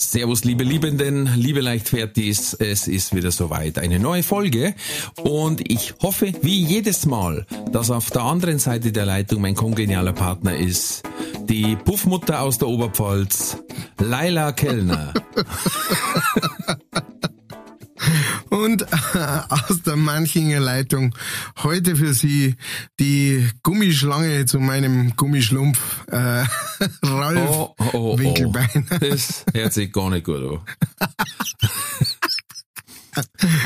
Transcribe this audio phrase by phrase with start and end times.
[0.00, 3.78] Servus, liebe Liebenden, liebe Leichtfertis, es ist wieder soweit.
[3.78, 4.74] Eine neue Folge
[5.22, 10.14] und ich hoffe, wie jedes Mal, dass auf der anderen Seite der Leitung mein kongenialer
[10.14, 11.02] Partner ist.
[11.42, 13.58] Die Puffmutter aus der Oberpfalz,
[13.98, 15.12] Laila Kellner.
[18.50, 21.14] Und aus der Manchinger Leitung
[21.62, 22.56] heute für Sie
[22.98, 25.78] die Gummischlange zu meinem Gummischlumpf,
[26.10, 26.44] äh,
[27.02, 28.18] Ralf Oh, oh, oh.
[28.18, 28.86] Winkelbein.
[29.00, 30.36] Das hört sich gar nicht gut
[31.00, 31.08] an.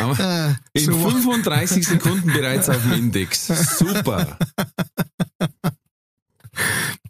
[0.01, 3.47] Aber in so- 35 Sekunden bereits auf dem Index.
[3.79, 4.39] Super.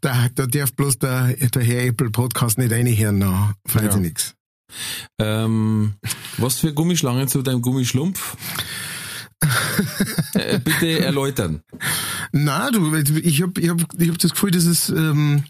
[0.01, 3.93] Da, da darf bloß der, der Herr Apple Podcast nicht reinhören, na, freut Ja.
[3.93, 4.35] sich nix.
[5.19, 5.95] Ähm,
[6.39, 8.37] was für Gummischlangen zu deinem Gummischlumpf?
[10.35, 11.63] äh, bitte erläutern.
[12.33, 15.45] Na, du, ich hab, ich hab, ich hab das Gefühl, dass es, ähm,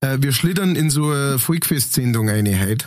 [0.00, 2.86] äh, wir schlittern in so eine Volkfest-Sendung eine heute.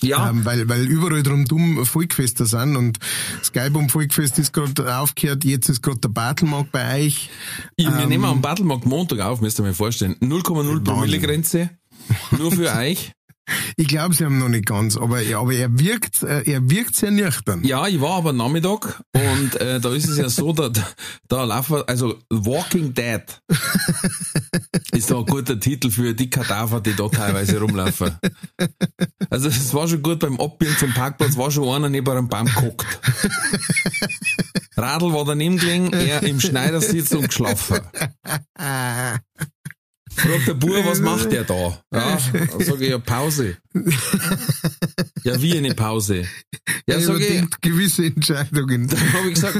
[0.00, 2.98] Ja, Ähm, weil, weil überall drum dumm Volkfeste sind und
[3.40, 7.30] das Geilbum Volkfest ist gerade aufgehört, jetzt ist gerade der Bartelmarkt bei euch.
[7.76, 10.14] ich, wir ähm, nehmen am Battlemarkt Montag auf, müsst ihr mir vorstellen.
[10.20, 11.70] 0,0 Promille Grenze.
[12.30, 13.12] Nur für euch.
[13.76, 17.10] Ich glaube, sie haben noch nicht ganz, aber, aber er wirkt, äh, er wirkt sehr
[17.10, 17.64] nüchtern.
[17.64, 20.70] Ja, ich war aber Nachmittag und äh, da ist es ja so, da,
[21.28, 23.22] da laufen, also Walking Dead
[24.92, 28.16] ist da ein guter Titel für die Kadaver, die da teilweise rumlaufen.
[29.30, 32.46] Also es war schon gut beim Abbiegen zum Parkplatz, war schon einer neben einem Baum
[32.46, 33.00] geguckt.
[34.76, 37.80] Radl war daneben gelegen, er im Schneidersitz und geschlafen.
[40.18, 41.80] Fragt der Bub, was macht der da?
[41.92, 42.18] Ja,
[42.58, 43.56] sage ich, ja, Pause.
[45.22, 46.24] Ja, wie eine Pause?
[46.86, 48.88] Ja, sag ich, gewisse Entscheidungen.
[48.88, 49.58] dann habe ich gesagt,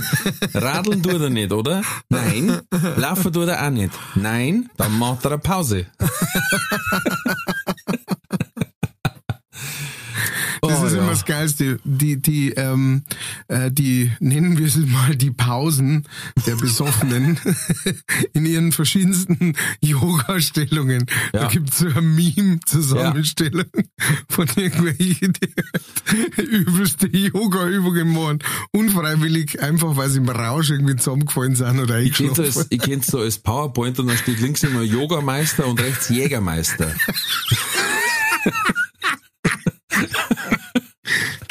[0.54, 1.82] radeln tut er nicht, oder?
[2.08, 2.60] Nein.
[2.96, 3.92] Laufen tut er auch nicht.
[4.14, 5.86] Nein, dann macht er eine Pause.
[10.68, 10.98] Das ist ja.
[11.00, 11.78] immer das Geilste.
[11.84, 13.02] Die, die, ähm,
[13.48, 16.06] äh, die nennen wir es mal die Pausen
[16.46, 17.38] der Besoffenen
[18.32, 21.06] in ihren verschiedensten Yoga-Stellungen.
[21.32, 21.48] Da Ja.
[21.48, 23.66] gibt's so eine Meme-Zusammenstellung
[24.28, 28.38] von irgendwelchen, die übelste Yoga-Übungen machen.
[28.72, 33.06] Unfreiwillig, einfach weil sie im Rausch irgendwie zusammengefallen sind oder Ich so als, ich kenn's
[33.08, 36.92] so als PowerPoint und dann steht links immer Yogameister und rechts Jägermeister.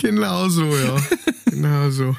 [0.08, 0.96] Genau so, ja.
[1.46, 2.16] Genau so.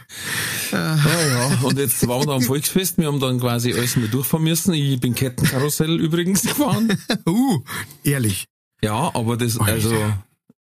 [0.72, 1.58] Ja, ja.
[1.62, 4.74] Und jetzt waren wir am Volksfest, wir haben dann quasi alles mal durchfahren müssen.
[4.74, 6.98] Ich bin Kettenkarussell übrigens gefahren.
[7.26, 7.62] Uh,
[8.04, 8.44] ehrlich.
[8.82, 9.94] Ja, aber das, also,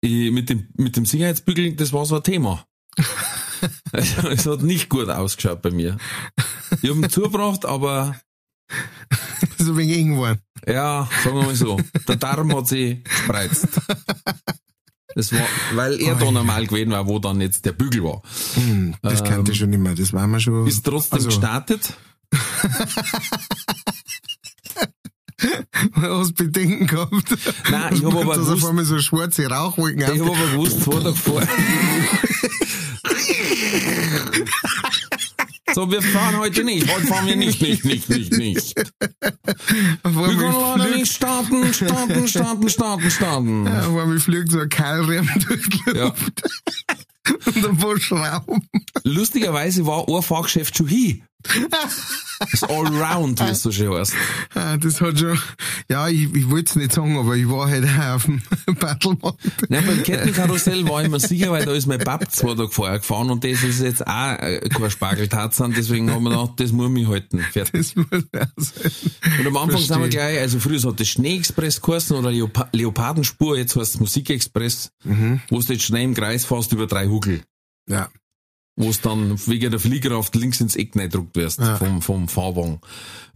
[0.01, 2.65] ich, mit dem, mit dem Sicherheitsbügel, das war so ein Thema.
[3.93, 5.95] Also, es hat nicht gut ausgeschaut bei mir.
[6.81, 8.19] Ich habe ihn zugebracht, aber
[9.57, 10.39] So wegen irgendwann.
[10.67, 13.69] ja, sagen wir mal so, der Darm hat sich gespreizt.
[15.15, 15.41] Das war,
[15.75, 18.21] weil er da normal gewesen war, wo dann jetzt der Bügel war.
[18.55, 19.95] Hm, das kannte ich schon nicht mehr.
[19.95, 20.65] Das war mir schon.
[20.67, 21.93] Ist trotzdem also, gestartet.
[25.95, 27.11] Hast Bedenken gehabt?
[27.69, 30.81] Nein, ich hab aber Dass auf gewusst- einmal so schwarze Rauchwolken Ich habe aber gewusst,
[30.81, 31.49] zwei Tage vorher.
[35.71, 36.93] So, wir fahren heute nicht.
[36.93, 38.75] Heute fahren wir nicht, nicht, nicht, nicht, nicht.
[38.75, 38.91] Wir
[40.03, 43.67] können leider nicht starten, starten, starten, starten, starten.
[43.67, 46.13] auf einmal fliegt so ein Keilriemen durch die Ja.
[47.45, 48.67] Und ein paar Schrauben.
[49.03, 51.23] Lustigerweise war ein Fahrgeschäft schon hin.
[52.51, 54.13] Das Allround, wie es so schön heißt.
[54.55, 55.37] Ah, Das hat schon,
[55.89, 58.41] ja, ich, ich wollte es nicht sagen, aber ich war halt auch auf dem
[58.79, 59.39] Battlemarkt.
[59.69, 62.99] Ja, beim Kettenkarussell war ich mir sicher, weil da ist mein Pap zwei Tage vorher
[62.99, 66.89] gefahren und das ist jetzt auch äh, kein Spargeltarzan, deswegen haben wir gedacht, das muss
[66.89, 67.39] mich halten.
[67.51, 67.71] Fertig.
[67.73, 68.91] Das muss auch sein.
[69.39, 70.09] Und am Anfang sind wir Verstehe.
[70.09, 75.59] gleich, also früher hat das Schneeexpress geheißen oder Leopa Leopardenspur, jetzt heißt es Musikexpress, wo
[75.59, 77.41] du jetzt schnell im Kreis fährst über drei Huckel.
[77.89, 78.09] Ja.
[78.75, 81.77] Wo es dann wegen der Fliegerkraft links ins Eck gedruckt wirst Ja.
[81.77, 82.79] vom, vom Fahrwagen.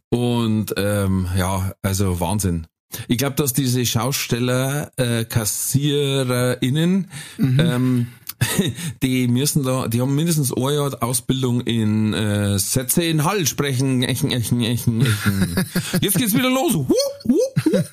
[0.09, 2.67] Und ähm, ja, also Wahnsinn.
[3.09, 8.07] Ich glaube, dass diese Schausteller, äh, KassiererInnen, ähm,
[9.03, 14.03] die müssen da, die haben mindestens ein Jahr Ausbildung in äh, Sätze in Hall sprechen.
[14.03, 15.65] Echen, echen, echen, echen.
[16.01, 16.73] Jetzt geht's wieder los.
[16.73, 16.87] Huh,
[17.25, 17.83] huh, huh.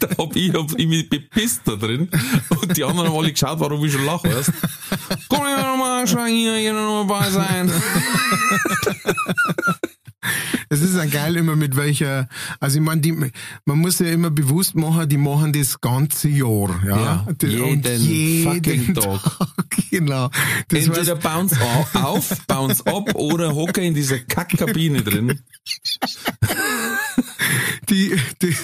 [0.00, 2.08] da hab ich, hab ich mich bepisst da drin.
[2.48, 4.52] Und die anderen haben alle geschaut, warum ich schon lache, weißt
[5.28, 7.72] Komm ich nochmal schreien hier, hier noch dabei sein.
[10.68, 12.28] Es ist ja geil immer mit welcher,
[12.60, 16.80] also ich meine, die, man muss ja immer bewusst machen, die machen das ganze Jahr,
[16.86, 17.02] ja.
[17.02, 19.20] Ja, Die- jeden fucking Tag.
[19.90, 20.30] Genau.
[20.68, 25.40] Das Entweder heißt, bounce au- auf, bounce ab oder hocke in dieser Kackkabine drin.
[27.92, 28.56] die, die,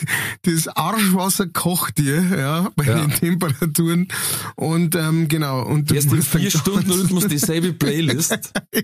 [0.42, 3.00] das Arschwasser kocht dir, ja, bei Ja.
[3.00, 4.08] den Temperaturen.
[4.56, 5.62] Und ähm, genau.
[5.64, 8.38] Und du Erst in vier Stunden Rhythmus dieselbe Playlist.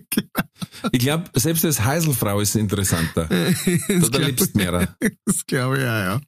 [0.92, 3.26] Ich glaube, selbst als Heiselfrau ist es interessanter.
[3.28, 4.94] Da glaub erlebst du mehr.
[5.24, 6.20] Das glaube ich ja, ja.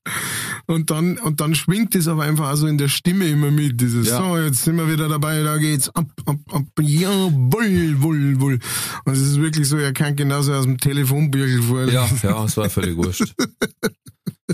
[0.66, 3.80] Und dann, und dann schwingt es aber einfach auch so in der Stimme immer mit.
[3.80, 4.18] Dieses, Ja.
[4.18, 8.58] so, jetzt sind wir wieder dabei, da geht's ab, ab, ab, ja, woll, woll, woll.
[9.04, 11.84] Und es ist wirklich so, er kann genauso aus dem Telefonbügel vor.
[11.88, 13.34] Ja, ja, es war völlig wurscht.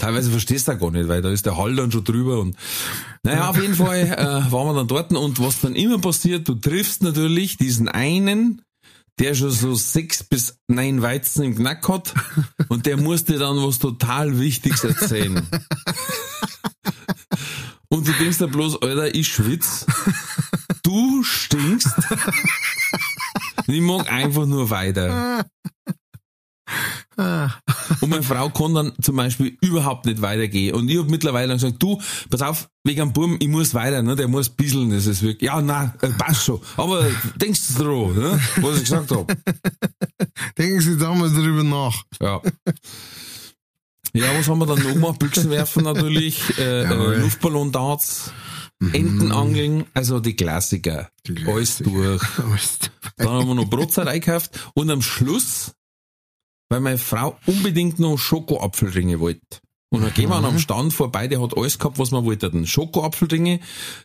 [0.03, 2.57] Teilweise verstehst du auch gar nicht, weil da ist der Hall dann schon drüber und
[3.23, 6.57] naja, auf jeden Fall äh, waren wir dann dort und was dann immer passiert, du
[6.57, 8.63] triffst natürlich diesen einen,
[9.21, 12.15] der schon so sechs bis neun Weizen im Knack hat
[12.67, 15.47] und der muss dir dann was total Wichtiges erzählen.
[17.89, 19.87] Und du denkst dir bloß, Alter, ich schwitz,
[20.83, 21.95] du stinkst,
[23.69, 25.45] ich mag einfach nur weiter.
[27.17, 27.51] Ah.
[28.01, 30.75] Und meine Frau kann dann zum Beispiel überhaupt nicht weitergehen.
[30.75, 32.01] Und ich hab mittlerweile dann gesagt, du,
[32.31, 34.17] pass auf, wegen dem Buben, ich muss weiter, ne?
[34.17, 36.61] der muss bisseln, das ist wirklich, ja, na, äh, passt schon.
[36.77, 37.07] Aber
[37.37, 38.41] denkst du dran, ne?
[38.61, 39.33] was ich gesagt hab.
[40.59, 42.03] Denken Sie da mal drüber nach.
[42.21, 42.41] Ja.
[44.15, 45.19] Ja, was haben wir dann noch gemacht?
[45.19, 48.31] Büchsen werfen natürlich, äh, äh, Luftballon-Darts,
[48.93, 51.09] Entenangeln, also die Klassiker.
[51.27, 51.91] Die Alles Klassiker.
[51.91, 52.39] durch.
[52.39, 52.79] Alles
[53.17, 55.73] Dann haben wir noch Brotzeit eingekauft und am Schluss,
[56.73, 59.59] weil meine Frau unbedingt noch Schokoapfelringe wollte.
[59.91, 62.67] Und dann gehen wir an einem Stand vorbei, der hat alles gehabt, was wir wollten.
[62.67, 63.61] Schokoapfelringe,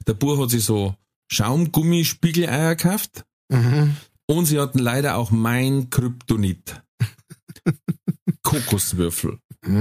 [0.06, 0.96] der Bub hat sich so
[1.32, 3.96] Schaumgummispiegeleier gekauft Mhm.
[4.26, 6.82] und sie hatten leider auch mein Kryptonit.
[8.44, 9.40] Kokoswürfel.
[9.66, 9.78] Mm.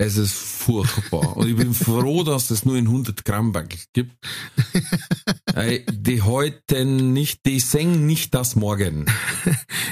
[0.00, 1.36] Es ist furchtbar.
[1.36, 4.12] Und ich bin froh, dass es nur in 100 Gramm Backel gibt.
[5.90, 9.06] Die heute nicht, die singen nicht das morgen.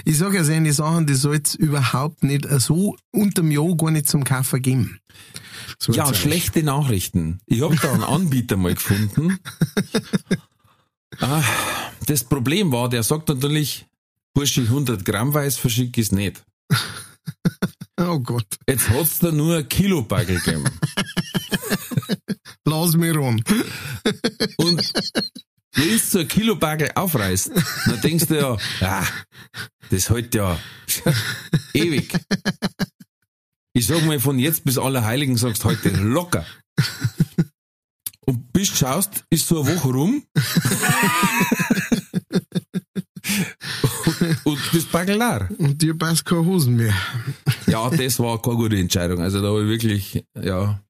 [0.05, 4.06] Ich sage ja, so eine Sachen, die soll's überhaupt nicht so unterm Jahr gar nicht
[4.06, 5.00] zum Kaufen geben.
[5.81, 7.41] So Ja, schlechte Nachrichten.
[7.47, 9.41] Ich habe da einen Anbieter mal gefunden.
[11.19, 11.43] Ah,
[12.06, 13.87] das Problem war, der sagt natürlich,
[14.32, 16.44] Bursche 100 Gramm Weiß verschicke ich nicht.
[17.99, 20.65] Oh Gott, Jetzt hat's da nur ein Kilo Bagel gegeben.
[22.67, 23.43] lass mich ran.
[24.57, 24.93] Und
[25.73, 27.51] wenn du so ein Kilo Bagel aufreißt,
[27.87, 29.07] dann denkst du ja, ah,
[29.91, 30.59] das hält ja
[31.73, 32.13] ewig.
[33.73, 36.45] Ich sag mal, von jetzt bis alle Heiligen sagst du heute locker.
[38.27, 40.25] Und bis du schaust, ist so eine Woche rum.
[44.47, 45.49] und das Bagel leer.
[45.59, 46.95] Und dir passt keine Hosen mehr.
[47.67, 49.21] Ja, das war keine gute Entscheidung.
[49.21, 50.81] Also da habe ich wirklich, ja,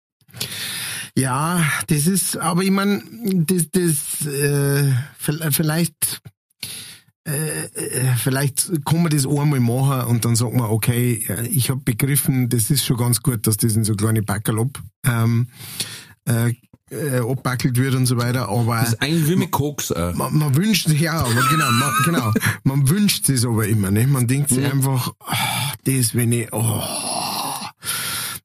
[1.17, 3.03] Ja, das ist, aber ich meine,
[3.47, 6.21] das, das, äh, vi- vielleicht,
[7.27, 11.71] äh, äh, vielleicht kann man das einmal machen und dann sagt man, okay, äh, ich
[11.71, 15.49] habe begriffen, das ist schon ganz gut, dass das in so kleine Backel ab, ähm,
[16.27, 16.53] äh,
[16.91, 19.91] äh, abbackelt wird und so weiter, aber das ist eigentlich wie mit Koks.
[19.91, 20.13] Äh.
[20.15, 22.33] man, man wünscht sich, ja, aber genau, man, genau,
[22.65, 24.07] man wünscht sich aber immer, ne?
[24.07, 26.83] Man denkt sich einfach, ah, das wenn ich, oh.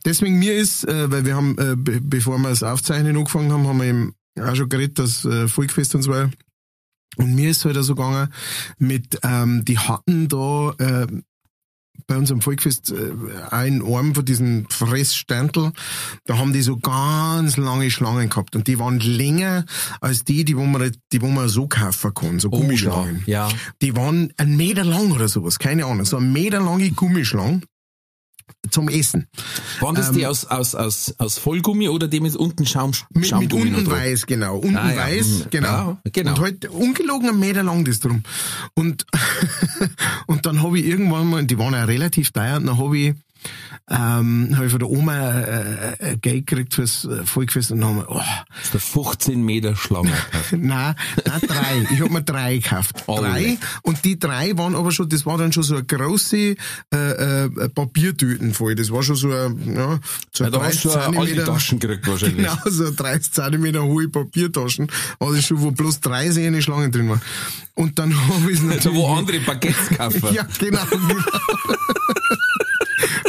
[0.03, 3.67] Deswegen mir ist, äh, weil wir haben, äh, be bevor wir das Aufzeichnen angefangen haben,
[3.67, 6.31] haben wir eben auch schon geredet, das äh, Volkfest und so weiter.
[7.17, 8.29] Und mir ist halt so gegangen
[8.77, 11.07] mit, ähm, die hatten da äh,
[12.11, 15.71] bei unserem Volkfest äh, einen Arm von diesen Fressstandel,
[16.25, 19.65] da haben die so ganz lange Schlangen gehabt und die waren länger
[20.01, 23.23] als die, die wo man, die wo man so kaufen kann, so Gummischlangen.
[23.27, 23.47] ja.
[23.81, 27.63] Die waren einen Meter lang oder sowas, keine Ahnung, so ein Meter lange Gummischlangen
[28.69, 29.27] zum Essen.
[29.79, 33.21] Waren das die aus, aus, aus, aus Vollgummi oder die mit unten Schaum, Ähm, Mit,
[33.21, 34.57] mit Schaumgummi unten weiß, genau.
[34.57, 35.67] Unten Ah, ja, weiß, mm, genau.
[35.67, 36.31] ja, genau.
[36.31, 38.23] Und halt ungelogen einen Meter lang das drum.
[38.75, 39.05] Und,
[40.27, 43.13] und dann habe ich irgendwann mal, die waren ja relativ teuer, und dann habe ich
[43.91, 48.15] ähm, habe ich von der Oma äh, Geld gekriegt fürs äh, Volkfest und haben oh,
[48.15, 50.13] Das ist der 15 Meter Schlange.
[50.51, 50.95] nein,
[51.25, 51.87] nein, drei.
[51.91, 53.03] Ich hab mir drei gekauft.
[53.07, 53.57] Oh, drei.
[53.81, 56.55] Und die drei waren aber schon, das war dann schon so eine große äh,
[56.95, 58.75] äh, Papiertüten voll.
[58.75, 59.99] Das war schon so ein, ja,
[60.31, 62.31] so Ja, da hast du alte Taschen gekriegt wahrscheinlich.
[62.41, 64.87] Genau, so 30 Zentimeter hohe Papiertaschen.
[65.19, 67.21] Also schon, wo bloß drei sehende Schlangen drin waren.
[67.75, 68.83] Und dann habe ich es natürlich...
[68.83, 70.33] Da wo andere Baguettes kaufen.
[70.33, 70.85] Ja, genau.
[70.89, 71.15] genau.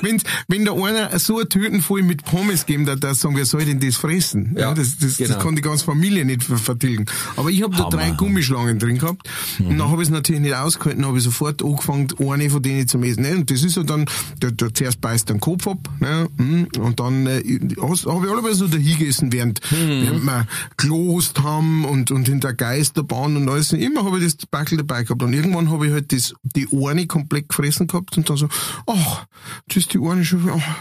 [0.03, 3.45] Wenn, wenn da einer so eine Tüten voll mit Pommes geben, da, da sagen, wer
[3.47, 4.55] soll denn das fressen?
[4.59, 5.35] Ja, das, das, genau.
[5.35, 7.07] das kann die ganze Familie nicht ver- vertilgen.
[7.37, 9.29] Aber ich habe da drei Gummischlangen drin gehabt.
[9.59, 12.87] Und dann habe ich es natürlich nicht ausgehalten, habe ich sofort angefangen, eine von denen
[12.89, 13.23] zu essen.
[13.23, 13.37] Ne?
[13.37, 14.07] Und das ist ja dann,
[14.41, 16.29] der, der zuerst beißt den Kopf ab, ne?
[16.37, 17.43] mm, und dann äh,
[17.81, 22.55] habe ich alle so dahin gegessen, während, während wir gelost haben und, und in der
[22.55, 23.73] Geisterbahn und alles.
[23.73, 25.23] Immer habe ich das Backel dabei gehabt.
[25.23, 28.49] Und irgendwann habe ich halt das, die eine komplett gefressen gehabt und dann so,
[28.87, 29.27] ach,
[29.69, 30.77] das ist die eine schon, ach,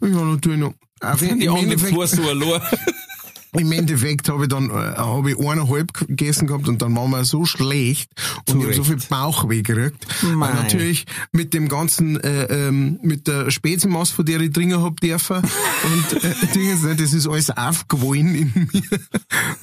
[0.00, 0.74] ja, natürlich noch.
[1.00, 2.22] Auf, Die im, Endeffekt, fuhr so.
[3.58, 7.24] Im Endeffekt habe ich dann äh, habe ich eineinhalb gegessen gehabt und dann war mir
[7.24, 8.10] so schlecht
[8.48, 10.06] und ich habe so viel Bauchweh gekriegt.
[10.22, 10.52] Mei.
[10.52, 15.36] natürlich mit dem ganzen, äh, ähm, mit der Spezimaß, von der ich trinken hab dürfen
[15.42, 18.82] und äh, Dingens, ne, das ist alles aufgewollen in mir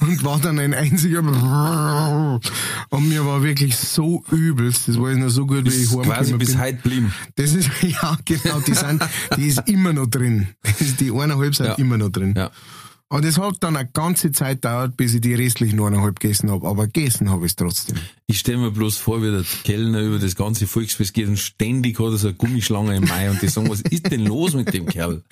[0.00, 1.20] und war dann ein einziger
[2.90, 4.88] und mir war wirklich so übelst.
[4.88, 6.60] Das war jetzt noch so gut, wie ich Ist quasi heimgekommen bis bin.
[6.60, 7.14] heute blieben.
[7.36, 9.02] Das ist, ja, genau, die sind,
[9.36, 10.48] die ist immer noch drin.
[11.00, 11.74] Die eineinhalb sind Ja.
[11.74, 12.34] immer noch drin.
[12.36, 12.50] Ja.
[13.10, 16.66] Und es hat dann eine ganze Zeit gedauert, bis ich die restlichen eineinhalb gegessen habe.
[16.66, 17.96] Aber gegessen habe ich es trotzdem.
[18.26, 22.00] Ich stelle mir bloß vor, wie der Kellner über das ganze Volksfest geht und ständig
[22.00, 24.72] hat er so eine Gummischlange im Mai und die sagen, was ist denn los mit
[24.72, 25.22] dem Kerl?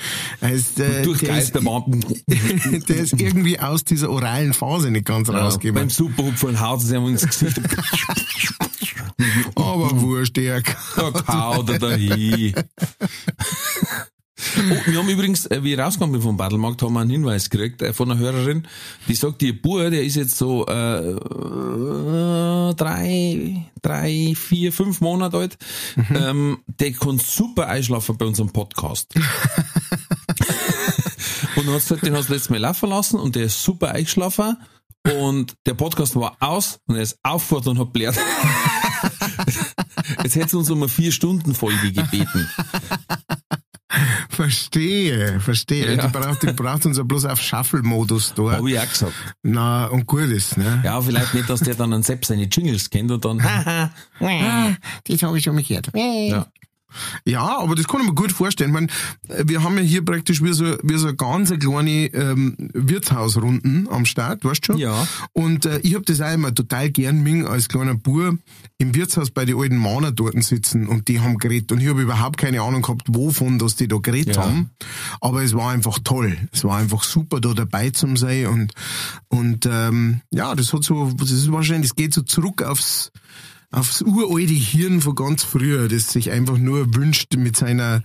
[0.40, 1.54] Also, äh, Durch der, ist,
[2.88, 5.88] der ist irgendwie aus dieser oralen Phase nicht ganz Ja, beim rausgekommen.
[5.88, 7.58] Superhupfer haut sie ihm ins Gesicht.
[9.54, 12.54] Aber wurscht, der Da kaut er dahin.
[14.70, 17.50] Oh, wir haben übrigens, äh, wie ich rausgekommen bin vom Battlemarkt, haben wir einen Hinweis
[17.50, 18.68] gekriegt äh, von einer Hörerin,
[19.08, 21.14] die sagt, ihr Bub, der ist jetzt so äh,
[22.74, 25.58] drei, drei, vier, fünf Monate alt,
[26.14, 29.14] ähm, der kann super einschlafen bei unserem Podcast.
[31.56, 33.90] und dann sie gesagt, den hast du letztes Mal laufen lassen und der ist super
[33.92, 34.56] eingeschlafen
[35.04, 38.16] und der Podcast war aus und er ist aufgewacht und hat blärt.
[40.22, 42.48] Jetzt hätte sie uns um eine Vier-Stunden-Folge gebeten.
[44.32, 45.94] Verstehe, verstehe.
[45.94, 46.06] Ja.
[46.06, 48.52] Die braucht, die braucht uns ja bloß auf Shuffle-Modus da.
[48.52, 49.12] Habe ich auch gesagt.
[49.42, 50.80] Na, und gut ist, ne?
[50.84, 53.90] Ja, vielleicht nicht, dass der dann an selbst seine Jingles kennt und dann, haha,
[55.06, 55.90] Das habe ich schon mal gehört.
[55.94, 56.46] ja.
[57.24, 58.68] Ja, aber das kann ich mir gut vorstellen.
[58.68, 58.90] Ich mein,
[59.48, 64.04] wir haben ja hier praktisch wie so, wie so eine ganz kleine ähm, Wirtshausrunden am
[64.04, 64.78] Start, weißt du schon?
[64.78, 65.06] Ja.
[65.32, 68.36] Und äh, ich hab das auch immer total gern ming als kleiner Bub
[68.82, 72.02] im Wirtshaus bei den alten Männer dort sitzen und die haben geredet und ich habe
[72.02, 74.42] überhaupt keine Ahnung gehabt, wovon dass die da geredet Ja.
[74.44, 74.70] haben.
[75.20, 76.36] Aber es war einfach toll.
[76.52, 78.74] Es war einfach super, da dabei zu sein und
[79.28, 83.12] und ähm, ja, das hat so, das ist wahrscheinlich, das geht so zurück aufs
[83.72, 88.02] aufs uralte Hirn von ganz früher, das sich einfach nur wünscht, mit seiner,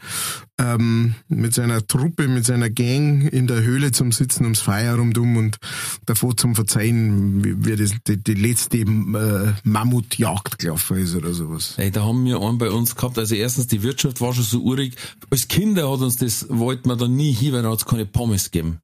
[0.57, 5.35] ähm, mit seiner Truppe, mit seiner Gang in der Höhle zum Sitzen ums Feuer rumdum
[5.35, 5.57] und
[6.05, 11.73] davor zum Verzeihen, wie, das, die, die letzte äh, Mammutjagd gelaufen ist oder sowas.
[11.77, 13.19] Ey, da haben wir einen bei uns gehabt.
[13.19, 14.95] Also erstens, die Wirtschaft war schon so urig.
[15.29, 18.51] Als Kinder hat uns das, wollten wir da nie hin, weil da hat's keine Pommes
[18.51, 18.79] gegeben.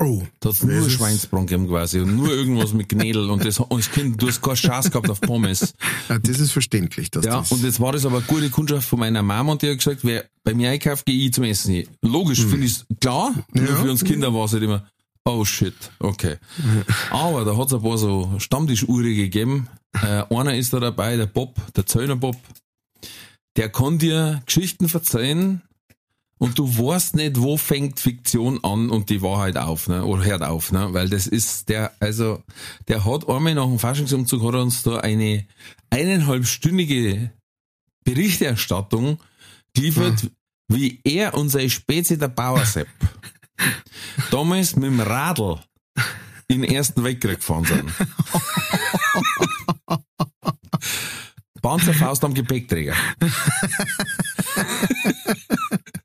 [0.00, 0.22] Oh.
[0.40, 3.90] Da hat's nur Das Schweinsbraten gegeben quasi und nur irgendwas mit Knädel und das, als
[3.90, 5.74] Kind, du hast keine Chance gehabt auf Pommes.
[6.08, 7.50] Ja, das ist verständlich, dass Ja, das...
[7.52, 10.00] und jetzt war das aber eine gute Kundschaft von meiner Mama und die hat gesagt,
[10.04, 11.88] wer bei mir einkauft, gehe ich zum Essen hin.
[12.02, 13.76] Logisch, finde ich klar, nur Ja.
[13.76, 14.86] für uns Kinder war es halt immer,
[15.24, 16.36] oh shit, okay.
[17.10, 19.68] Aber da hat's ein paar so Stammtischuhre gegeben.
[19.94, 22.36] Äh, einer ist da dabei, der Bob, der Zöllner Bob.
[23.56, 25.62] Der kann dir Geschichten verzeihen
[26.38, 30.04] und du weißt nicht, wo fängt Fiktion an und die Wahrheit auf, ne?
[30.04, 30.92] Oder hört auf, ne?
[30.92, 32.42] Weil das ist der, also,
[32.86, 35.46] der hat einmal nach dem Faschingsumzug hat uns da eine
[35.90, 37.32] eineinhalbstündige
[38.04, 39.18] Berichterstattung
[39.74, 40.30] geliefert,
[40.68, 42.88] wie er und seine Spezi der Bauersepp
[44.30, 45.58] damals mit dem Radl
[46.46, 47.90] in den Ersten Weltkrieg gefahren sind.
[51.60, 52.94] Panzerfaust am Gepäckträger.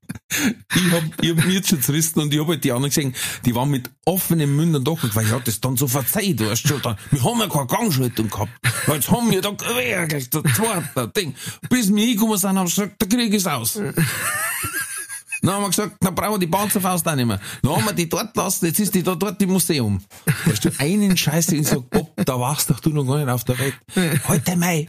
[0.76, 3.56] ich hab, ich hab mir schon zerrissen und ich hab halt die anderen gesehen, die
[3.56, 6.82] waren mit offenen Mündern da weil ich hab das dann so verzeiht, du hast schon
[6.82, 8.52] dann, wir haben ja keine Gangschaltung gehabt.
[8.88, 11.36] Jetzt haben wir da gleich das zweite Ding.
[11.70, 13.80] Bis wir hingekommen sind, haben sie gesagt, der Krieg ist aus.
[15.44, 17.40] Dann haben wir gesagt, dann brauchen wir die Panzerfaust auch nicht mehr.
[17.62, 20.02] Dann haben wir die dort lassen, jetzt ist die da dort im Museum.
[20.46, 23.58] Weißt du, einen Scheiß, sag, Bob, da warst doch du noch gar nicht auf der
[23.60, 23.76] Welt.
[24.28, 24.88] Heute Mai.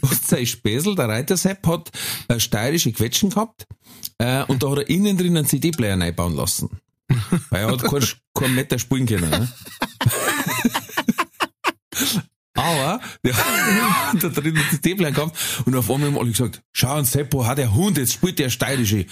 [0.00, 1.90] Und sein Späßel, der Reitersepp, hat
[2.28, 3.66] äh, steirische Quetschen gehabt
[4.18, 6.68] äh, und da hat er innen drin einen CD-Player reinbauen lassen.
[7.50, 9.30] Weil er hat keinen kein Meter spielen können.
[9.30, 9.48] Ne?
[12.54, 16.92] Aber der hat da drin das CD-Player gehabt und auf einmal haben alle gesagt, schau,
[16.94, 19.06] ein Seppo hat der Hund, jetzt spielt der steirische.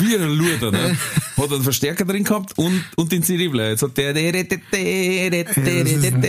[0.00, 0.96] Wie ein Luder, ne?
[1.36, 3.68] Hat einen Verstärker drin gehabt und, und den CD-Player.
[3.70, 4.24] Jetzt hat der, das,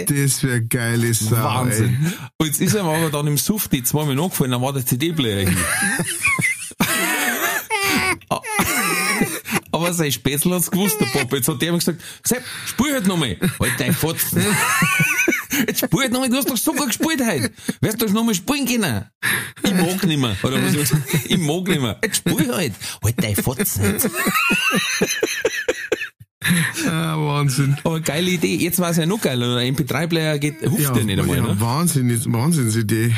[0.06, 1.98] das wäre geile Sau, Wahnsinn.
[2.04, 2.12] Ey.
[2.38, 5.48] Und jetzt ist er aber dann im Suft die zweimal angefallen, dann war der CD-Player
[5.48, 5.58] hin.
[9.72, 11.36] Aber sein Spätzl hat's gewusst, der Papa.
[11.38, 13.38] Jetzt hat der ihm gesagt, Sepp, spiel halt nochmal.
[13.60, 14.44] Halt dein Fotzen.
[15.66, 17.52] Jetzt spiel halt nochmal, du hast doch so gut gespielt heute.
[17.82, 19.06] Wirst du nochmal spielen können?
[19.64, 20.36] Ich mag nicht mehr.
[20.44, 21.32] Oder was ich?
[21.32, 22.00] Ich mag nicht mehr.
[22.04, 22.74] Jetzt spiel halt.
[23.04, 24.00] Halt dein Fotzen.
[26.88, 27.78] Ah, Wahnsinn.
[27.84, 28.56] Aber geile Idee.
[28.56, 29.58] Jetzt war es ja noch geiler.
[29.58, 31.38] Ein MP3-Player geht, huft ja, ja nicht einmal.
[31.38, 31.60] Ja, ne?
[31.60, 33.14] Wahnsinn, Wahnsinnsidee.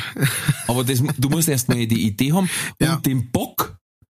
[0.67, 2.96] Aber das, du musst erst mal die Idee haben und ja.
[2.98, 3.77] den Bock,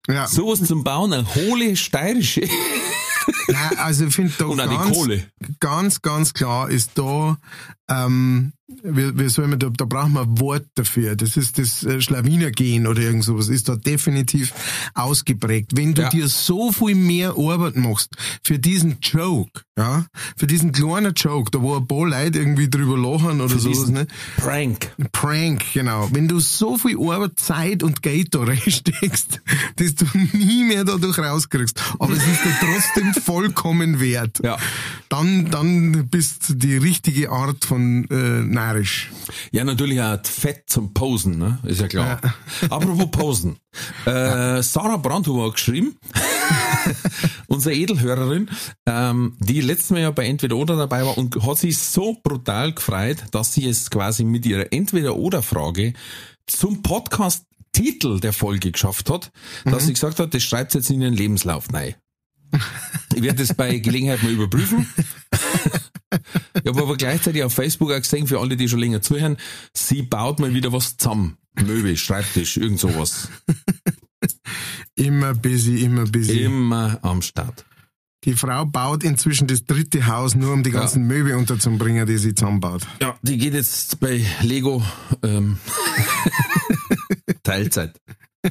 [0.08, 0.28] ja.
[0.28, 2.42] sowas zum Bauen, eine hohle steirische.
[3.51, 4.98] Nein, also ich finde da ganz,
[5.60, 7.38] ganz, ganz klar ist da
[7.89, 8.53] ähm,
[8.84, 11.16] wie, soll man da, da braucht man ein Wort dafür.
[11.16, 14.54] Das ist das äh, Schlawinergehen oder irgend sowas, ist da definitiv
[14.94, 15.72] ausgeprägt.
[15.76, 16.10] Wenn du ja.
[16.10, 20.06] dir so viel mehr Arbeit machst für diesen Joke, ja,
[20.38, 23.90] für diesen kleinen Joke, da wo ein paar Leute irgendwie drüber lachen oder für sowas,
[23.90, 24.08] ne?
[24.38, 24.92] Prank.
[25.12, 26.10] Prank, genau.
[26.12, 29.42] Wenn du so viel Arbeit, Zeit und Geld da reinsteckst,
[29.78, 34.58] dass du nie mehr dadurch rauskriegst, aber es ist dir trotzdem vollkommen wert, ja.
[35.10, 39.12] dann, dann bist die richtige Art von äh, narisch.
[39.51, 41.60] Ja, natürlich auch Fett zum Posen, ne?
[41.63, 42.20] Ist ja klar.
[42.24, 42.68] Ja.
[42.70, 43.58] Apropos Posen.
[44.06, 45.96] Äh, Sarah Brandhuber hat geschrieben,
[47.48, 48.50] unsere Edelhörerin,
[48.86, 52.74] ähm, die letztes Mal ja bei Entweder Oder dabei war und hat sich so brutal
[52.74, 55.94] gefreut, dass sie es quasi mit ihrer Entweder-Oder-Frage
[56.48, 59.32] zum Podcast Titel der Folge geschafft hat,
[59.63, 59.88] dass mhm.
[59.88, 61.96] sie gesagt hat, das schreibt jetzt in ihren Lebenslauf rein.
[63.13, 64.88] Ich werde das bei Gelegenheit mal überprüfen.
[66.63, 69.38] Ich habe aber gleichzeitig auf Facebook auch gesehen, für alle, die schon länger zuhören,
[69.74, 71.38] sie baut mal wieder was zusammen.
[71.56, 73.30] Möbel, Schreibtisch, irgend sowas.
[74.96, 76.44] immer busy, immer busy.
[76.44, 77.66] Immer am Start.
[78.25, 81.16] Die Frau baut inzwischen das dritte Haus, nur um die ganzen ja.
[81.16, 82.86] Möbel unterzubringen, die sie zusammenbaut.
[83.01, 84.84] Ja, die geht jetzt bei Lego
[85.24, 85.58] ähm,
[87.44, 88.00] Teilzeit.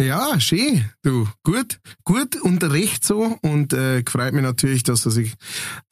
[0.00, 0.84] Ja, schön.
[1.02, 3.36] Du, gut, gut und recht so.
[3.42, 5.34] Und äh, freut mich natürlich, dass er sich,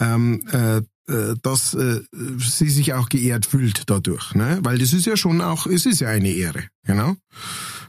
[0.01, 0.77] ähm, äh,
[1.13, 4.61] äh, dass äh, sie sich auch geehrt fühlt dadurch, ne?
[4.63, 7.17] Weil das ist ja schon auch, es ist ja eine Ehre, genau.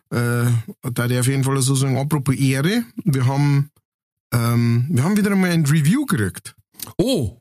[0.10, 0.46] Äh,
[0.92, 3.70] da ich auf jeden Fall so sagen, apropos Ehre, wir haben,
[4.32, 6.56] ähm, wir haben wieder einmal ein Review gekriegt.
[6.98, 7.38] Oh.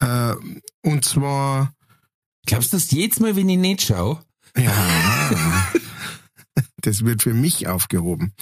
[0.00, 0.34] Äh,
[0.82, 1.72] und zwar.
[2.44, 4.22] Glaubst du das jetzt mal, wenn ich nicht schaue?
[4.56, 5.72] Ja.
[6.80, 8.32] Das wird für mich aufgehoben.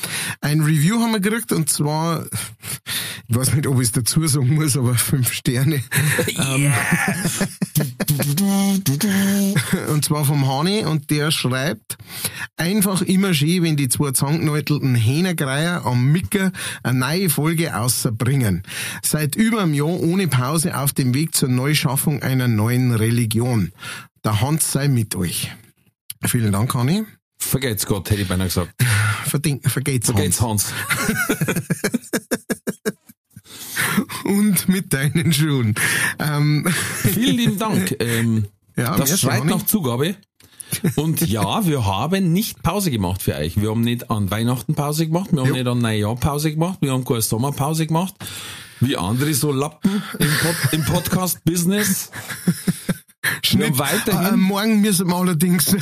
[0.41, 2.27] Ein Review haben wir gekriegt und zwar,
[3.29, 5.83] ich weiß nicht, ob ich es dazu sagen muss, aber fünf Sterne.
[6.37, 6.73] Yeah.
[9.89, 11.97] und zwar vom Hani und der schreibt,
[12.57, 18.63] einfach immer schön, wenn die zwei zangneutelten Hähnergreier am Micker eine neue Folge außerbringen.
[19.03, 23.73] Seit über einem Jahr ohne Pause auf dem Weg zur Neuschaffung einer neuen Religion.
[24.25, 25.53] Der Hans sei mit euch.
[26.25, 27.05] Vielen Dank, Hani.
[27.39, 28.75] Vergeht's Gott, hätte ich beinahe gesagt.
[29.25, 30.73] Verding, vergeht's, vergeht's Hans.
[30.73, 31.37] Hans.
[34.25, 35.75] Und mit deinen Schuhen.
[36.19, 36.67] Ähm.
[37.03, 37.97] Vielen lieben Dank.
[38.01, 38.47] Ähm,
[38.77, 40.17] ja, das schreit nach Zugabe.
[40.97, 43.61] Und ja, wir haben nicht Pause gemacht für euch.
[43.61, 45.55] Wir haben nicht an Weihnachten Pause gemacht, wir haben jo.
[45.55, 48.15] nicht an Neujahr Pause gemacht, wir haben keine Sommerpause gemacht.
[48.81, 52.11] Wie andere so Lappen im, Pod im Podcast-Business.
[53.43, 53.79] Schnitt.
[53.79, 54.35] weiterhin.
[54.35, 55.77] Äh, morgen müssen wir allerdings,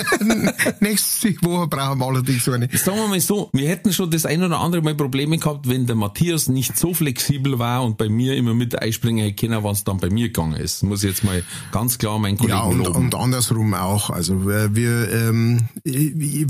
[0.80, 2.68] nächste Woche brauchen wir allerdings so eine.
[2.72, 5.86] Sagen wir mal so, wir hätten schon das ein oder andere Mal Probleme gehabt, wenn
[5.86, 9.84] der Matthias nicht so flexibel war und bei mir immer mit einspringen hätte können, was
[9.84, 10.82] dann bei mir gegangen ist.
[10.82, 14.10] Muss ich jetzt mal ganz klar mein Kollegen Ja, und, und andersrum auch.
[14.10, 15.68] Also wir, ähm,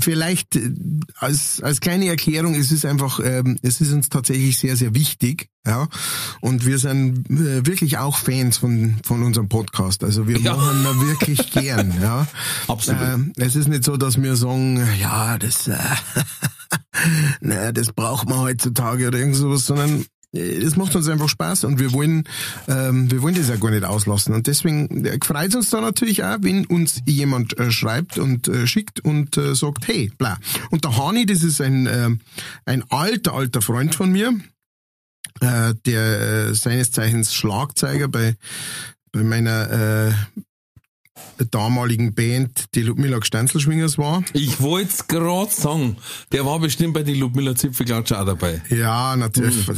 [0.01, 0.71] vielleicht äh,
[1.17, 5.49] als, als kleine Erklärung, es ist einfach, ähm, es ist uns tatsächlich sehr, sehr wichtig,
[5.65, 5.87] ja,
[6.39, 10.03] und wir sind äh, wirklich auch Fans von, von unserem Podcast.
[10.03, 10.55] Also wir ja.
[10.55, 11.93] machen ihn wirklich gern.
[12.01, 12.25] Ja.
[12.67, 13.01] Absolut.
[13.37, 15.77] Äh, es ist nicht so, dass wir sagen, ja, das, äh,
[17.41, 21.65] naja, das braucht man heutzutage oder irgend sowas, sondern äh, es macht uns einfach Spaß
[21.65, 22.23] und wir wollen,
[22.67, 24.33] ähm, wir wollen das ja gar nicht auslassen.
[24.33, 28.47] Und deswegen äh, freut es uns da natürlich auch, wenn uns jemand äh, schreibt und
[28.47, 30.37] äh, schickt und äh, sagt, hey, bla.
[30.71, 32.09] Und der Hani, das ist ein, äh,
[32.65, 34.33] ein alter, alter Freund von mir
[35.41, 38.35] äh, der äh, seines Zeichens Schlagzeuger bei,
[39.11, 40.11] bei meiner äh,
[41.49, 44.23] damaligen Band, die Ludmilla Gstanzelschwingers war.
[44.33, 45.97] Ich wollte es gerade sagen,
[46.31, 48.61] der war bestimmt bei den Ludmilla Zipfelklatsch auch dabei.
[48.69, 49.67] Ja, natürlich.
[49.67, 49.75] Mhm.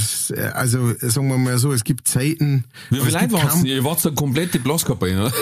[0.53, 2.65] Also sagen wir mal so, es gibt Zeiten.
[2.89, 3.63] Wie viele Leute waren es?
[3.63, 5.33] Ihr wart so eine komplette Blaskapelle, ne?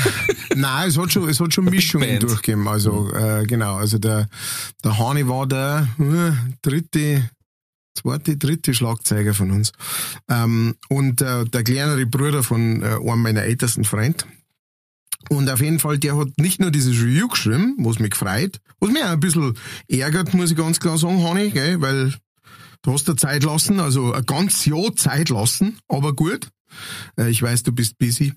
[0.54, 2.68] Nein, es hat schon, es hat schon Mischungen durchgegeben.
[2.68, 4.28] Also äh, genau, also der,
[4.84, 6.32] der Hani war der äh,
[6.62, 7.30] dritte,
[7.94, 9.72] zweite, dritte Schlagzeuger von uns.
[10.28, 14.26] Ähm, und äh, der kleinere Bruder von äh, einem meiner ältesten Freund,
[15.28, 18.90] und auf jeden Fall, der hat nicht nur dieses Review geschrieben, was mich gefreut, was
[18.90, 19.56] mich auch ein bisschen
[19.88, 22.14] ärgert, muss ich ganz klar sagen, Hanni, gell, weil
[22.82, 26.48] du hast da Zeit lassen, also ein ganz Jahr Zeit lassen, aber gut.
[27.18, 28.32] Äh, ich weiß, du bist busy.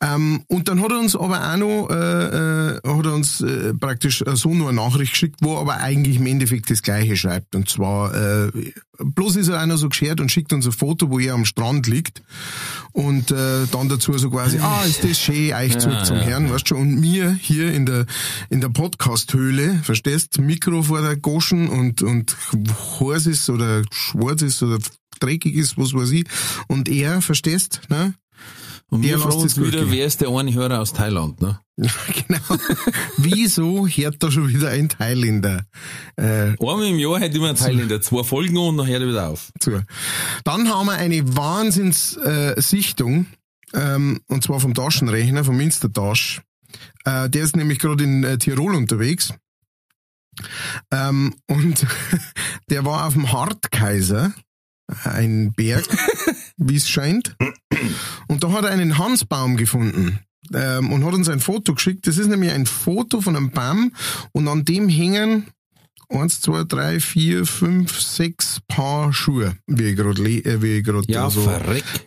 [0.00, 3.74] Ähm, und dann hat er uns aber auch noch, äh, äh, hat er uns äh,
[3.74, 7.54] praktisch so nur eine Nachricht geschickt, wo er aber eigentlich im Endeffekt das Gleiche schreibt.
[7.54, 8.50] Und zwar, äh,
[8.98, 11.86] bloß ist er einer so geschert und schickt uns ein Foto, wo er am Strand
[11.86, 12.22] liegt.
[12.92, 16.22] Und äh, dann dazu so quasi, ah, ist das schön, euch zurück ja, zum ja.
[16.22, 18.06] Herrn, weißt du, und mir hier in der,
[18.50, 22.36] in der Podcast-Höhle, verstehst, Mikro vor der Goschen und, und
[23.26, 24.78] ist oder schwarz ist oder
[25.14, 26.26] dreckig ist, was weiß ich.
[26.68, 28.14] Und er, verstehst, ne?
[28.90, 31.58] Und wir fragen uns wieder, wer ist der eine Hörer aus Thailand, ne?
[31.76, 32.60] genau.
[33.16, 35.64] Wieso hört da schon wieder ein Thailänder?
[36.16, 38.00] Äh, Einmal im Jahr hört immer ein Thailänder.
[38.00, 39.50] Zwei Folgen und dann hört er wieder auf.
[39.58, 39.82] Zu.
[40.44, 43.26] Dann haben wir eine Wahnsinnssichtung,
[43.72, 46.42] äh, ähm, und zwar vom Taschenrechner, vom Insta-Tasch.
[47.04, 49.34] Äh, der ist nämlich gerade in äh, Tirol unterwegs.
[50.92, 51.86] Ähm, und
[52.70, 54.32] der war auf dem Hartkaiser
[55.04, 55.86] ein Berg,
[56.56, 57.36] wie es scheint.
[58.28, 60.20] Und da hat er einen Hansbaum gefunden
[60.52, 62.06] ähm, und hat uns ein Foto geschickt.
[62.06, 63.92] Das ist nämlich ein Foto von einem Baum
[64.32, 65.46] und an dem hängen
[66.08, 71.04] eins, zwei, drei, vier, fünf, sechs Paar Schuhe, wie ich gerade äh, wie ich gerade
[71.08, 71.50] ja, so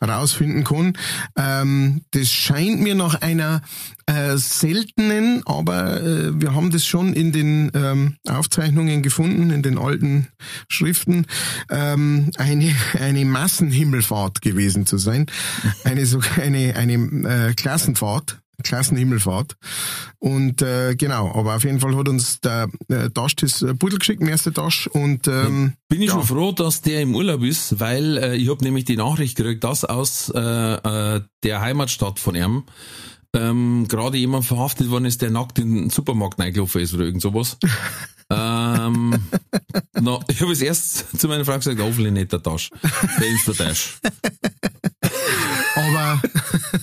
[0.04, 0.94] rausfinden kann.
[1.38, 3.62] Ähm, das scheint mir nach einer
[4.06, 9.78] äh, seltenen, aber äh, wir haben das schon in den ähm, Aufzeichnungen gefunden, in den
[9.78, 10.28] alten
[10.70, 11.26] Schriften,
[11.70, 15.26] ähm, eine eine Massenhimmelfahrt gewesen zu sein,
[15.84, 19.56] eine so eine eine äh, Klassenfahrt Klassenhimmelfahrt.
[20.20, 24.00] Und äh, genau, aber auf jeden Fall hat uns der äh, Tasch das äh, Pudel
[24.00, 24.88] geschickt, der erste Tasch.
[24.88, 26.14] Und ähm, bin ich ja.
[26.14, 29.64] schon froh, dass der im Urlaub ist, weil äh, ich habe nämlich die Nachricht gekriegt,
[29.64, 32.64] dass aus äh, äh, der Heimatstadt von ihm
[33.34, 37.22] ähm, gerade jemand verhaftet worden ist, der nackt in den Supermarkt reingelaufen ist oder irgend
[37.22, 37.58] sowas.
[38.32, 39.16] ähm,
[40.00, 42.72] no, ich habe es erst zu meiner Frau gesagt, hoffentlich nicht der Tasch.
[43.20, 44.00] Der Insta-Tasch.
[45.88, 46.22] Aber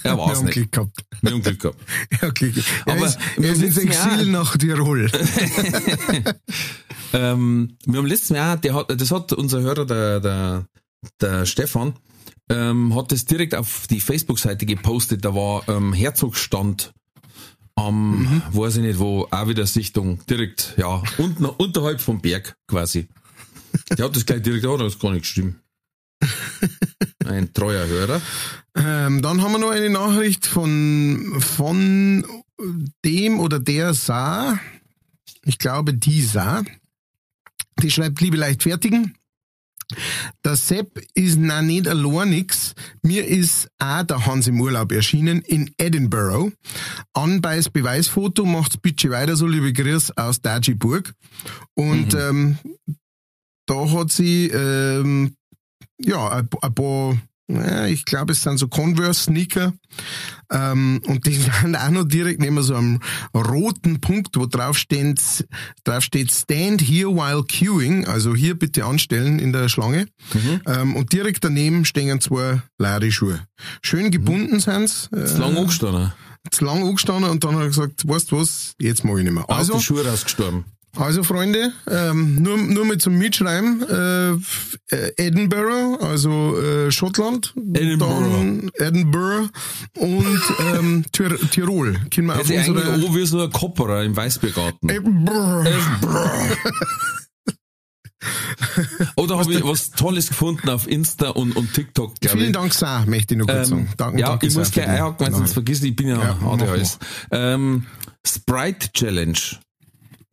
[0.03, 0.55] er war es nicht.
[0.55, 1.05] Glück gehabt.
[1.23, 1.79] Wir haben Glück gehabt.
[2.23, 2.55] Ja, Glück.
[2.87, 5.07] Aber er ist, er ist ins Exil nach Tirol.
[7.13, 10.67] ähm, wir haben letztes Jahr, der hat, das hat unser Hörer, der, der,
[11.21, 11.95] der Stefan,
[12.49, 15.25] ähm, hat das direkt auf die Facebook-Seite gepostet.
[15.25, 16.93] Da war ähm, Herzogstand
[17.77, 18.43] am, mhm.
[18.53, 23.09] weiß ich nicht wo, auch wieder Sichtung, direkt, ja, unten, unterhalb vom Berg quasi.
[23.99, 25.61] Der hat das gleich direkt, oh, das ist gar nicht stimmen.
[27.25, 28.21] Ein treuer Hörer.
[28.77, 32.27] Ähm, dann haben wir noch eine Nachricht von, von
[33.05, 34.59] dem oder der Saar.
[35.45, 36.65] Ich glaube, die Saar.
[37.83, 39.15] Die schreibt, liebe Leichtfertigen.
[40.45, 42.75] Der Sepp ist na nicht allein nix.
[43.03, 46.53] Mir ist auch der Hans im Urlaub erschienen in Edinburgh.
[47.13, 51.15] Anbeiß Beweisfoto macht's bitte weiter so, liebe Grüß aus Dajiburg.
[51.75, 52.19] Und mhm.
[52.19, 52.59] ähm,
[53.67, 55.37] da hat sie ähm,
[55.99, 59.75] ja ein, ein paar ja, ich glaube, es sind so Converse-Sneaker.
[60.51, 63.01] Ähm, und die sind auch noch direkt neben so einem
[63.35, 65.47] roten Punkt, wo drauf steht,
[65.85, 70.07] drauf steht Stand here while queuing, also hier bitte anstellen in der Schlange.
[70.33, 70.61] Mhm.
[70.67, 73.41] Ähm, und direkt daneben stehen zwei leere Schuhe.
[73.83, 74.61] Schön gebunden mhm.
[74.61, 75.11] sind's.
[75.13, 76.13] Äh, zu lang angestanden.
[76.51, 79.33] Zu lang angestanden und dann hat er gesagt, weißt du was, jetzt mag ich nicht
[79.33, 79.49] mehr.
[79.49, 80.65] Also, Aus die Schuhe rausgestorben.
[80.97, 89.49] Also Freunde, ähm, nur, nur mit zum Mitschreiben, äh, Edinburgh, also äh, Schottland, Edinburgh, Edinburgh
[89.99, 90.41] und
[90.75, 91.99] ähm, Tir Tirol.
[92.15, 92.93] Können wir auf unsere...
[92.93, 94.89] eigentlich wie so ein Kopperer im Weißbiergarten.
[94.89, 95.69] Edinburgh.
[99.17, 103.35] Oder habe ich was Tolles gefunden auf Insta und, und TikTok, Vielen Dank, Sir, möchte
[103.35, 103.95] ich noch kurz ähm, sagen.
[103.97, 106.99] Dank, ja, danke ich muss gleich einhaken, wenn sonst vergisst, ich bin ja, ja ADHS.
[107.31, 107.87] Ähm,
[108.25, 109.39] Sprite Challenge.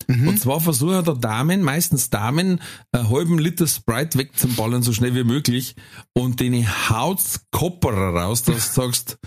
[0.08, 0.28] Mhm.
[0.28, 2.62] Und zwar versuchen der Damen, meistens Damen,
[2.92, 5.76] einen halben Liter Sprite wegzuballern, so schnell wie möglich.
[6.14, 9.18] Und den haut's Kopperer raus, dass du sagst,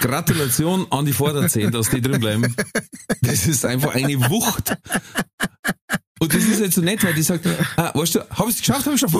[0.00, 2.54] Gratulation an die Vorderzehen, dass die drin bleiben.
[3.22, 4.76] Das ist einfach eine Wucht.
[6.20, 8.86] Und das ist jetzt so nett, weil die sagt, ah, weißt du, hab ich's geschafft,
[8.86, 9.10] hab ich schon.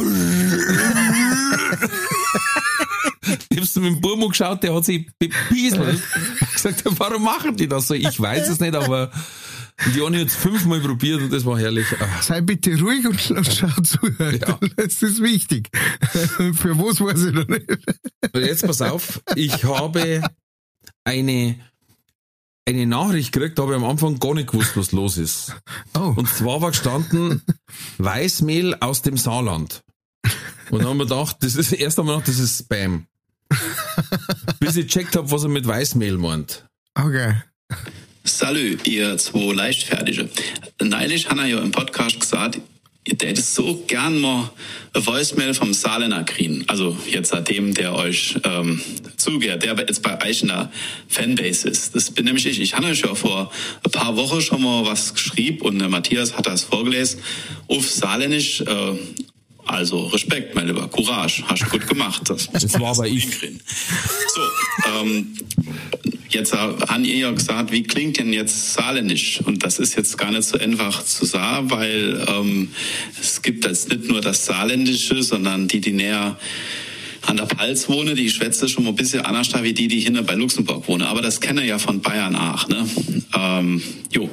[3.80, 6.02] zu meinem Burmo geschaut, der hat sich bepieselt.
[6.52, 7.94] gesagt, warum machen die das so?
[7.94, 9.10] Ich weiß es nicht, aber
[9.94, 11.86] die haben jetzt fünfmal probiert und das war herrlich.
[11.98, 12.22] Ach.
[12.22, 13.98] Sei bitte ruhig und, und schau zu.
[14.18, 14.58] Ja.
[14.76, 15.68] Das ist wichtig.
[16.12, 17.70] Für was weiß ich noch nicht.
[18.32, 20.22] Und jetzt pass auf, ich habe
[21.04, 21.56] eine
[22.68, 25.56] eine Nachricht gekriegt, da habe ich am Anfang gar nicht gewusst, was los ist.
[25.94, 26.14] Oh.
[26.16, 27.42] Und zwar war gestanden
[27.98, 29.82] Weißmehl aus dem Saarland.
[30.70, 33.06] Und dann haben wir gedacht, das ist erst einmal gedacht, das ist Spam.
[34.60, 36.66] Bis ich checkt habe, was er mit Weißmehl meint.
[36.94, 37.34] Okay.
[38.24, 40.28] Salü, ihr zwei Leichtfertige.
[40.82, 42.60] Neulich hat er ja im Podcast gesagt,
[43.10, 44.50] der hätte so gern mal
[44.92, 46.64] eine Voicemail vom Saarländer kriegen.
[46.68, 48.80] Also jetzt seitdem der euch ähm,
[49.16, 50.70] zugehört, der jetzt bei euch in der
[51.08, 51.94] Fanbase ist.
[51.96, 52.60] Das bin nämlich ich.
[52.60, 53.50] Ich habe euch ja vor
[53.84, 57.20] ein paar Wochen schon mal was geschrieben und der Matthias hat das vorgelesen
[57.68, 58.60] auf Saarländisch.
[58.60, 58.96] Äh,
[59.70, 62.22] also Respekt, mein Lieber, Courage, hast du gut gemacht.
[62.28, 63.28] Das, das war bei ich.
[63.28, 64.40] So,
[65.00, 65.34] ähm,
[66.30, 69.40] Jetzt haben ihr ja gesagt, wie klingt denn jetzt Saarländisch?
[69.44, 72.70] Und das ist jetzt gar nicht so einfach zu sagen, weil ähm,
[73.20, 76.38] es gibt jetzt nicht nur das Saarländische, sondern die, die näher
[77.22, 80.22] an der Pfalz wohnen, die schwätze schon mal ein bisschen anders wie die, die hinter
[80.22, 81.02] bei Luxemburg wohnen.
[81.02, 82.68] Aber das kenne ja von Bayern auch.
[82.68, 82.88] Ne?
[83.36, 84.30] Ähm, jo.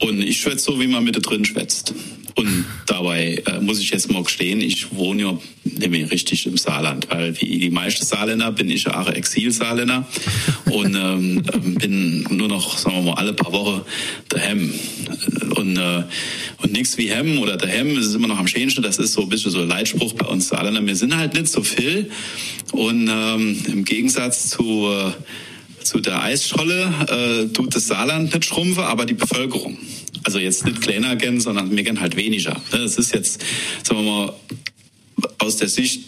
[0.00, 1.94] Und ich schwätze so, wie man mit drin schwätzt.
[2.34, 7.08] Und dabei äh, muss ich jetzt mal gestehen, ich wohne ja nämlich richtig im Saarland,
[7.10, 10.06] weil wie die meisten Saarländer bin ich ja auch Exil-Saarländer
[10.66, 13.82] und ähm, ähm, bin nur noch, sagen wir mal, alle paar Wochen
[14.28, 14.72] daheim.
[15.56, 16.02] Und, äh,
[16.62, 19.28] und nichts wie Hemm oder daheim, ist immer noch am schönsten, das ist so ein
[19.28, 20.84] bisschen so ein Leitspruch bei uns Saarländer.
[20.84, 22.10] Wir sind halt nicht so viel
[22.72, 24.88] und ähm, im Gegensatz zu...
[24.88, 25.12] Äh,
[25.84, 29.76] zu der Eisscholle äh, tut das Saarland nicht schrumpfen, aber die Bevölkerung.
[30.24, 32.60] Also jetzt nicht kleiner gern, sondern wir gern halt weniger.
[32.70, 33.42] Das ist jetzt,
[33.82, 34.32] sagen wir mal,
[35.38, 36.04] aus der Sicht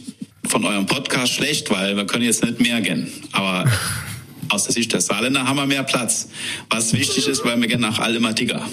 [0.46, 3.08] von eurem Podcast schlecht, weil wir können jetzt nicht mehr gern.
[3.32, 3.70] Aber
[4.48, 6.28] aus der Sicht der Saarländer haben wir mehr Platz.
[6.70, 8.68] Was wichtig ist, weil wir gern nach allem dicker.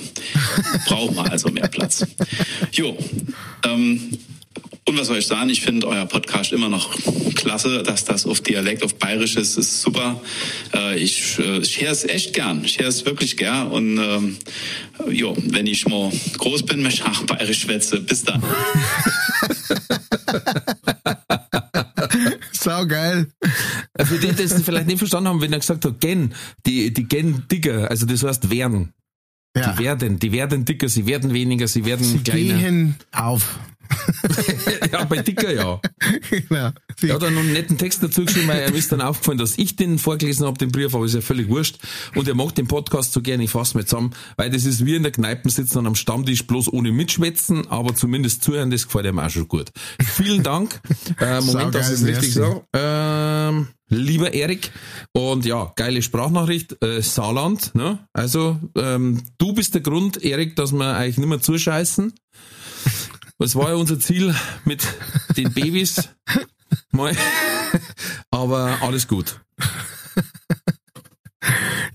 [0.88, 2.06] Brauchen wir also mehr Platz.
[2.72, 2.98] Jo,
[3.66, 4.10] ähm,
[4.88, 5.50] und was soll ich sagen?
[5.50, 6.94] Ich finde euer Podcast immer noch
[7.36, 10.20] klasse, dass das auf Dialekt, auf Bayerisch ist, ist super.
[10.74, 12.66] Äh, ich äh, ich höre es echt gern.
[12.66, 13.68] Ich höre es wirklich gern.
[13.68, 14.38] Und ähm,
[15.10, 18.02] jo, wenn ich mal groß bin, möchte ich auch Bayerisch schwätze.
[18.02, 18.44] Bis dann.
[22.52, 23.32] Sau geil.
[23.98, 26.34] Für die, die es vielleicht nicht verstanden haben, wenn er gesagt hat, gen,
[26.66, 28.94] die, die gen dicker, also das heißt werden.
[29.56, 29.74] Ja.
[29.74, 32.58] Die werden, die werden dicker, sie werden weniger, sie werden sie kleiner.
[32.58, 33.60] Gehen auf.
[34.92, 35.80] ja, bei Dicker ja.
[36.30, 36.72] Genau.
[37.02, 39.58] Er hat dann noch einen netten Text dazu geschrieben, weil er ist dann aufgefallen, dass
[39.58, 41.78] ich den vorgelesen habe, den Brief, aber ist ja völlig wurscht.
[42.16, 44.96] Und er macht den Podcast so gerne, ich fasse mal zusammen, weil das ist wie
[44.96, 49.06] in der Kneipe sitzen und am Stammtisch bloß ohne mitschwätzen, aber zumindest zuhören, das gefällt
[49.06, 49.72] ihm auch schon gut.
[50.02, 50.80] Vielen Dank.
[51.20, 52.64] Äh, Moment, das ist richtig so.
[52.74, 54.72] Ähm, lieber Erik.
[55.12, 57.76] Und ja, geile Sprachnachricht, äh, Saarland.
[57.76, 58.00] Ne?
[58.14, 62.14] Also, ähm, du bist der Grund, Erik, dass wir eigentlich nicht mehr zuscheißen.
[63.42, 64.88] Das war ja unser Ziel mit
[65.36, 66.10] den Babys.
[66.92, 67.18] Mal.
[68.30, 69.42] Aber alles gut.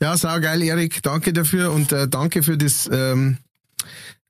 [0.00, 1.04] Ja, sau geil, Erik.
[1.04, 3.38] Danke dafür und äh, danke für das, ähm,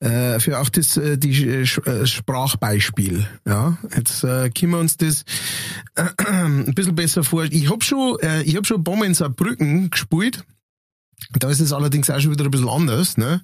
[0.00, 3.26] äh, für auch das, äh, die äh, Sprachbeispiel.
[3.46, 5.24] Ja, jetzt äh, können wir uns das
[5.94, 7.44] äh, ein bisschen besser vor.
[7.44, 10.44] Ich hab schon, äh, ich hab schon Bombe in Saarbrücken gespielt.
[11.33, 13.42] Da ist es allerdings auch schon wieder ein bisschen anders, ne?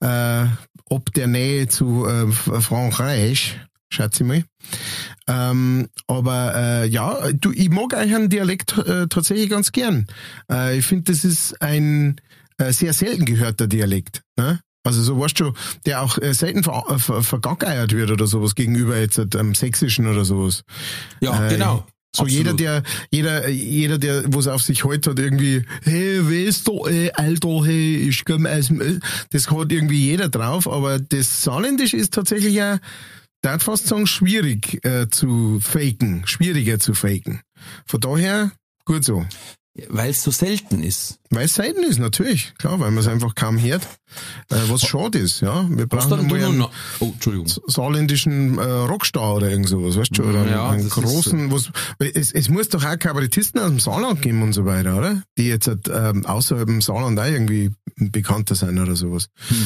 [0.00, 0.46] Äh,
[0.88, 3.58] ob der Nähe zu äh, Frankreich,
[3.90, 4.44] schätze ich mal.
[5.28, 10.06] Ähm, aber äh, ja, du, ich mag eigentlich einen Dialekt äh, tatsächlich ganz gern.
[10.50, 12.20] Äh, ich finde, das ist ein
[12.58, 14.22] äh, sehr selten gehörter Dialekt.
[14.36, 14.60] Ne?
[14.84, 15.52] Also so weißt du,
[15.84, 20.24] der auch äh, selten ver, ver, vergackeiert wird oder sowas gegenüber jetzt ähm, Sächsischen oder
[20.24, 20.62] sowas.
[21.20, 21.84] Ja, äh, genau.
[22.14, 22.32] So Absolut.
[22.32, 26.86] jeder, der, jeder, jeder, der, wo es auf sich heute hat, irgendwie, hey, weißt du,
[26.86, 31.92] ey, Alter, hey, ich komm aus dem, das hat irgendwie jeder drauf, aber das Saarländisch
[31.92, 32.78] ist tatsächlich ja,
[33.42, 37.40] darf fast sagen, schwierig äh, zu faken, schwieriger zu faken.
[37.86, 38.52] Von daher,
[38.84, 39.26] gut so.
[39.88, 41.18] Weil es so selten ist.
[41.30, 42.54] Weil es selten ist, natürlich.
[42.56, 43.82] Klar, weil man es einfach kaum hört.
[44.50, 45.66] Äh, was schade ist, ja.
[45.68, 46.64] Wir brauchen einmal einen
[47.00, 47.12] oh,
[47.66, 50.22] saarländischen äh, Rockstar oder irgend sowas, weißt du?
[50.22, 54.42] Oder ja, einen großen, was, es, es muss doch auch Kabarettisten aus dem Saarland geben
[54.42, 55.22] und so weiter, oder?
[55.36, 59.28] Die jetzt ähm, außerhalb dem Saarland auch irgendwie bekannter sein oder sowas.
[59.48, 59.56] Hm.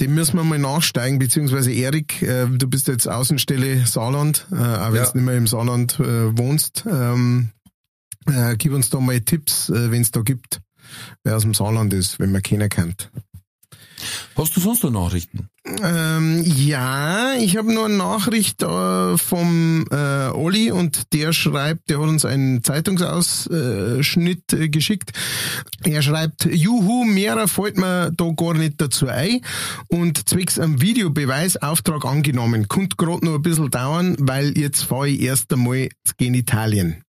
[0.00, 4.92] Dem müssen wir mal nachsteigen, beziehungsweise Erik, äh, du bist jetzt Außenstelle Saarland, äh, auch
[4.92, 5.10] wenn ja.
[5.10, 6.84] du nicht mehr im Saarland äh, wohnst.
[6.90, 7.50] Ähm,
[8.26, 10.60] äh, gib uns da mal Tipps, äh, wenn es da gibt,
[11.24, 13.10] wer aus dem Saarland ist, wenn man keiner kennt.
[14.36, 15.48] Hast du sonst noch Nachrichten?
[15.82, 22.00] Ähm, ja, ich habe nur eine Nachricht äh, vom äh, Olli und der schreibt, der
[22.00, 25.12] hat uns einen Zeitungsausschnitt äh, geschickt.
[25.84, 29.40] Er schreibt, Juhu, mehrer fällt mir da gar nicht dazu ein
[29.88, 32.66] und zwecks einem Videobeweisauftrag angenommen.
[32.68, 37.04] Kommt gerade noch ein bisschen dauern, weil jetzt fahre ich erst einmal in Italien.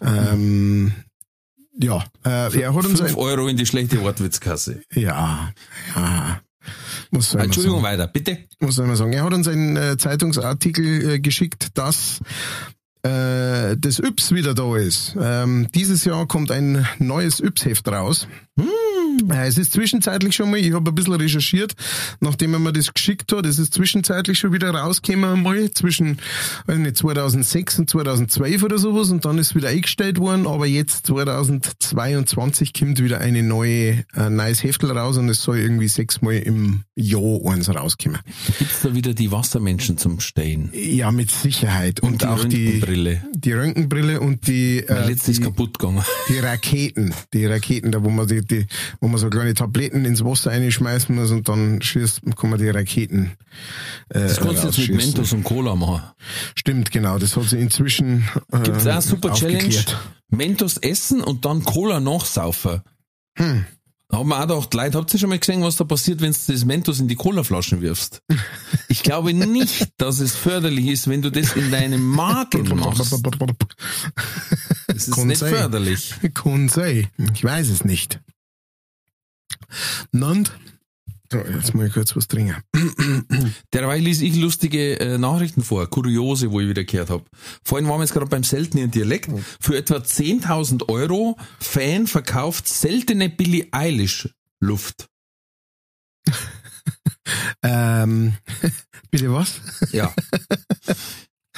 [0.00, 0.92] Ähm,
[1.78, 4.82] ja, äh, er hat uns 5 ein, Euro in die schlechte Wortwitzkasse.
[4.94, 5.52] ja,
[5.94, 6.40] ja.
[7.10, 8.00] Man Entschuldigung, sagen?
[8.00, 8.38] weiter, bitte.
[8.68, 9.12] soll man sagen?
[9.14, 12.20] Er hat uns einen äh, Zeitungsartikel äh, geschickt, dass
[13.02, 15.16] äh, das Yps wieder da ist.
[15.18, 18.28] Ähm, dieses Jahr kommt ein neues Yps-Heft raus.
[19.30, 21.74] Äh, es ist zwischenzeitlich schon mal, ich habe ein bisschen recherchiert,
[22.20, 26.18] nachdem er mir das geschickt hat, es ist zwischenzeitlich schon wieder rausgekommen mal, zwischen
[26.66, 31.06] weiß nicht, 2006 und 2012 oder sowas und dann ist wieder eingestellt worden, aber jetzt
[31.06, 36.84] 2022 kommt wieder eine neue, ein neues Heftel raus und es soll irgendwie sechsmal im
[36.94, 38.20] Jahr eins rauskommen.
[38.58, 40.70] Gibt's da wieder die Wassermenschen zum Stehen?
[40.72, 42.00] Ja, mit Sicherheit.
[42.00, 43.22] Und, die auch die, Röntgenbrille.
[43.34, 46.04] die Röntgenbrille und die, äh, ist die, kaputt gegangen.
[46.28, 47.14] die Raketen.
[47.32, 48.66] Die Raketen, da wo man die, die,
[49.00, 52.68] wo man so kleine Tabletten ins Wasser einschmeißen muss und dann schießt, kann man die
[52.68, 53.32] Raketen.
[54.10, 54.96] Äh, Das kannst du jetzt mit.
[54.96, 56.02] Mentos und Cola machen.
[56.54, 57.18] Stimmt, genau.
[57.18, 58.28] Das hat sie inzwischen.
[58.52, 59.74] Äh, Gibt's auch eine super Challenge?
[60.28, 62.82] Mentos essen und dann Cola nachsaufen.
[63.36, 63.64] Hm.
[64.08, 66.32] Da haben wir auch gedacht, Leute, habt ihr schon mal gesehen, was da passiert, wenn
[66.32, 68.22] du das Mentos in die Colaflaschen wirfst?
[68.88, 73.12] Ich glaube nicht, dass es förderlich ist, wenn du das in deinem Magen machst.
[73.12, 73.12] Das
[75.08, 75.54] ist Kann nicht sein.
[75.54, 76.14] förderlich.
[76.34, 77.06] Kann sein.
[77.32, 78.18] Ich weiß es nicht.
[80.12, 80.52] Und?
[81.32, 82.56] So, jetzt muss ich kurz was trinken.
[83.72, 87.24] Derweil lese ich lustige äh, Nachrichten vor, kuriose, wo ich wieder gehört habe.
[87.62, 89.30] Vorhin waren wir jetzt gerade beim seltenen Dialekt.
[89.60, 95.08] Für etwa 10.000 Euro Fan verkauft seltene Billie Eilish Luft.
[97.62, 98.34] Ähm,
[99.10, 99.60] bitte was?
[99.92, 100.12] Ja.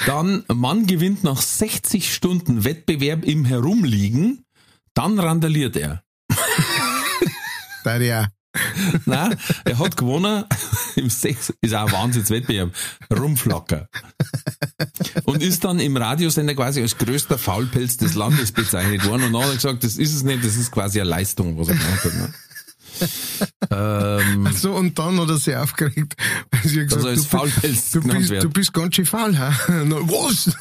[0.05, 4.45] Dann Mann gewinnt nach 60 Stunden Wettbewerb im Herumliegen,
[4.93, 6.03] dann randaliert er.
[7.83, 8.27] Da ja.
[9.05, 9.31] Na,
[9.65, 10.43] er hat gewonnen
[10.95, 12.71] im Sex, ist auch ein Wahnsinnswettbewerb,
[13.11, 13.89] Rumflacker.
[15.25, 19.41] Und ist dann im Radiosender quasi als größter Faulpelz des Landes bezeichnet worden und dann
[19.41, 22.03] hat er gesagt, das ist es nicht, das ist quasi eine Leistung, was er gemacht
[22.03, 22.13] hat.
[22.13, 22.33] Ne?
[23.71, 26.15] ähm, So, und dann hat er sich aufgeregt,
[26.51, 29.31] weil sie gesagt, er als du, Faulpelz du, bist, du bist ganz schön faul?
[29.67, 30.55] Na, was?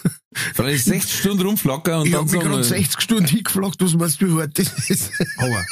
[0.57, 3.27] Weil ich 60 Stunden rumflacker und Ich dann hab mich sagen gerade wir, 60 Stunden
[3.27, 5.11] hingefragt, was meinst du, ist?
[5.37, 5.63] Aua.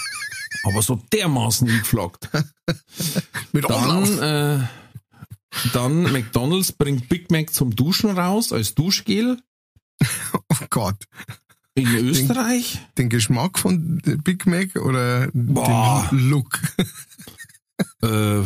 [0.64, 2.28] Aber so dermaßen hingeflaggt.
[3.52, 3.68] Mit.
[3.68, 4.66] Dann, äh,
[5.72, 9.38] dann McDonalds bringt Big Mac zum Duschen raus als Duschgel
[10.32, 11.04] Oh Gott.
[11.74, 12.78] in Österreich.
[12.98, 16.08] Den Geschmack von Big Mac oder Boah.
[16.10, 16.60] den Look?
[18.02, 18.42] Äh,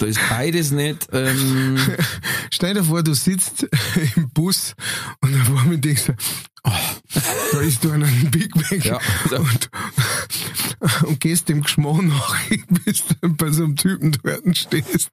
[0.00, 1.08] da ist beides nicht.
[1.12, 1.76] Ähm,
[2.50, 3.66] Stell dir vor, du sitzt
[4.16, 4.74] im Bus
[5.20, 6.14] und auf einmal denkst du,
[6.64, 6.72] oh,
[7.52, 8.98] da ist du einen Big Mac Ja.
[9.38, 9.70] und,
[11.04, 12.36] und gehst dem Geschmack nach,
[12.84, 15.10] bis du bei so einem Typen dort stehst,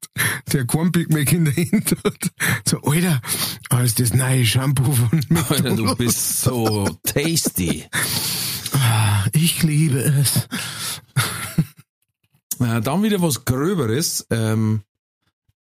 [0.53, 2.31] der kein Big Mac in der Hand hat.
[2.65, 3.21] So, Alter,
[3.69, 7.85] ah, ist das neue Shampoo von Alter, du bist so tasty.
[9.33, 10.47] Ich liebe es.
[12.59, 14.25] Äh, dann wieder was Gröberes.
[14.29, 14.81] Ähm,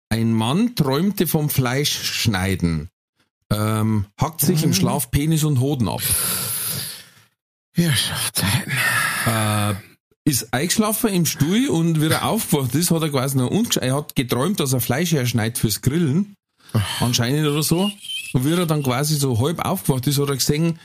[0.08, 2.90] ein Mann träumte vom Fleischschneiden.
[3.50, 6.02] Ähm, hackt sich im Schlaf Penis und Hoden ab.
[7.76, 8.72] Ja, Schafzeiten.
[9.26, 9.74] Äh,
[10.24, 14.16] ist eingeschlafen im Stuhl und wie er aufgewacht ist, hat er quasi noch er hat
[14.16, 16.34] geträumt, dass er Fleisch herschneidet fürs Grillen.
[17.00, 17.90] Anscheinend oder so.
[18.32, 20.80] Und wie er dann quasi so halb aufgewacht ist, hat er gesehen,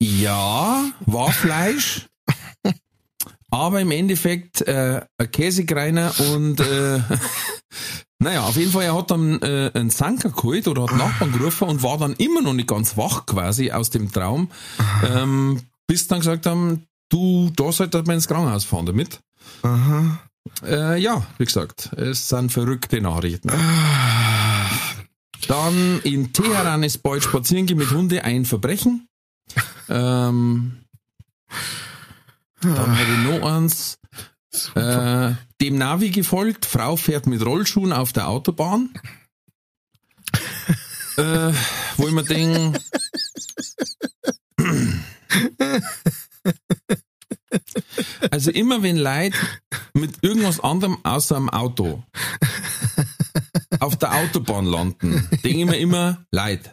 [0.00, 2.08] ja, war Fleisch,
[3.52, 7.00] aber im Endeffekt äh, ein Käsekreiner und äh,
[8.18, 11.68] naja, auf jeden Fall, er hat dann äh, einen Sanker geholt oder hat Nachbarn gerufen
[11.68, 14.48] und war dann immer noch nicht ganz wach quasi aus dem Traum,
[15.14, 19.20] ähm, bis dann gesagt haben, du, da sollte man ins Krankenhaus fahren damit.
[19.60, 20.18] Aha.
[20.64, 23.52] Äh, ja, wie gesagt, es sind verrückte Nachrichten.
[25.46, 29.08] Dann in Teheran ist bald Spazierengehen mit Hunde ein Verbrechen.
[29.88, 30.78] Ähm,
[32.62, 33.98] dann habe ich noch eins.
[34.74, 38.90] Äh, dem Navi gefolgt, Frau fährt mit Rollschuhen auf der Autobahn.
[41.16, 41.52] äh,
[41.96, 42.78] wo ich mir denke,
[48.30, 49.36] also immer wenn Leute
[49.94, 52.02] mit irgendwas anderem außer einem Auto
[53.80, 56.70] auf der Autobahn landen, denke ich mir immer, Leute,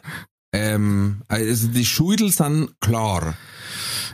[0.52, 3.36] ähm, also die Schudel sind klar.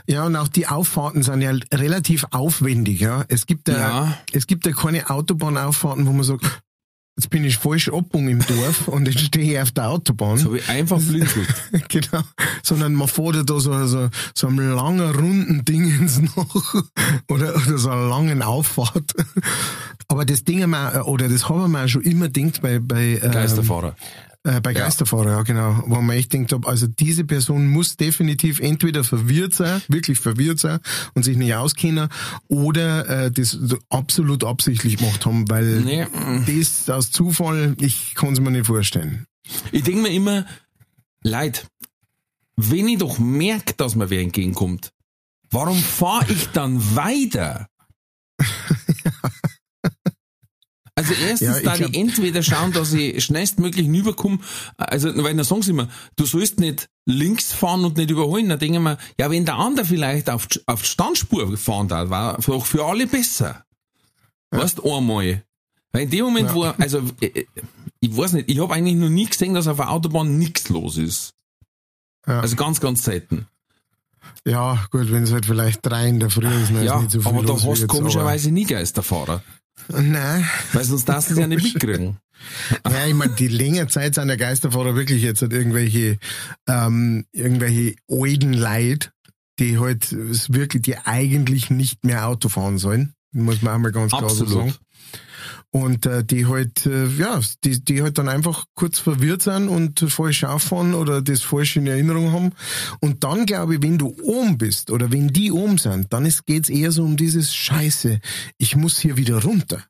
[0.09, 3.25] Ja, und auch die Auffahrten sind ja relativ aufwendig, ja.
[3.27, 4.17] Es gibt ja, Ja.
[4.31, 6.45] es gibt ja keine Autobahnauffahrten, wo man sagt,
[7.17, 10.41] jetzt bin ich falsch abgebogen im Dorf und jetzt stehe ich auf der Autobahn.
[10.43, 11.47] Habe ich einfach blinzelt.
[11.89, 12.21] genau.
[12.63, 16.55] Sondern man fährt da so, so, so einem langen, runden Dingens noch.
[17.27, 19.13] oder, oder so einer langen Auffahrt.
[20.07, 23.19] Aber das Ding haben wir, oder das haben wir auch schon immer gedacht bei, bei,
[23.21, 23.95] ähm, Geisterfahrer.
[24.47, 29.03] Äh, bei Geisterfahrer, ja genau, wo man echt denkt, also diese Person muss definitiv entweder
[29.03, 30.79] verwirrt sein, wirklich verwirrt sein
[31.13, 32.09] und sich nicht auskennen,
[32.47, 36.07] oder äh, das so absolut absichtlich gemacht haben, weil Nee.
[36.47, 39.25] das aus Zufall, ich kann es mir nicht vorstellen.
[39.71, 40.45] Ich denke mir immer,
[41.23, 41.67] Leid,
[42.55, 44.91] wenn ich doch merke, dass mir wer entgegenkommt,
[45.51, 47.67] warum fahre ich dann weiter?
[50.97, 54.39] Also erstens, Ja, da ich entweder schauen, dass ich schnellstmöglich hinüberkomme,
[54.77, 58.57] also, weil dann sagen sie immer, du sollst nicht links fahren und nicht überholen, dann
[58.57, 62.09] denke ich mir, ja, wenn der andere vielleicht auf, die- auf die Standspur fahren darf,
[62.09, 63.63] war doch für alle besser.
[64.49, 65.43] Weißt einmal.
[65.91, 66.55] Weil in dem Moment, Ja.
[66.55, 67.45] wo, also, äh,
[67.99, 70.97] ich weiß nicht, ich habe eigentlich noch nie gesehen, dass auf der Autobahn nichts los
[70.97, 71.33] ist.
[72.25, 72.39] Ja.
[72.41, 73.45] Also ganz, ganz selten.
[74.45, 77.11] Ja, gut, wenn es halt vielleicht drei in der Früh ist, dann Ja, ist nicht
[77.11, 79.43] so viel aber da los wie hast du komischerweise nie Geisterfahrer.
[79.89, 80.47] Nein.
[80.73, 82.17] Weil sonst darfst du es ja nicht mitkriegen.
[82.85, 86.19] Ja, ich meine, die längere Zeit sind der Geisterfahrer wirklich jetzt halt irgendwelche,
[86.67, 89.09] ähm, irgendwelche alten Leute,
[89.59, 93.13] die halt wirklich, die eigentlich nicht mehr Auto fahren sollen.
[93.31, 94.73] Muss man einmal ganz klar so sagen.
[95.77, 99.99] Und äh, die halt, äh, ja, die, die halt dann einfach kurz verwirrt sind und
[99.99, 102.53] falsch auffahren oder das falsch in Erinnerung haben.
[102.99, 106.47] Und dann glaube ich, wenn du oben bist oder wenn die oben sind, dann ist,
[106.47, 108.19] geht's eher so um dieses Scheiße,
[108.57, 109.83] ich muss hier wieder runter.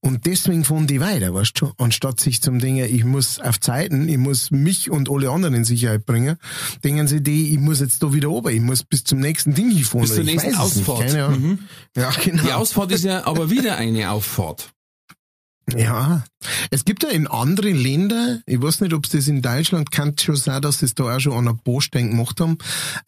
[0.00, 4.08] Und deswegen fahren die weiter, weißt du, anstatt sich zum Dingen, ich muss auf Zeiten,
[4.08, 6.36] ich muss mich und alle anderen in Sicherheit bringen,
[6.84, 9.72] denken sie die, ich muss jetzt da wieder oben, ich muss bis zum nächsten Ding
[9.72, 10.02] hinfahren.
[10.02, 11.00] Bis zur nächsten es nicht, Ausfahrt.
[11.00, 11.40] keine Ahnung.
[11.40, 11.58] Mhm.
[11.96, 12.42] Ja, genau.
[12.44, 14.72] Die Ausfahrt ist ja aber wieder eine Auffahrt.
[15.76, 16.24] Ja,
[16.70, 20.16] es gibt ja in anderen Ländern, ich weiß nicht, ob es das in Deutschland kann
[20.18, 22.58] schon sein, dass sie es da auch schon an der Poststelle gemacht haben.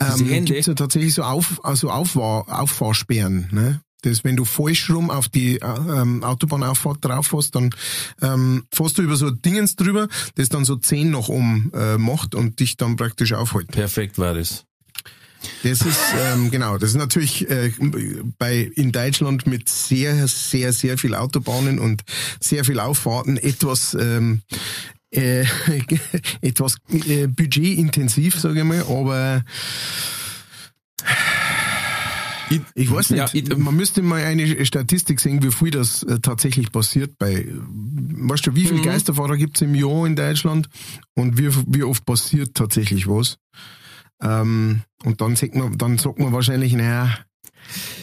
[0.01, 3.49] Ähm, gibt ja tatsächlich so, Auf, also Auffahr, Auffahrsperren.
[3.51, 3.81] Ne?
[4.03, 7.71] Das, wenn du falsch rum auf die äh, ähm, Autobahnauffahrt drauf fährst, dann
[8.21, 12.35] ähm, fährst du über so Dingens drüber, das dann so 10 nach oben äh, macht
[12.35, 13.69] und dich dann praktisch aufhält.
[13.69, 14.65] Perfekt war das.
[15.63, 17.73] Das ist ähm, genau, das ist natürlich äh,
[18.39, 22.03] bei in Deutschland mit sehr, sehr, sehr viel Autobahnen und
[22.41, 24.43] sehr viel Auffahrten etwas ähm,
[25.11, 25.45] äh,
[26.41, 26.77] etwas
[27.07, 29.45] äh, budgetintensiv, sage ich mal, aber
[32.75, 36.71] ich weiß nicht, Ja, man müsste mal eine Statistik sehen, wie viel das äh, tatsächlich
[36.71, 38.85] passiert bei, weißt du, wie viele Mhm.
[38.85, 40.69] Geisterfahrer gibt's im Jahr in Deutschland
[41.15, 43.39] und wie, wie oft passiert tatsächlich was?
[44.23, 47.19] Ähm, und dann sagt man, dann sagt man wahrscheinlich, naja,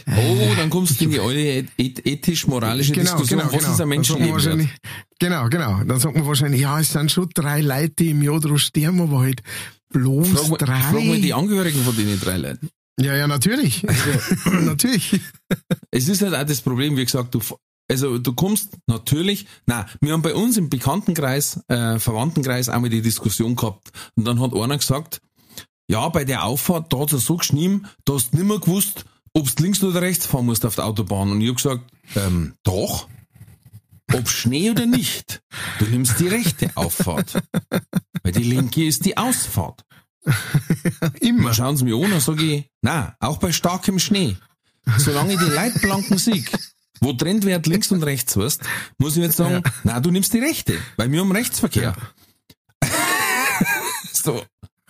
[0.07, 3.41] Oh, dann kommst du in die alte eth- ethisch-moralische Diskussion.
[3.51, 4.69] Was ist ein man Menschenleben
[5.19, 5.83] genau, genau.
[5.83, 9.01] Dann sagt man wahrscheinlich, ja, es sind schon drei Leute, die im Jahr draus sterben,
[9.01, 9.41] aber halt
[9.89, 10.79] bloß Frag mal, drei.
[10.81, 12.69] frag mal die Angehörigen von den drei Leuten.
[12.99, 13.85] ja, ja, natürlich.
[14.45, 15.19] natürlich.
[15.91, 17.41] Es ist halt auch das Problem, wie gesagt, du,
[17.91, 23.01] also du kommst natürlich, na, wir haben bei uns im Bekanntenkreis, äh, Verwandtenkreis einmal die
[23.01, 25.21] Diskussion gehabt und dann hat einer gesagt,
[25.89, 29.05] ja, bei der Auffahrt, da hat er so geschnien, da hast du nicht mehr gewusst,
[29.33, 31.31] ob du links oder rechts fahren musst auf der Autobahn.
[31.31, 31.81] Und ich hab gesagt,
[32.15, 33.09] ähm, doch.
[34.13, 35.41] Ob Schnee oder nicht,
[35.77, 37.43] du nimmst die rechte Auffahrt.
[38.23, 39.83] Weil die linke ist die Ausfahrt.
[41.21, 41.45] Immer.
[41.45, 44.35] Dann schauen sie mich an und sage ich, na, auch bei starkem Schnee.
[44.97, 46.43] Solange ich die Leitplanken sehe,
[47.01, 48.61] wo Trendwert links und rechts hast,
[48.97, 51.95] muss ich jetzt sagen, na, du nimmst die rechte, weil wir haben Rechtsverkehr.
[54.11, 54.43] so,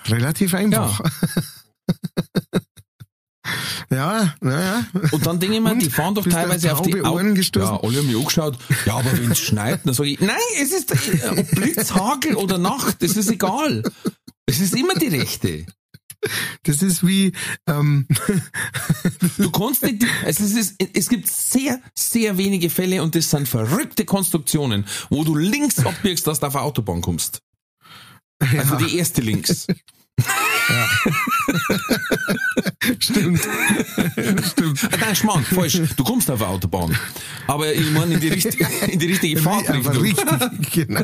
[0.07, 1.01] Relativ einfach.
[3.91, 4.85] Ja, naja.
[5.11, 7.75] und dann denke ich mir, die fahren doch teilweise auf die Ohren gestoßen?
[7.75, 8.57] Ja, alle haben mich angeschaut.
[8.85, 12.35] Ja, aber wenn es schneit, dann sage ich, nein, es ist äh, ob Blitz, Hagel
[12.35, 13.83] oder Nacht, das ist egal.
[14.45, 15.65] Es ist immer die rechte.
[16.63, 17.31] Das ist wie,
[17.65, 18.05] ähm,
[19.37, 23.47] Du kannst nicht, also es, ist, es gibt sehr, sehr wenige Fälle und das sind
[23.47, 27.41] verrückte Konstruktionen, wo du links abbiegst, dass du auf eine Autobahn kommst.
[28.39, 29.67] Also die erste links.
[32.99, 33.41] stimmt.
[34.51, 34.89] stimmt.
[34.91, 35.79] Ah, Nein, Schmarrn, falsch.
[35.95, 36.97] Du kommst auf eine Autobahn.
[37.47, 39.97] Aber ich meine in die richtige, in die richtige Fahrtrichtung.
[39.97, 41.01] richtig, genau.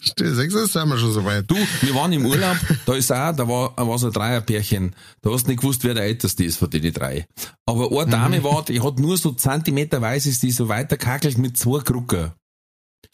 [0.00, 1.50] Stimmt, sechs ist sind wir schon soweit.
[1.50, 4.94] Du, wir waren im Urlaub, da ist auch, da war, war so ein Dreierpärchen.
[5.20, 7.26] Da hast du nicht gewusst, wer der Älteste ist von den drei.
[7.66, 11.80] Aber eine Dame war, die hat nur so zentimeterweise ist die so weiterkackelt mit zwei
[11.80, 12.32] Krücken.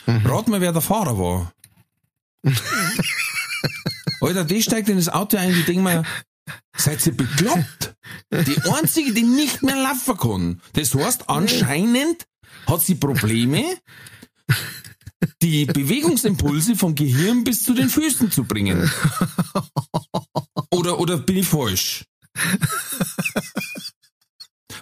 [0.06, 1.52] Rat mal, wer der Fahrer war.
[4.20, 6.04] Alter, die steigt in das Auto ein, die denkt mir,
[6.76, 7.94] Seid ihr bekloppt?
[8.30, 10.62] Die einzige, die nicht mehr laufen kann.
[10.72, 12.26] Das heißt, anscheinend
[12.66, 13.64] hat sie Probleme,
[15.42, 18.90] die Bewegungsimpulse vom Gehirn bis zu den Füßen zu bringen.
[20.70, 22.06] Oder, oder bin ich falsch?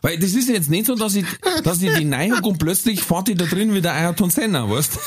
[0.03, 1.27] Weil das ist jetzt nicht so, dass ich,
[1.65, 4.99] dass ich die Neigung und plötzlich fahrt die da drin wie der Ayrton Senna, weißt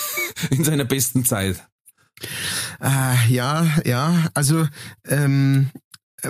[0.50, 1.66] In seiner besten Zeit.
[2.82, 4.68] Äh, ja, ja, also
[5.08, 5.70] ähm,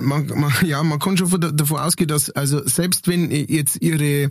[0.00, 4.30] man, man, ja, man kann schon davon ausgehen, dass also selbst wenn jetzt ihre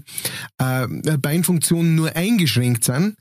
[0.57, 3.15] äh, Beinfunktionen nur eingeschränkt sind,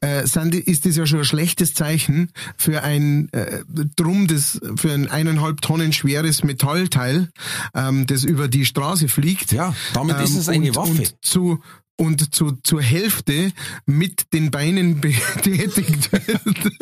[0.00, 3.64] äh, sind, ist das ja schon ein schlechtes Zeichen für ein äh,
[3.96, 7.28] Drum, das für ein eineinhalb Tonnen schweres Metallteil,
[7.74, 9.52] ähm, das über die Straße fliegt.
[9.52, 10.90] Ja, damit ähm, ist es eine und, Waffe.
[10.90, 11.60] Und zu
[12.00, 13.52] und zu, zur Hälfte
[13.84, 16.72] mit den Beinen betätigt wird.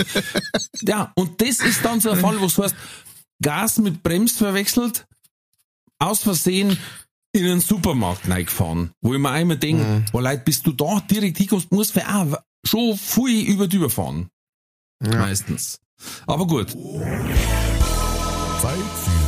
[0.82, 2.76] Ja, und das ist dann so ein Fall, wo du heißt,
[3.42, 5.06] Gas mit Brems verwechselt,
[5.98, 6.78] aus Versehen
[7.32, 10.04] in einen Supermarkt reingefahren, wo ich mir einmal denke, mhm.
[10.12, 14.28] oh Leute, bis du da direkt hinkommst, musst du auch schon viel über die überfahren.
[15.04, 15.18] Ja.
[15.18, 15.80] Meistens.
[16.26, 16.70] Aber gut.
[18.60, 19.27] Zeit für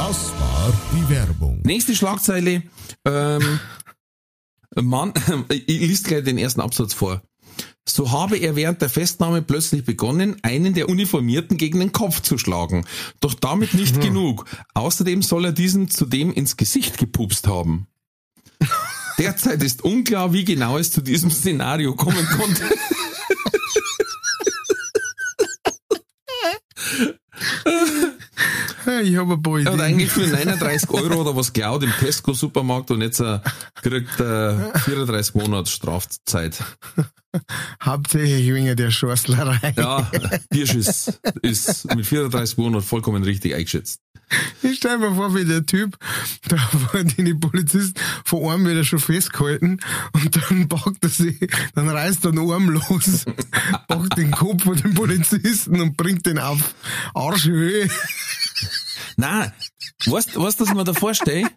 [0.00, 1.60] Das war die Werbung.
[1.62, 2.62] Nächste Schlagzeile.
[3.04, 3.60] Ähm,
[4.74, 5.12] Mann,
[5.50, 7.20] ich lese gleich den ersten Absatz vor.
[7.86, 12.38] So habe er während der Festnahme plötzlich begonnen, einen der Uniformierten gegen den Kopf zu
[12.38, 12.86] schlagen.
[13.20, 14.00] Doch damit nicht mhm.
[14.00, 14.46] genug.
[14.72, 17.86] Außerdem soll er diesen zudem ins Gesicht gepupst haben.
[19.18, 22.64] Derzeit ist unklar, wie genau es zu diesem Szenario kommen konnte.
[29.02, 29.66] ich habe ein paar Ideen.
[29.66, 33.40] Er hat eigentlich für 39 Euro oder was klaut im Tesco-Supermarkt und jetzt äh,
[33.82, 36.62] kriegt er 34 Monate Strafzeit.
[37.82, 39.74] Hauptsächlich wegen der Schorstlerei.
[39.76, 40.10] Ja,
[40.50, 44.00] Bierschiss ist mit 34 Monaten vollkommen richtig eingeschätzt.
[44.62, 45.96] Ich stelle mir vor, wie der Typ,
[46.48, 46.56] da
[46.92, 49.80] war die Polizist vor einem wieder schon festgehalten
[50.12, 53.24] und dann packt er sich, dann reißt er den Arm los,
[53.88, 56.74] packt den Kopf von dem Polizisten und bringt den auf
[57.14, 57.88] Arschhöhe.
[59.16, 59.52] Nein,
[60.06, 61.50] weißt du, was ich mir da vorstelle?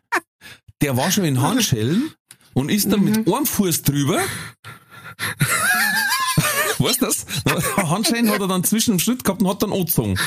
[0.81, 2.11] Der war schon in Handschellen
[2.53, 3.33] und ist dann mit mhm.
[3.33, 4.19] einem Fuß drüber.
[6.79, 7.25] weißt du das?
[7.77, 10.19] Handschellen hat er dann zwischen dem Schritt gehabt und hat dann angezogen.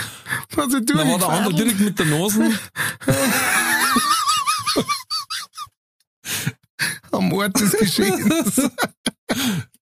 [0.55, 2.51] Dann war der andere direkt mit der Nase.
[7.13, 8.71] Am Ort des Geschehens.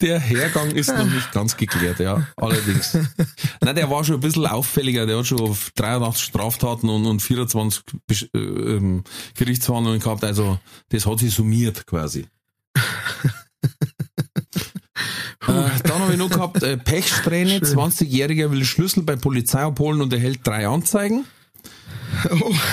[0.02, 2.98] Der Hergang ist noch nicht ganz geklärt, ja, allerdings.
[3.60, 7.84] Nein, der war schon ein bisschen auffälliger, der hat schon 83 Straftaten und, und 24
[8.34, 9.04] äh, ähm,
[9.36, 12.26] Gerichtsverhandlungen gehabt, also das hat sich summiert quasi.
[15.48, 20.12] Äh, dann habe ich noch gehabt, äh, Pechsträhne, 20-Jähriger will Schlüssel bei Polizei abholen und
[20.12, 21.24] erhält drei Anzeigen.
[22.30, 22.54] Oh.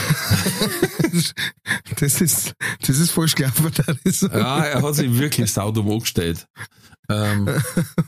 [1.99, 2.53] Das ist,
[2.85, 3.71] das ist falsch gelaufen.
[4.31, 6.47] Ja, er hat sich wirklich saudumm angestellt.
[7.09, 7.49] Ähm,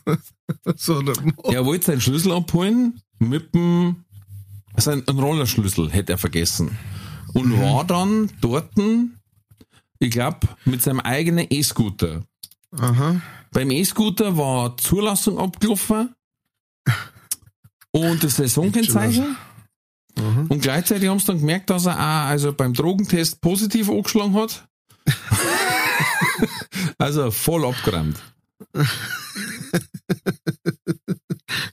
[0.76, 1.02] so,
[1.46, 4.06] er wollte seinen Schlüssel abholen mit dem,
[4.78, 6.78] sein Rollerschlüssel hätte er vergessen.
[7.34, 7.62] Und mhm.
[7.62, 8.72] war dann dort,
[10.00, 12.24] ich glaube, mit seinem eigenen E-Scooter.
[12.78, 13.22] Aha.
[13.52, 16.16] Beim E-Scooter war Zulassung abgelaufen
[17.92, 19.36] und das Saisonkennzeichen.
[20.18, 20.48] Mhm.
[20.48, 24.68] Und gleichzeitig haben sie dann gemerkt, dass er auch also beim Drogentest positiv angeschlagen hat.
[26.98, 28.18] also voll abgeräumt.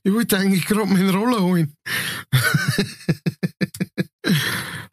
[0.03, 1.77] Ich wollte eigentlich gerade meinen Roller holen.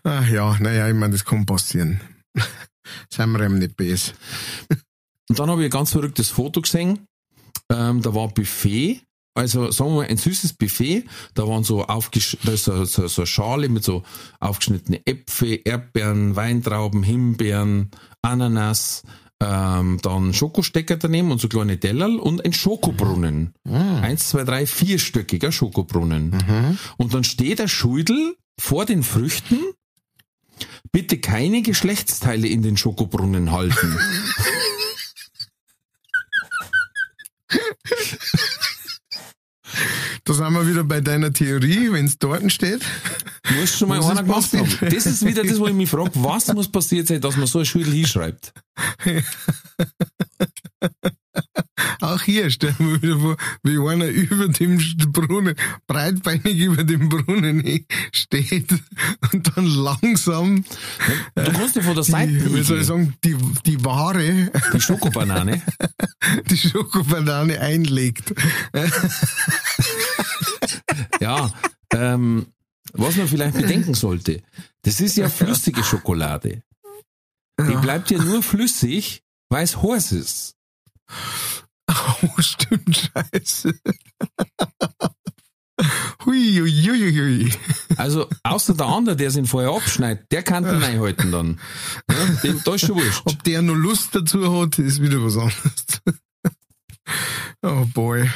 [0.03, 1.99] Ach ja, naja, ich meine, das kann passieren.
[3.09, 4.13] Seien wir ihm nicht böse.
[5.29, 7.07] Und dann habe ich ein ganz verrücktes Foto gesehen.
[7.71, 9.01] Ähm, da war ein Buffet,
[9.35, 11.03] also sagen wir mal ein süßes Buffet.
[11.33, 14.03] Da waren so aufgesch da ist so, so, so eine Schale mit so
[14.39, 19.03] aufgeschnittene Äpfel, Erdbeeren, Weintrauben, Himbeeren, Ananas,
[19.41, 23.53] ähm, dann Schokostecker daneben und so kleine Tellerl und ein Schokobrunnen.
[23.65, 23.75] Mhm.
[23.75, 26.29] Eins, zwei, drei, vierstöckiger Schokobrunnen.
[26.29, 26.77] Mhm.
[26.95, 29.59] Und dann steht der Schuldel vor den Früchten.
[30.93, 33.97] Bitte keine Geschlechtsteile in den Schokobrunnen halten.
[40.27, 42.81] Da sind wir wieder bei deiner Theorie, wenn es dort steht.
[43.59, 44.67] muss schon mal einer gemacht haben.
[44.81, 47.59] Das ist wieder das, wo ich mich frage, was muss passiert sein, dass man so
[47.59, 48.51] ein Schüttel hinschreibt?
[52.05, 54.77] Auch hier stellen wir wieder vor, wie einer über dem
[55.11, 55.55] Brunnen,
[55.87, 58.71] breitbeinig über dem Brunnen steht
[59.33, 60.63] und dann langsam,
[61.33, 63.35] Du musst ja von der Seite die, wie soll ich sagen, die,
[63.65, 65.63] die Ware, die Schokobanane.
[66.49, 68.35] die Schokobanane einlegt.
[71.19, 71.51] Ja,
[71.91, 72.45] ähm,
[72.93, 74.43] was man vielleicht bedenken sollte,
[74.83, 76.61] das ist ja flüssige Schokolade.
[77.59, 80.55] Die bleibt ja nur flüssig, weil es heiß ist.
[82.21, 83.73] Oh, stimmt, scheiße.
[86.25, 87.53] Hui, hui, hui, hui.
[87.97, 91.59] Also, außer der andere, der sich vorher abschneidet, der kann den einhalten dann.
[92.09, 93.23] Ja, dem, da ist schon wurscht.
[93.25, 96.01] Ob der noch Lust dazu hat, ist wieder was anderes.
[97.61, 98.29] Oh boy.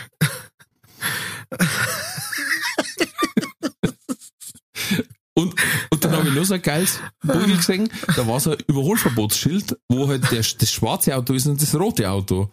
[5.35, 5.55] Und,
[5.89, 9.77] und dann habe ich noch so ein geiles Bild gesehen, da war so ein Überholverbotsschild,
[9.87, 12.49] wo halt der, das schwarze Auto ist und das rote Auto.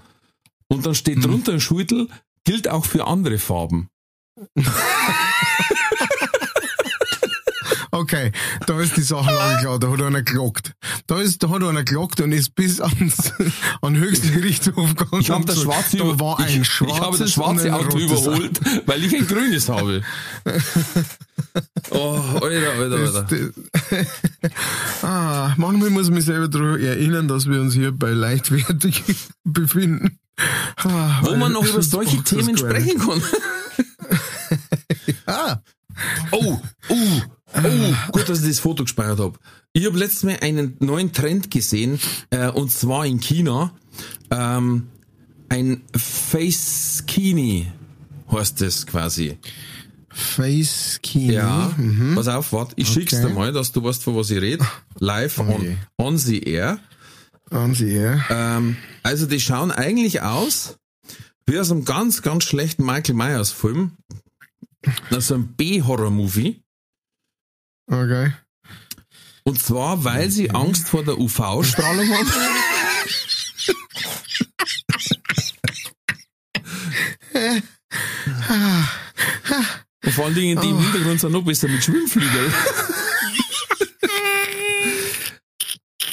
[0.68, 2.08] Und dann steht drunter ein Schuldel,
[2.44, 3.88] gilt auch für andere Farben.
[7.96, 8.30] Okay,
[8.66, 10.72] da ist die Sache lang klar, da hat einer gelockt.
[11.06, 13.32] Da ist, da hat einer gelockt und ist bis ans,
[13.80, 15.22] an den höchsten Gerichtshof gegangen.
[15.22, 19.02] Ich habe das schwarze, da war ein ich, ich habe das schwarze Auto überholt, weil
[19.02, 20.02] ich ein grünes habe.
[21.90, 23.26] Oh, Alter, Alter, Alter.
[25.02, 29.02] ah, manchmal muss ich mich selber daran erinnern, dass wir uns hier bei leichtwertig
[29.44, 30.18] befinden.
[30.88, 33.22] Ah, Wo man noch über solche Themen sprechen kann.
[35.26, 35.60] Ah,
[36.30, 36.58] Oh,
[36.88, 36.94] oh,
[37.54, 39.38] oh, gut, dass ich das Foto gespeichert habe.
[39.72, 41.98] Ich habe letztes Mal einen neuen Trend gesehen,
[42.30, 43.72] äh, und zwar in China.
[44.30, 44.88] Ähm,
[45.48, 47.72] ein Face Kini
[48.30, 49.38] heißt das quasi.
[50.10, 51.32] Face Kino.
[51.32, 51.74] Ja,
[52.14, 53.18] pass auf, warte, ich schick's Mhm.
[53.20, 53.28] Okay.
[53.28, 54.64] dir mal, dass du weißt, von was ich rede.
[54.98, 55.76] Live on, je.
[55.98, 56.78] on the air.
[57.50, 58.24] Haben Sie, ja.
[58.28, 60.78] Ähm, also die schauen eigentlich aus
[61.46, 63.92] wie aus einem ganz, ganz schlechten Michael Myers Film.
[65.10, 66.62] Also ein B-Horror-Movie.
[67.88, 68.32] Okay.
[69.44, 72.28] Und zwar, weil sie Angst vor der UV-Strahlung haben.
[80.04, 82.52] Und vor allen Dingen die im Hintergrund sind noch besser mit Schwimmflügeln.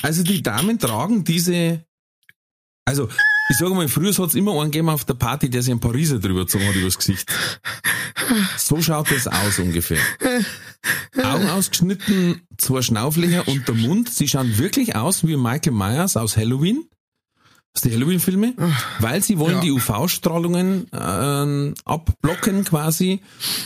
[0.04, 1.84] Also die Damen tragen diese,
[2.86, 3.10] also
[3.50, 5.80] ich sage mal, früher hat es immer einen gegeben auf der Party, der sich einen
[5.80, 7.32] Pariser drüber gezogen hat übers Gesicht.
[8.58, 10.00] So schaut das aus ungefähr.
[11.24, 14.10] Augen ausgeschnitten, zwei Schnauflöcher und der Mund.
[14.10, 16.86] Sie schauen wirklich aus wie Michael Myers aus Halloween.
[17.76, 18.54] Aus den Halloween-Filme.
[19.00, 19.62] Weil sie wollen Ja.
[19.62, 23.22] die UV-Strahlungen ähm, abblocken quasi.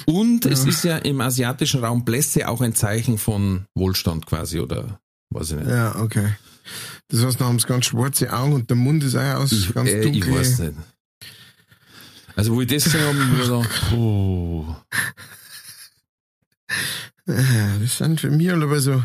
[0.06, 5.00] Und es ist ja im asiatischen Raum Blässe auch ein Zeichen von Wohlstand quasi oder
[5.30, 5.70] weiß ich nicht.
[5.70, 6.34] Ja, okay.
[7.08, 9.74] Das heißt, da haben sie ganz schwarze Augen und der Mund ist auch aus Ich,
[9.74, 10.22] ganz äh, dunkel.
[10.22, 10.74] ich weiß nicht.
[12.36, 14.76] Also wo ich das gesehen habe, habe ich mir gedacht, oh.
[17.26, 19.04] Das sind für mich aber so,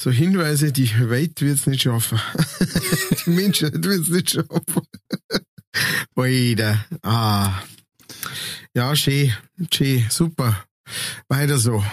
[0.00, 2.20] so Hinweise, die Welt wird's nicht schaffen.
[3.26, 4.82] die Menschheit wird's nicht schaffen.
[6.14, 6.84] Weiter.
[7.02, 7.62] Ah.
[8.74, 9.32] Ja, schön,
[9.72, 10.64] schön, super.
[11.28, 11.84] Weiter so.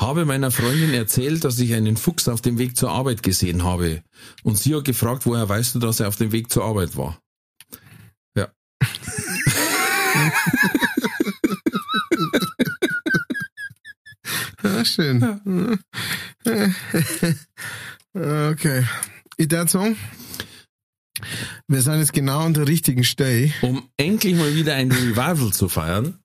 [0.00, 4.02] Habe meiner Freundin erzählt, dass ich einen Fuchs auf dem Weg zur Arbeit gesehen habe.
[4.42, 7.20] Und sie hat gefragt, woher weißt du, dass er auf dem Weg zur Arbeit war?
[8.34, 8.48] Ja.
[14.62, 15.40] Ja, schön.
[18.12, 18.84] Okay.
[19.36, 19.96] Ich sagen,
[21.68, 23.52] wir sind jetzt genau an der richtigen Stelle.
[23.62, 26.18] Um endlich mal wieder ein Revival zu feiern,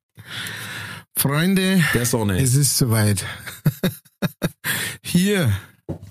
[1.18, 2.42] Freunde, der Sonne.
[2.42, 3.26] Es ist soweit.
[5.04, 5.52] Hier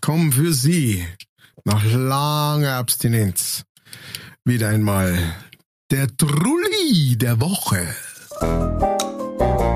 [0.01, 1.05] kommen für Sie
[1.65, 3.65] nach langer Abstinenz
[4.45, 5.17] wieder einmal
[5.91, 7.95] der Trulli der Woche.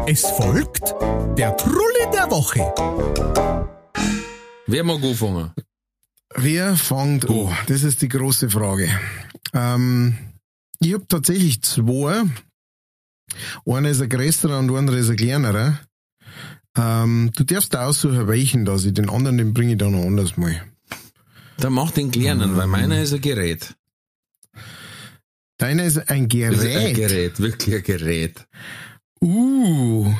[0.06, 0.94] Es folgt
[1.36, 2.72] der Trulli der Woche.
[4.66, 5.52] Wer mag anfangen?
[6.34, 7.56] Wer fängt an?
[7.66, 8.88] Das ist die große Frage.
[9.54, 10.16] Ähm,
[10.80, 12.24] ich habe tatsächlich zwei.
[13.66, 15.78] Einer ist ein größerer und einer ist ein kleinerer.
[16.76, 18.94] Ähm, du darfst da aussuchen, welchen das ich.
[18.94, 20.62] Den anderen, den bringe ich dann noch anders mal.
[21.58, 23.74] Dann mach den kleinen, weil meiner ist ein Gerät.
[25.58, 26.94] Deiner ist ein Das ist ein Gerät.
[26.94, 28.46] Gerät, wirklich ein Gerät.
[29.20, 30.14] Uh,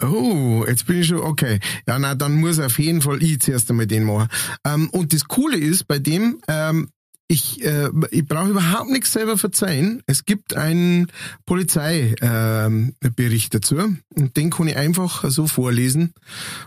[0.00, 1.58] oh, jetzt bin ich schon, okay.
[1.88, 4.28] Ja, na, dann muss auf jeden Fall ich zuerst einmal den machen.
[4.64, 6.88] Ähm, und das Coole ist bei dem, ähm,
[7.26, 10.02] ich, äh, ich brauche überhaupt nichts selber verzeihen.
[10.06, 11.10] Es gibt einen
[11.46, 13.76] Polizeibericht Bericht dazu
[14.14, 16.12] und den kann ich einfach so vorlesen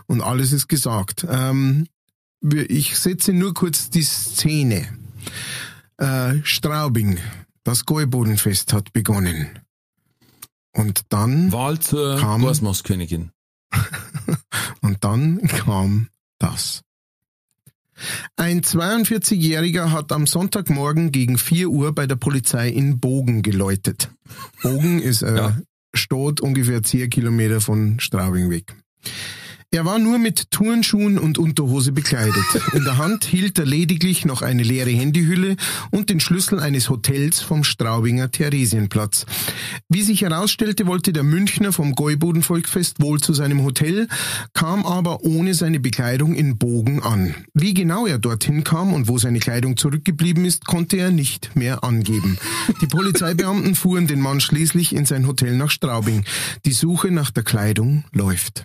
[0.06, 1.26] und alles ist gesagt.
[1.28, 1.86] Ähm,
[2.40, 4.88] ich setze nur kurz die Szene.
[5.96, 7.18] Äh, Straubing,
[7.64, 9.48] das Gäubodenfest hat begonnen.
[10.72, 12.42] Und dann Wahl zur kam,
[14.80, 16.82] und dann kam das.
[18.36, 24.10] Ein 42-Jähriger hat am Sonntagmorgen gegen 4 Uhr bei der Polizei in Bogen geläutet.
[24.62, 25.56] Bogen ist äh, Ja.
[25.94, 28.74] Stadt ungefähr 10 Kilometer von Straubing weg.
[29.70, 32.42] Er war nur mit Turnschuhen und Unterhose bekleidet.
[32.72, 35.56] In der Hand hielt er lediglich noch eine leere Handyhülle
[35.90, 39.26] und den Schlüssel eines Hotels vom Straubinger Theresienplatz.
[39.90, 44.08] Wie sich herausstellte, wollte der Münchner vom Gäubodenvolkfest wohl zu seinem Hotel,
[44.54, 47.34] kam aber ohne seine Bekleidung in Bogen an.
[47.52, 51.84] Wie genau er dorthin kam und wo seine Kleidung zurückgeblieben ist, konnte er nicht mehr
[51.84, 52.38] angeben.
[52.80, 56.24] Die Polizeibeamten fuhren den Mann schließlich in sein Hotel nach Straubing.
[56.64, 58.64] Die Suche nach der Kleidung läuft.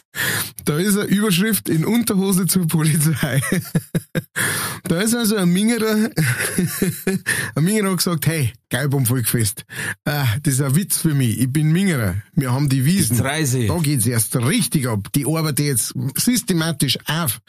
[0.65, 3.41] Da ist eine Überschrift in Unterhose zur Polizei.
[4.83, 6.09] Da ist also ein Mingerer,
[7.55, 9.65] ein Mingerer hat gesagt, hey, geil beim Volkfest.
[10.05, 11.39] Ah, das ist ein Witz für mich.
[11.39, 12.15] Ich bin Mingerer.
[12.33, 13.15] Wir haben die Wiesen.
[13.15, 13.67] Die Treise.
[13.67, 15.07] Da geht's erst richtig ab.
[15.15, 17.39] Die arbeite jetzt systematisch auf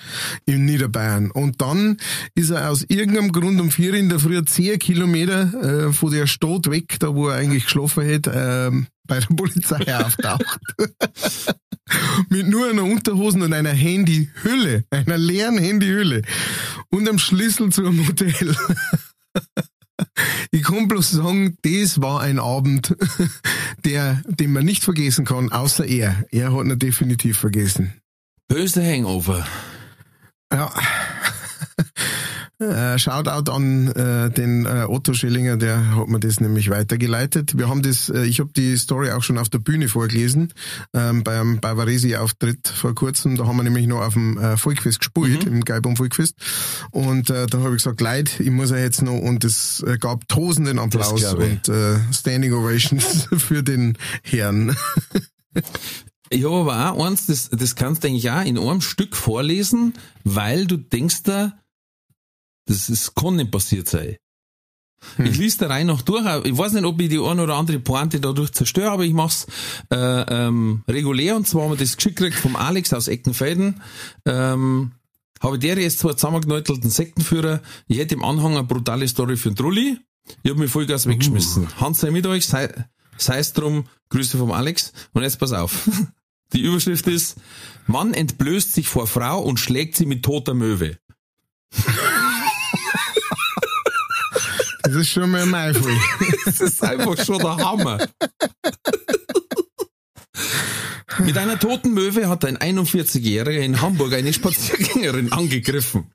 [0.46, 1.30] in Niederbayern.
[1.30, 1.96] Und dann
[2.34, 6.26] ist er aus irgendeinem Grund um vier in der Früh zehn Kilometer äh, von der
[6.26, 10.60] Stadt weg, da wo er eigentlich geschlafen hätte, ähm, bei der Polizei auftaucht.
[12.28, 16.22] Mit nur einer Unterhosen und einer Handyhülle, einer leeren Handyhülle
[16.90, 18.56] und einem Schlüssel zu einem Hotel.
[20.50, 22.94] Ich kann bloß sagen, das war ein Abend,
[23.84, 26.24] der, den man nicht vergessen kann, außer er.
[26.30, 27.94] Er hat ihn definitiv vergessen.
[28.48, 29.46] Böse Hangover.
[30.52, 30.72] Ja.
[32.62, 37.58] Äh, Shoutout an äh, den äh, Otto Schillinger, der hat mir das nämlich weitergeleitet.
[37.58, 40.52] Wir haben das, äh, ich habe die Story auch schon auf der Bühne vorgelesen,
[40.94, 43.36] ähm, beim Bavaresi-Auftritt vor kurzem.
[43.36, 46.36] Da haben wir nämlich noch auf dem äh, Volkfest gespielt, im Geibum Volkfest.
[46.92, 49.98] Und äh, da habe ich gesagt, Leid, ich muss ja jetzt noch, und es äh,
[49.98, 54.76] gab tosenden Applaus und äh, Standing Ovations für den Herrn.
[56.30, 59.94] Ich habe aber auch eins, das, das kannst du eigentlich auch in einem Stück vorlesen,
[60.24, 61.52] weil du denkst da,
[62.66, 64.16] das ist, kann nicht passiert sein.
[65.18, 66.24] Ich lese da rein noch durch.
[66.44, 69.46] Ich weiß nicht, ob ich die eine oder andere Pointe dadurch zerstöre, aber ich mach's
[69.90, 71.36] äh, ähm, regulär.
[71.36, 73.82] Und zwar haben wir das geschickt gekriegt vom Alex aus Eckenfelden.
[74.24, 74.92] Ähm,
[75.40, 77.60] habe der jetzt zwar zusammengenäutelten Sektenführer.
[77.88, 79.98] Ich hätte im Anhang eine brutale Story für den Trulli.
[80.44, 81.68] Ich habe mich Vollgas weggeschmissen.
[81.80, 82.72] Hans sei mit euch, sei,
[83.18, 84.92] sei's drum, Grüße vom Alex.
[85.12, 85.88] Und jetzt pass auf.
[86.52, 87.38] Die Überschrift ist,
[87.86, 90.98] Mann entblößt sich vor Frau und schlägt sie mit toter Möwe.
[94.92, 95.96] Das ist schon mal mein Fall.
[96.44, 97.98] Das ist einfach schon der Hammer.
[101.20, 106.12] Mit einer toten Möwe hat ein 41-Jähriger in Hamburg eine Spaziergängerin angegriffen.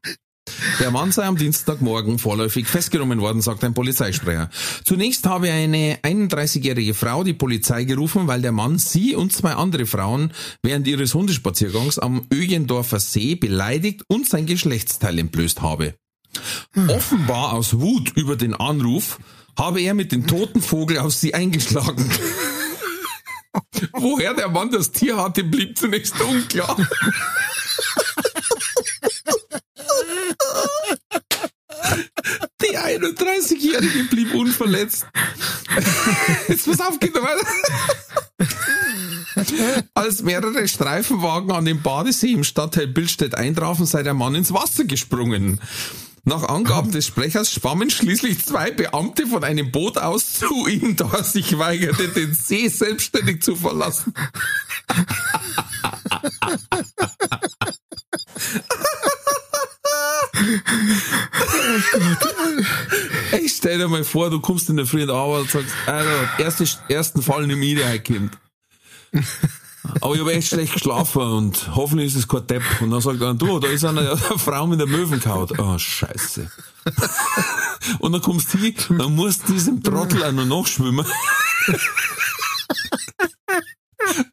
[0.80, 4.52] Der Mann sei am Dienstagmorgen vorläufig festgenommen worden, sagt ein Polizeisprecher.
[4.86, 9.88] Zunächst habe eine 31-jährige Frau die Polizei gerufen, weil der Mann sie und zwei andere
[9.88, 15.96] Frauen während ihres Hundespaziergangs am Öjendorfer See beleidigt und sein Geschlechtsteil entblößt habe.
[16.88, 19.20] Offenbar aus Wut über den Anruf
[19.58, 22.10] habe er mit dem toten Vogel auf sie eingeschlagen.
[23.94, 26.78] Woher der Mann das Tier hatte, blieb zunächst unklar.
[32.62, 35.08] Die 31-Jährige blieb unverletzt.
[36.48, 37.48] Jetzt pass auf, weiter.
[39.94, 44.86] Als mehrere Streifenwagen an dem Badesee im Stadtteil Billstedt eintrafen, sei der Mann ins Wasser
[44.86, 45.60] gesprungen.
[46.28, 51.10] Nach Angaben des Sprechers schwammen schließlich zwei Beamte von einem Boot aus zu ihm, da
[51.14, 54.14] er sich weigerte, den See selbstständig zu verlassen.
[63.42, 65.74] Ich stell dir mal vor, du kommst in der Früh in der Arbeit und sagst,
[65.86, 66.10] also,
[66.40, 68.38] erste, ersten Fall nicht mehr reinkommt.
[70.02, 72.64] Aber ich habe echt schlecht geschlafen und hoffentlich ist es kein Depp.
[72.82, 75.58] Und dann sagt er, du, da ist eine, eine Frau mit der Möwenkaut.
[75.60, 76.50] Oh, scheiße.
[78.00, 81.06] Und dann kommst du hin, dann musst du diesem Trottel auch noch nachschwimmen.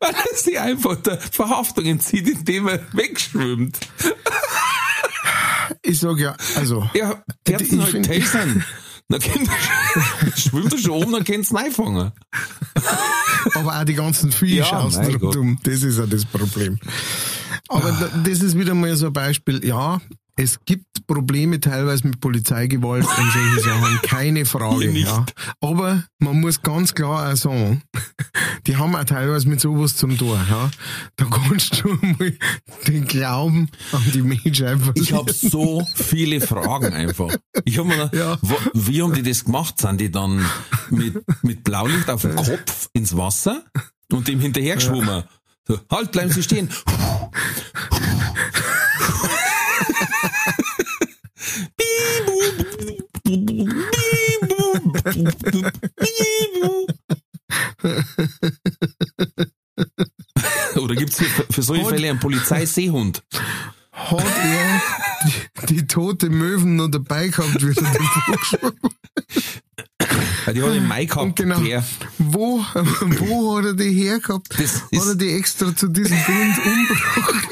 [0.00, 3.78] Weil er sich einfach der Verhaftung entzieht, indem er wegschwimmt.
[5.82, 6.88] Ich sag ja, also.
[6.94, 8.64] Ja, der Ich hat halt find- tasern.
[9.09, 9.48] Dann kennt
[10.36, 12.12] schwimmt er schon oben, dann kannst du ihn einfangen.
[13.55, 16.78] aber auch die ganzen Fische Ja, außen das ist ja das Problem.
[17.68, 19.64] Aber da, das ist wieder mal so ein Beispiel.
[19.64, 20.00] Ja,
[20.37, 24.91] es gibt Probleme teilweise mit Polizeigewalt und solche Sachen, keine Frage.
[24.91, 25.24] Ja.
[25.61, 27.82] Aber man muss ganz klar auch sagen,
[28.66, 30.41] die haben auch teilweise mit sowas zum Tor.
[30.49, 30.70] Ja.
[31.16, 32.32] Da kannst du mal
[32.89, 37.35] den Glauben an die Menschen einfach Ich habe so viele Fragen einfach.
[37.64, 38.39] Ich habe mir gedacht, Ja.
[38.41, 39.78] wo- wie haben die das gemacht?
[39.80, 40.45] Sind die dann
[40.91, 43.62] mit, mit Blaulicht auf dem Kopf ins Wasser
[44.11, 45.24] und dem hinterher geschwommen?
[45.66, 46.68] So, halt, bleiben Sie stehen.
[60.77, 63.23] Oder gibt's hier für, für solche Fälle einen Polizeiseehund?
[63.93, 64.83] hat er
[65.69, 67.85] die, die tote Möwen noch dabei gehabt, wie er den
[70.47, 71.85] Ja, die hat den Mai Und gehabt, genau, der.
[72.19, 74.49] wo, wo hat er die hergehabt?
[74.59, 77.49] Das hat er die extra zu diesem Grund umgebracht?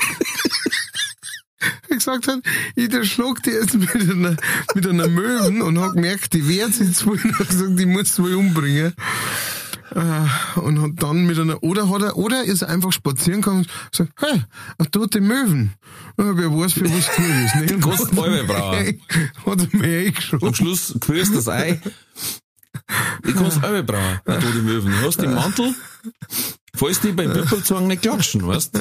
[1.99, 2.41] Gesagt hat,
[2.75, 4.37] ich erschlag die jetzt mit einer,
[4.75, 7.87] mit einer Möwen und hat gemerkt, die wehrt sich jetzt wohl und hat gesagt, die
[7.87, 8.95] muss wohl umbringen.
[9.95, 13.67] Äh, Und hat dann mit einer, oder hat er, oder ist er einfach spazieren gegangen
[13.67, 14.43] und gesagt, hey,
[14.79, 15.75] eine tote Möwen.
[16.17, 17.81] Ja, wer weiß, für was gut ist, ne?
[17.81, 19.01] Kostet Bäume brauchen.
[19.47, 20.55] Hat er mir am eingeschoben.
[20.55, 21.79] Schluss quälst das Ei.
[23.27, 24.93] Ich kann's auch brauchen, eine tote Möwen.
[24.93, 25.75] Du hast den Mantel,
[26.75, 28.81] falls die beim Büppelzwang nicht klatschen, weißt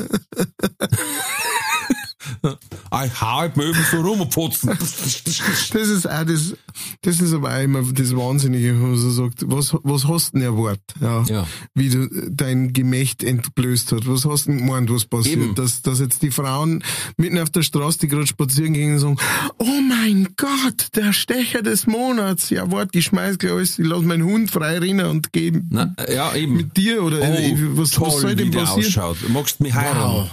[2.44, 4.70] Ich hau halt Möwen so rum und fotzen.
[4.70, 6.56] Das ist auch das,
[7.02, 10.40] das ist aber auch immer das Wahnsinnige, wo man so sagt, was, was hast du
[10.40, 11.48] denn erwartet, ja, Ja.
[11.74, 15.56] wie du dein Gemächt entblößt hat, was hast du denn gemeint, was passiert, Eben.
[15.56, 16.84] dass, dass jetzt die Frauen
[17.18, 19.18] mitten auf der Straße, die gerade spazieren gehen, sagen,
[19.58, 24.02] oh mein Gott, der Stecher des Monats, ja warte, ich schmeiß gleich alles, ich lass
[24.04, 26.56] meinen Hund frei rennen und geh Na, ja, eben.
[26.58, 28.86] mit dir oder oh, was, toll, was soll denn passieren?
[28.88, 29.18] ausschaut.
[29.30, 30.00] Magst du mich heiraten?
[30.02, 30.30] Wow.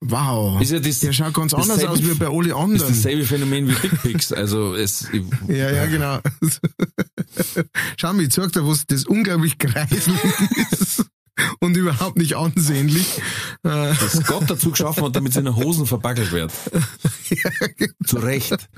[0.00, 0.60] Wow.
[0.60, 2.88] Ist ja das- der schaut ganz anders aus wie bei alle Das ist anderen.
[2.94, 4.32] dasselbe Phänomen wie Dickpics.
[4.32, 6.18] Also es, ich, Ja, ja, genau.
[7.96, 10.14] Schau mir, ich zeig dir, was das unglaublich kreiselig
[10.70, 11.04] ist
[11.60, 13.18] und überhaupt nicht ansehnlich.
[13.62, 16.52] Äh, das Gott dazu geschaffen hat, damit seine Hosen verbackelt wird.
[18.06, 18.68] Zu Recht.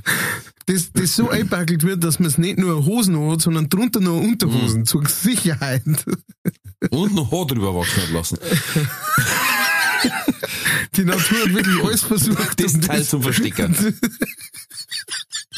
[0.66, 4.16] Das, das so einpackelt wird, dass man es nicht nur Hosen hat, sondern drunter noch
[4.20, 5.82] Unterhosen zur Sicherheit.
[6.90, 8.38] Und noch Haar drüber wachsen hat lassen.
[10.96, 12.60] Die Natur hat wirklich alles versucht.
[12.60, 13.76] Das um Teil zum Verstecken.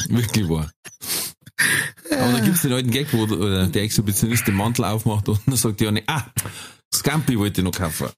[0.09, 0.71] Wirklich wahr.
[2.11, 5.55] Aber da gibt's den alten Gag, wo äh, der Exhibitionist den Mantel aufmacht und dann
[5.55, 6.25] sagt die eine, ah,
[6.93, 8.09] Scampi wollte ich noch kaufen.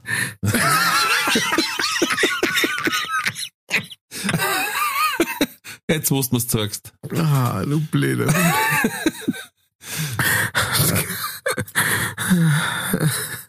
[5.89, 6.93] Jetzt, wo du mir's zeigst.
[7.15, 8.33] Ah, du Blöder.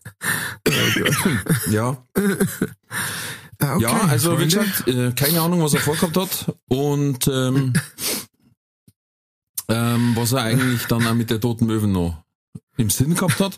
[1.71, 2.07] Ja.
[3.61, 7.73] Ah, okay, ja, also wie gesagt, äh, keine Ahnung, was er vorgehabt hat und ähm,
[9.69, 12.23] ähm, was er eigentlich dann auch mit der toten Möwen noch
[12.77, 13.57] im Sinn gehabt hat.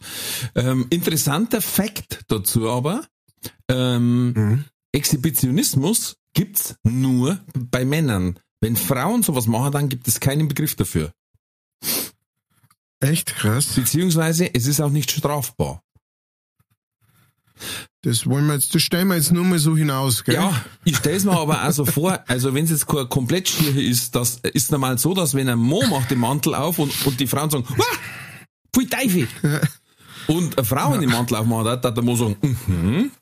[0.54, 3.06] Ähm, interessanter Fakt dazu aber,
[3.68, 4.64] ähm, Mhm.
[4.92, 8.38] Exhibitionismus gibt's nur bei Männern.
[8.60, 11.12] Wenn Frauen sowas machen, dann gibt es keinen Begriff dafür.
[13.00, 13.74] Echt krass.
[13.74, 15.82] Beziehungsweise es ist auch nicht strafbar.
[18.02, 20.34] Das wollen wir jetzt, das stellen wir jetzt nur mal so hinaus, gell?
[20.36, 23.76] Ja, ich stell's mir aber auch so vor, also wenn es jetzt kein komplett Stier
[23.76, 27.18] ist, das ist normal so, dass wenn ein Mann macht den Mantel auf und, und
[27.18, 27.84] die Frauen sagen, Wah,
[28.72, 29.26] pfui Teufel.
[30.28, 32.36] Und eine Frau in den Mantel aufmacht, hat, hat der Mann sagen,
[32.66, 33.10] mhm,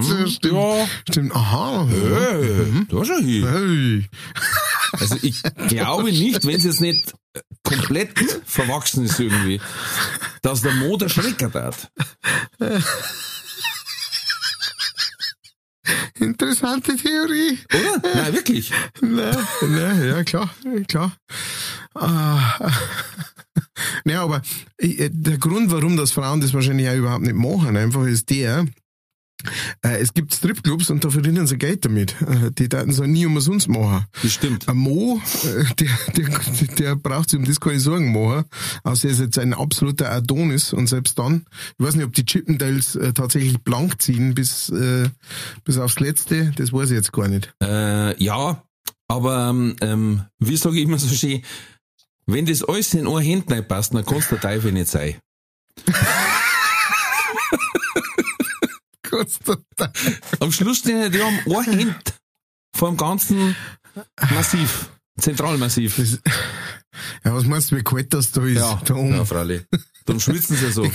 [0.00, 0.54] So, stimmt.
[0.54, 1.34] ja, Stimmt.
[1.34, 1.88] Aha.
[1.90, 3.46] äh, da schon hin.
[3.48, 4.08] Hey.
[4.92, 7.14] Also ich glaube nicht, wenn es jetzt nicht
[7.62, 8.12] komplett
[8.44, 9.60] verwachsen ist irgendwie,
[10.42, 11.90] dass der Mo der Schrecker hat.
[16.20, 17.58] Interessante Theorie.
[17.72, 18.14] Oder?
[18.14, 18.72] Nein, wirklich.
[19.00, 20.50] Na, na, ja, klar,
[20.86, 21.16] klar.
[21.94, 22.70] Ah.
[24.04, 24.42] Naja, aber
[24.78, 28.66] äh, der Grund, warum das Frauen das wahrscheinlich auch überhaupt nicht machen, einfach ist der,
[29.82, 32.14] es gibt Stripclubs und da verdienen sie Geld damit.
[32.22, 34.06] Äh, Die daten so nie umsonst machen.
[34.22, 34.68] Bestimmt.
[34.68, 36.28] Ein Mo, äh, der, der,
[36.78, 38.44] der braucht sich um das keine Sorgen machen,
[38.84, 41.44] außer er ist jetzt ein absoluter Adonis und selbst dann,
[41.78, 45.08] ich weiß nicht, ob die Chippendales äh, tatsächlich blank ziehen bis, äh,
[45.64, 47.52] bis aufs Letzte, das weiß ich jetzt gar nicht.
[47.62, 48.62] Äh, ja,
[49.08, 51.42] aber ähm, ähm, wie sage ich immer so schön,
[52.26, 55.16] wenn das alles in ein Hand nicht passt, dann kannst du der Teufel nicht sein.
[55.86, 56.30] Gott sei Dank.
[60.40, 62.14] Am Schluss stehen die haben Hand
[62.74, 63.54] vor dem ganzen
[64.30, 66.00] Massiv, Zentralmassiv.
[67.24, 68.60] Ja, was meinst du, wie kalt das da ist?
[68.60, 69.14] da oben?
[69.14, 69.62] ja, Freilich.
[70.04, 70.82] Dann schwitzen sie so.
[70.82, 70.90] Die,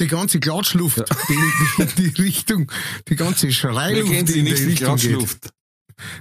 [0.00, 1.38] die ganze Klatschluft, die,
[1.78, 2.70] die, die Richtung,
[3.08, 5.08] die ganze Schreiluft, kennt die sie nicht, die Richtung geht.
[5.08, 5.50] Klatschluft?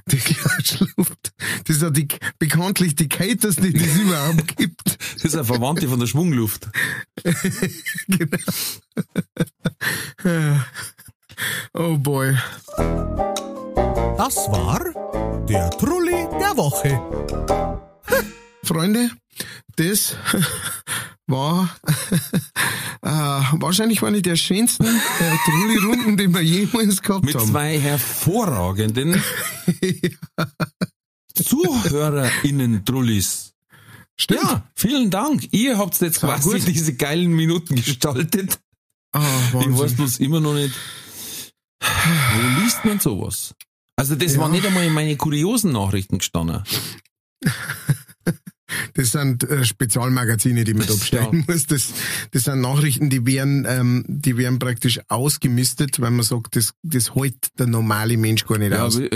[0.08, 1.34] Die Klatschluft.
[1.66, 4.98] Das ist ja die, bekanntlich die kälteste, die es überhaupt gibt.
[5.16, 6.70] Das ist eine Verwandte von der Schwungluft.
[8.08, 8.38] genau.
[11.74, 12.36] Oh boy.
[14.18, 14.80] Das war
[15.48, 17.00] der Trulli der Woche.
[18.64, 19.10] Freunde,
[19.78, 20.16] das
[21.28, 21.70] war
[23.02, 23.10] äh,
[23.62, 27.48] wahrscheinlich eine der schönsten äh, Trulli-Runden, die wir jemals gehabt Mit haben.
[27.50, 29.24] zwei hervorragenden
[31.36, 33.54] ZuhörerInnen-Trullis.
[34.18, 34.42] Stimmt.
[34.44, 35.48] Ja, vielen Dank.
[35.52, 36.68] Ihr habt jetzt quasi gut.
[36.68, 38.60] diese geilen Minuten gestaltet.
[39.14, 39.22] Ah,
[39.54, 40.76] Ich weiß bloß immer noch nicht,
[41.82, 43.56] wo liest man sowas?
[43.96, 44.40] Also das Ja.
[44.42, 46.64] war nicht einmal in meine kuriosen Nachrichten gestanden.
[48.94, 51.66] Das sind äh, Spezialmagazine, die man da bestellen muss.
[51.66, 51.92] Das,
[52.32, 57.16] das sind Nachrichten, die werden, ähm, die werden praktisch ausgemistet, weil man sagt, das, das
[57.16, 58.98] hält der normale Mensch gar nicht Ja, aus.
[59.00, 59.10] äh,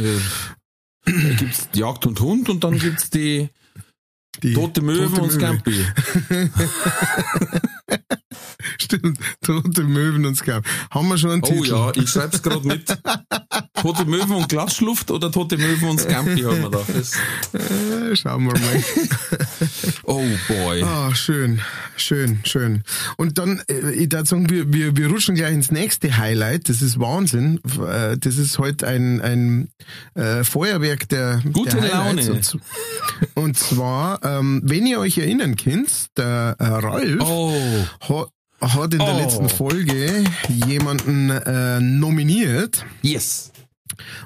[1.05, 3.49] da gibt's Jagd und Hund und dann gibt's die
[4.41, 5.39] Die Tote Möwen Tote und Möwe.
[5.39, 5.85] Scampi.
[8.81, 10.63] Stimmt, Tote Möwen und Scam.
[10.91, 11.69] Haben wir schon einen Oh Titel?
[11.69, 12.85] ja, ich schreib's gerade mit.
[13.81, 16.79] Tote Möwen und Klatschluft oder Tote Möwen und Scampi haben wir da.
[16.87, 17.13] Das,
[17.53, 18.83] Äh, schauen wir mal.
[20.03, 20.83] oh boy.
[20.83, 21.61] Ah, schön,
[21.97, 22.83] schön, schön.
[23.17, 26.69] Und dann, äh, ich würde sagen, wir, wir, wir rutschen gleich ins nächste Highlight.
[26.69, 27.59] Das ist Wahnsinn.
[27.87, 29.69] Äh, Das ist heute ein, ein
[30.15, 31.89] äh, Feuerwerk der, Gute der.
[31.89, 32.31] Laune.
[32.31, 32.57] Und,
[33.35, 37.53] und zwar, ähm, wenn ihr euch erinnern könnt, der äh, Ralf Oh,
[38.63, 39.19] hat in der Oh.
[39.19, 40.23] letzten Folge
[40.67, 43.51] jemanden äh, nominiert yes.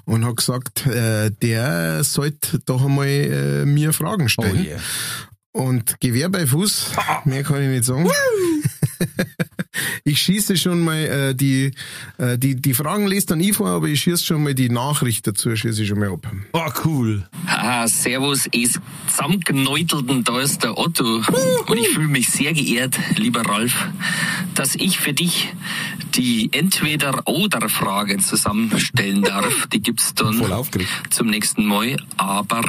[0.06, 4.66] und hat gesagt, äh, der sollte doch einmal äh, mir Fragen Oh stellen.
[4.66, 4.80] yeah.
[5.54, 6.92] Und Gewehr bei Fuß,
[7.26, 8.08] mehr kann ich nicht sagen.
[10.04, 11.72] ich schieße schon mal äh, die,
[12.18, 15.28] äh, die, die Fragen lest dann ich vor, aber ich schieße schon mal die Nachricht
[15.28, 16.28] dazu, schieße ich schon mal ab.
[16.54, 17.28] Oh, cool.
[17.48, 21.22] Haha, servus, es zusammengeneutelten, da ist der Otto.
[21.68, 23.88] Und ich fühle mich sehr geehrt, lieber Ralf,
[24.56, 25.54] dass ich für dich
[26.16, 29.68] die Entweder-Oder-Fragen zusammenstellen darf.
[29.68, 30.90] Die gibt's dann Voll aufgeregt.
[31.10, 31.98] zum nächsten Mal.
[32.18, 32.62] Aber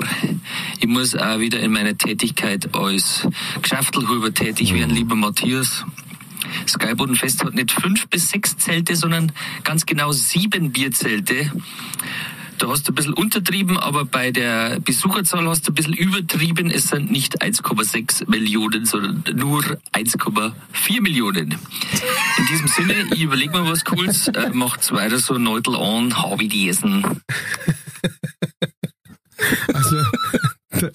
[0.81, 3.26] ich muss auch wieder in meiner Tätigkeit als
[3.62, 5.85] Geschäftelhuber tätig werden, lieber Matthias.
[6.66, 9.32] Skybodenfest hat nicht fünf bis sechs Zelte, sondern
[9.64, 11.51] ganz genau sieben Bierzelte.
[12.59, 16.72] Da hast du ein bisschen untertrieben, aber bei der Besucherzahl hast du ein bisschen übertrieben.
[16.72, 21.53] Es sind nicht 1,6 Millionen, sondern nur 1,4 Millionen.
[22.38, 26.42] In diesem Sinne, ich überleg mir was Cooles, äh, macht's weiter so Neutel an, hab
[26.42, 27.05] ich die essen.
[29.72, 29.96] Also,
[30.81, 30.93] der,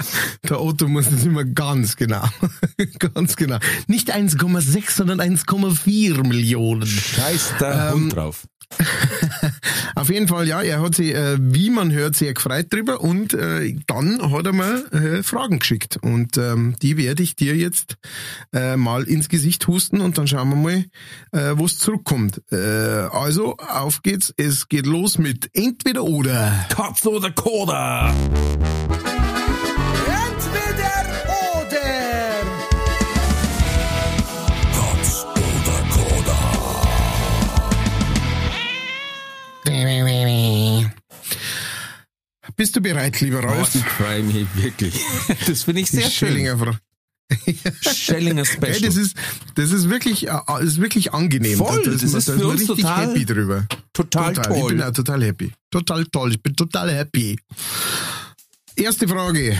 [0.47, 2.23] der Otto muss das immer ganz genau,
[3.13, 3.57] ganz genau.
[3.87, 6.87] Nicht 1,6, sondern 1,4 Millionen.
[6.87, 8.43] Scheiß der Ähm, Hund drauf.
[9.95, 13.33] Auf jeden Fall, ja, er hat sich, äh, wie man hört, sehr gefreut drüber und
[13.33, 17.97] äh, dann hat er mir äh, Fragen geschickt und ähm, die werde ich dir jetzt
[18.53, 20.85] äh, mal ins Gesicht husten und dann schauen wir mal,
[21.31, 22.41] äh, was zurückkommt.
[22.51, 26.65] Äh, also, auf geht's, es geht los mit entweder oder.
[26.69, 28.11] Katz oder Koda?
[42.55, 43.41] Bist du bereit, lieber
[43.73, 44.93] ich freue mich wirklich.
[45.47, 46.29] Das finde ich sehr schön.
[46.29, 46.71] Schillinger Frau.
[47.91, 48.81] Schellinger Hey, Special.
[48.81, 49.15] das ist,
[49.55, 51.57] das ist wirklich, äh, ist wirklich angenehm.
[51.57, 53.67] Voll, da, das man- ist für uns total happy drüber.
[53.93, 54.67] total, Ich toll.
[54.69, 55.51] bin auch total happy.
[55.71, 56.31] Total toll.
[56.33, 57.39] Ich bin total happy.
[58.75, 59.57] Erste Frage.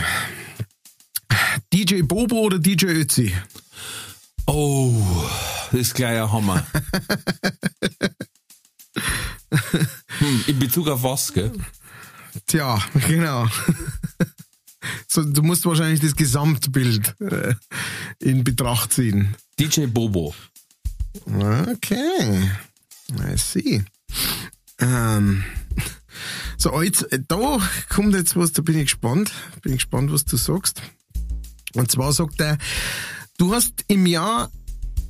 [1.72, 3.34] DJ Bobo oder DJ Ötzi?
[4.46, 4.94] Oh,
[5.72, 6.64] das ist gleich ein Hammer.
[10.18, 11.50] hm, in Bezug auf was, gell?
[12.46, 13.48] Tja, genau.
[15.08, 17.54] So, du musst wahrscheinlich das Gesamtbild äh,
[18.18, 19.34] in Betracht ziehen.
[19.58, 20.34] DJ Bobo.
[21.24, 22.50] Okay.
[23.12, 23.82] I see.
[24.78, 25.44] Ähm,
[26.58, 29.32] so, jetzt, äh, da kommt jetzt was, da bin ich gespannt.
[29.62, 30.82] Bin ich gespannt, was du sagst.
[31.74, 32.58] Und zwar sagt er,
[33.38, 34.50] du hast im Jahr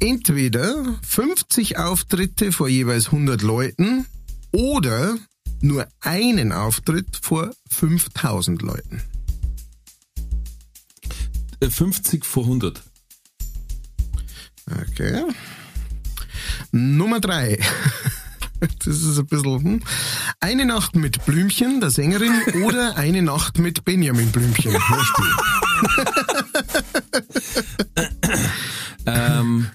[0.00, 4.06] entweder 50 Auftritte vor jeweils 100 Leuten
[4.52, 5.16] oder
[5.64, 9.02] nur einen Auftritt vor 5000 Leuten.
[11.60, 12.82] Äh, 50 vor 100.
[14.70, 15.24] Okay.
[16.70, 17.58] Nummer drei.
[18.78, 19.82] Das ist ein bisschen, hm.
[20.40, 22.32] Eine Nacht mit Blümchen, der Sängerin,
[22.64, 24.74] oder eine Nacht mit Benjamin Blümchen.
[29.06, 29.66] Ähm,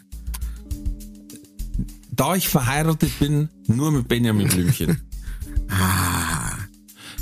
[2.09, 5.08] da ich verheiratet bin, nur mit Benjamin Blümchen.
[5.69, 6.51] Ah.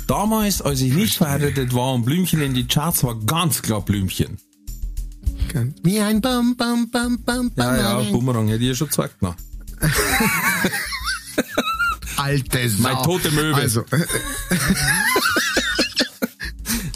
[0.06, 4.38] Damals, als ich nicht verheiratet war und Blümchen in die Charts war, ganz klar Blümchen.
[5.82, 8.12] Wie ein Bam, Bam, Bam, Bam, Ja, ja, Bam.
[8.12, 9.20] Bumerang hätte ich ja schon gezeigt.
[9.22, 9.34] noch.
[12.16, 12.82] Alte Sau.
[12.82, 13.54] Meine tote Möwe.
[13.54, 13.84] Also,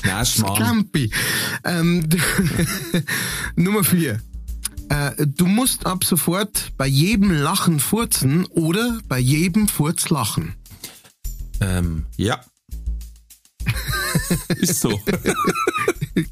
[0.05, 0.59] Nein, Schmarrn.
[0.63, 1.11] Campi.
[1.65, 2.09] Ähm,
[3.57, 4.21] Nummer vier.
[4.89, 10.55] Äh, du musst ab sofort bei jedem Lachen furzen oder bei jedem Furz lachen.
[11.63, 12.41] Ähm, ja.
[14.59, 15.01] Ist so.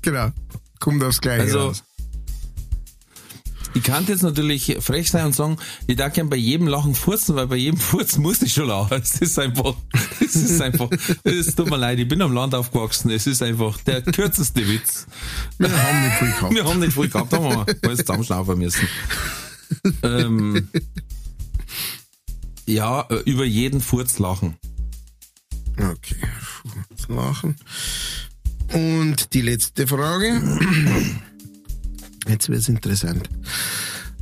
[0.03, 0.31] genau.
[0.78, 1.85] Kommt aufs Gleiche Also, raus.
[3.74, 5.57] ich kann jetzt natürlich frech sein und sagen,
[5.87, 9.01] ich darf gern bei jedem Lachen furzen, weil bei jedem Furzen muss ich schon lachen.
[9.03, 9.74] Es ist einfach,
[10.20, 10.89] es ist einfach,
[11.24, 15.07] es tut mir leid, ich bin am Land aufgewachsen, es ist einfach der kürzeste Witz.
[15.59, 16.55] Wir haben nicht viel gehabt.
[16.55, 18.89] Wir haben nicht viel gehabt, haben wir alles zusammenschnaufen müssen.
[20.03, 20.68] ähm,
[22.66, 24.57] ja, über jeden Furz lachen.
[25.83, 27.57] Okay, Furz lachen.
[28.72, 30.41] Und die letzte Frage.
[32.28, 33.28] Jetzt wird's interessant.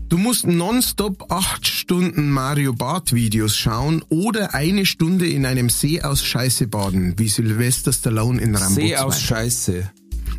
[0.09, 6.01] Du musst nonstop acht Stunden Mario Bart Videos schauen oder eine Stunde in einem See
[6.01, 9.01] aus Scheiße baden, wie Sylvester Stallone in Rambo See 2.
[9.01, 9.91] aus Scheiße.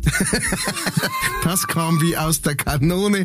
[1.42, 3.24] Das kam wie aus der Kanone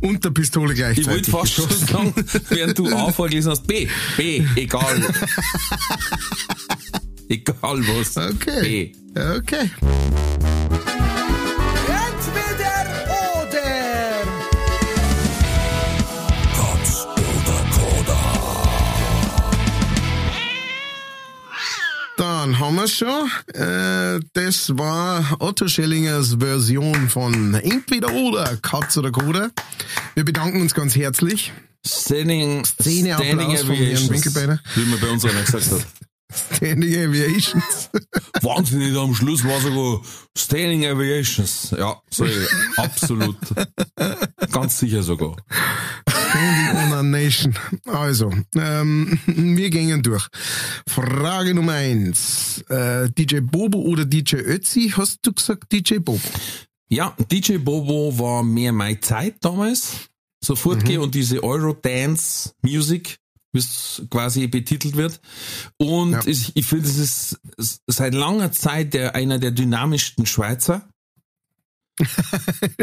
[0.00, 1.08] und der Pistole Ich gleichzeitig.
[1.08, 2.14] wollte fast schon sagen,
[2.48, 5.02] während du A vorgelesen hast, B, B, egal.
[7.28, 8.16] egal was.
[8.16, 8.62] Okay.
[8.62, 9.18] B.
[9.18, 9.70] Okay.
[11.88, 12.86] Entweder
[13.40, 13.76] oder.
[22.16, 23.30] Dann haben wir schon.
[23.54, 29.50] Äh, das war Otto Schellingers Version von Entweder oder, Katz oder Koda.
[30.14, 31.52] Wir bedanken uns ganz herzlich.
[31.86, 34.60] Standing, Szene-Applaus Standing von Herrn Winkelbeiner.
[34.74, 35.86] wie man bei uns einer gesagt hat.
[36.32, 37.90] Standing Aviations.
[38.42, 40.02] Wahnsinnig, am Schluss war sogar
[40.36, 41.74] Standing Aviations.
[41.76, 42.26] Ja, so,
[42.76, 43.36] absolut.
[44.50, 45.36] Ganz sicher sogar.
[46.08, 47.54] Standing on a Nation.
[47.86, 50.26] Also, ähm, wir gehen durch.
[50.88, 52.64] Frage Nummer eins.
[52.68, 54.92] Äh, DJ Bobo oder DJ Ötzi?
[54.96, 56.20] Hast du gesagt DJ Bobo?
[56.88, 60.08] Ja, DJ Bobo war mehr meine Zeit damals.
[60.44, 63.16] Sofort gehen und diese Eurodance Music,
[63.52, 65.20] wie es quasi betitelt wird.
[65.78, 66.20] Und Ja.
[66.26, 66.98] ich, ich finde, es
[67.56, 70.88] ist seit langer Zeit der, einer der dynamischsten Schweizer.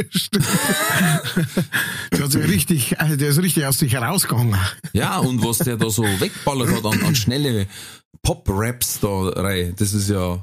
[0.10, 0.48] Stimmt.
[2.12, 4.58] der, hat richtig, äh, der ist richtig aus sich herausgegangen.
[4.94, 7.68] Ja, und was der da so wegballert hat an, an schnelle
[8.24, 10.42] Pop-Raps da rein, das ist ja.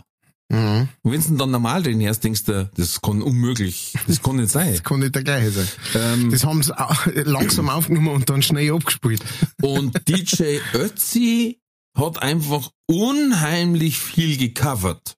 [0.50, 0.88] Mhm.
[1.02, 4.50] Und wenn du dann normal drin hörst, denkst du, das kann unmöglich, das kann nicht
[4.50, 4.72] sein.
[4.72, 5.68] Das kann nicht der gleiche sein.
[5.94, 6.72] Ähm, Das haben sie
[7.24, 9.22] langsam aufgenommen und dann schnell abgespielt.
[9.62, 11.60] Und DJ Ötzi
[11.96, 15.16] hat einfach unheimlich viel gecovert.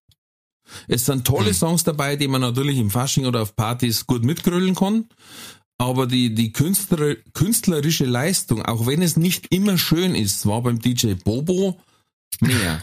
[0.89, 4.75] Es sind tolle Songs dabei, die man natürlich im Fasching oder auf Partys gut mitgrölen
[4.75, 5.07] kann.
[5.79, 10.79] Aber die, die Künstler, künstlerische Leistung, auch wenn es nicht immer schön ist, war beim
[10.79, 11.81] DJ Bobo
[12.41, 12.81] mehr.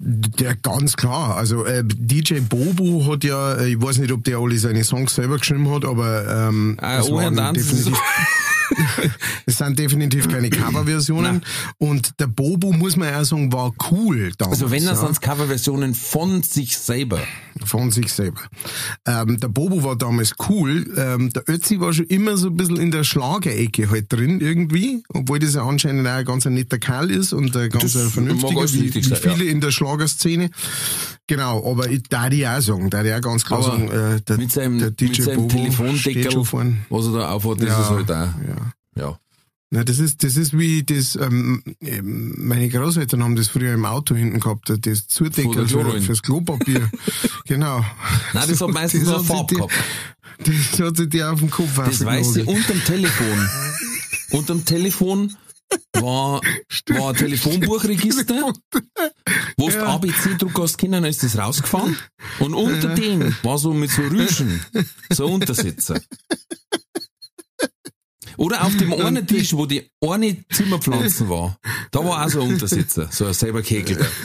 [0.00, 1.36] Der ganz klar.
[1.36, 5.14] Also äh, DJ Bobo hat ja, äh, ich weiß nicht, ob der alle seine Songs
[5.14, 7.98] selber geschrieben hat, aber ähm, Ah, oh, waren definitiv,
[9.46, 11.42] es sind definitiv keine Coverversionen.
[11.78, 14.60] Und der Bobo, muss man ja sagen, war cool damals.
[14.60, 15.06] Also wenn das ja.
[15.06, 17.20] sonst Coverversionen von sich selber.
[17.64, 18.40] von sich selber.
[19.06, 20.86] Ähm, der Bobo war damals cool.
[20.96, 25.02] Ähm, der Ötzi war schon immer so ein bisschen in der Schlagerecke halt drin irgendwie,
[25.08, 28.62] obwohl das ja anscheinend auch ein ganz netter Kerl ist und ein ganz Das vernünftiger,
[28.72, 29.50] wie, wie viele ja.
[29.50, 30.50] in der Schlagerszene.
[31.26, 34.20] Genau, aber ich darf ich auch sagen, darf ich auch ganz klar Aber sagen, äh,
[34.22, 36.42] der, mit seinem, der DJ mit seinem Bobo Telefondeckel,
[36.88, 38.67] was er da aufhat, das Ja, ist halt auch, ja.
[38.98, 39.18] Ja.
[39.70, 44.14] Na, das ist, das ist wie das, ähm, meine Großeltern haben das früher im Auto
[44.14, 46.90] hinten gehabt, das Von Zudeckel für, fürs Klopapier.
[47.44, 47.84] genau.
[48.32, 49.74] Nein, das hat meistens nur hat sich Farbe gehabt.
[50.38, 53.48] Das hat sich die auf den Kopf Das weiß ich unterm Telefon.
[54.30, 55.36] unterm Telefon
[55.92, 56.40] war,
[56.88, 58.52] war ein Telefonbuchregister,
[59.58, 61.96] wo du ABC drucken hast können, dann ist das rausgefahren.
[62.38, 64.64] Und unter dem war so mit so Rüschen,
[65.10, 66.00] so Untersitzer.
[68.38, 71.58] Oder auf dem einen Tisch, wo die eine Zimmerpflanzen war,
[71.90, 74.06] da war auch so ein Untersitzer, so ein selber gekegelter.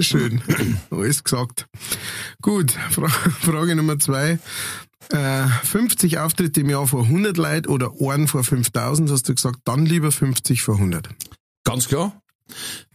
[0.00, 0.42] Schön.
[0.90, 1.66] Alles gesagt.
[2.42, 3.08] Gut, Fra
[3.40, 4.38] Frage Nummer zwei.
[5.10, 9.60] Äh, 50 Auftritte im Jahr vor 100 Leute oder einen vor 5000, hast du gesagt,
[9.64, 11.08] dann lieber 50 vor 100.
[11.64, 12.20] Ganz klar.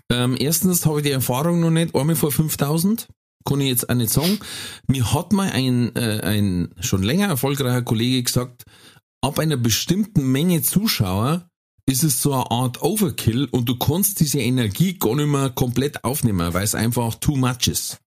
[0.10, 3.08] Ähm, erstens habe ich die Erfahrung noch nicht, einmal vor 5000.
[3.46, 4.40] Kann ich jetzt auch nicht sagen.
[4.88, 8.64] Mir hat mal ein, äh, ein schon länger erfolgreicher Kollege gesagt,
[9.22, 11.50] ab einer bestimmten Menge Zuschauer
[11.86, 16.04] ist es so eine Art Overkill und du kannst diese Energie gar nicht mehr komplett
[16.04, 18.00] aufnehmen, weil es einfach too much ist.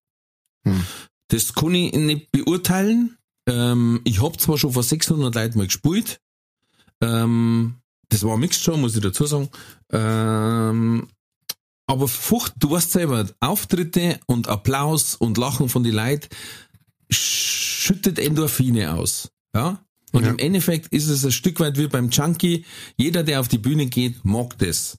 [0.65, 0.83] Hm.
[1.29, 3.17] Das kann ich nicht beurteilen.
[3.47, 6.19] Ähm, ich hab zwar schon vor 600 Leuten mal gespielt.
[7.01, 7.75] Ähm,
[8.09, 9.49] das war Mixed Show, muss ich dazu sagen.
[9.91, 11.07] Ähm,
[11.87, 16.27] aber Fucht, du weißt selber, Auftritte und Applaus und Lachen von den Leuten
[17.09, 19.29] schüttet Endorphine aus.
[19.55, 19.83] Ja?
[20.11, 20.31] Und Ja.
[20.31, 22.65] im Endeffekt ist es ein Stück weit wie beim Junkie.
[22.97, 24.97] Jeder, der auf die Bühne geht, mag das.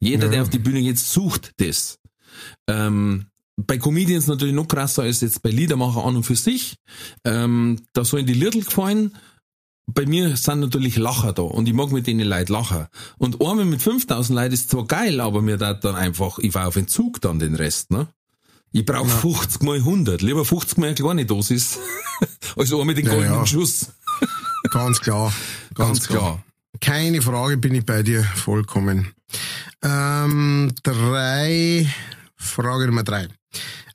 [0.00, 0.32] Jeder, Ja.
[0.32, 1.98] der auf die Bühne geht, sucht das.
[2.66, 3.26] Ähm,
[3.56, 6.76] bei Comedians natürlich noch krasser als jetzt bei Liedermacher an und für sich.
[7.24, 9.16] Ähm, da sollen die Little gefallen.
[9.86, 12.86] Bei mir sind natürlich Lacher da und ich mag mit denen Leute lachen.
[13.18, 16.68] Und einmal mit 5000 Leuten ist zwar geil, aber mir da dann einfach, ich war
[16.68, 18.08] auf Entzug dann den Rest, ne?
[18.70, 20.22] Ich brauche 50 mal 100.
[20.22, 21.78] Lieber 50 mal eine kleine Dosis,
[22.56, 23.46] als einmal den Ja, goldenen ja.
[23.46, 23.88] Schuss.
[24.70, 25.32] Ganz klar.
[25.74, 26.20] Ganz, Ganz klar.
[26.20, 26.44] klar.
[26.80, 29.12] Keine Frage, bin ich bei dir vollkommen.
[29.82, 31.86] Ähm, drei,
[32.36, 33.28] Frage Nummer drei.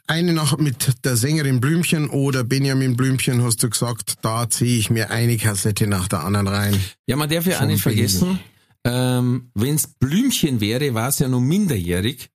[0.10, 4.90] Eine Nacht mit der Sängerin Blümchen oder Benjamin Blümchen hast du gesagt, da ziehe ich
[4.90, 6.80] mir eine Kassette nach der anderen rein.
[7.08, 8.40] Ja, man darf ja auch nicht vergessen,
[8.86, 12.30] ähm, wenn's Blümchen wäre, war es ja noch minderjährig.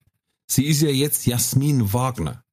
[0.47, 2.45] Sie ist ja jetzt Jasmin Wagner.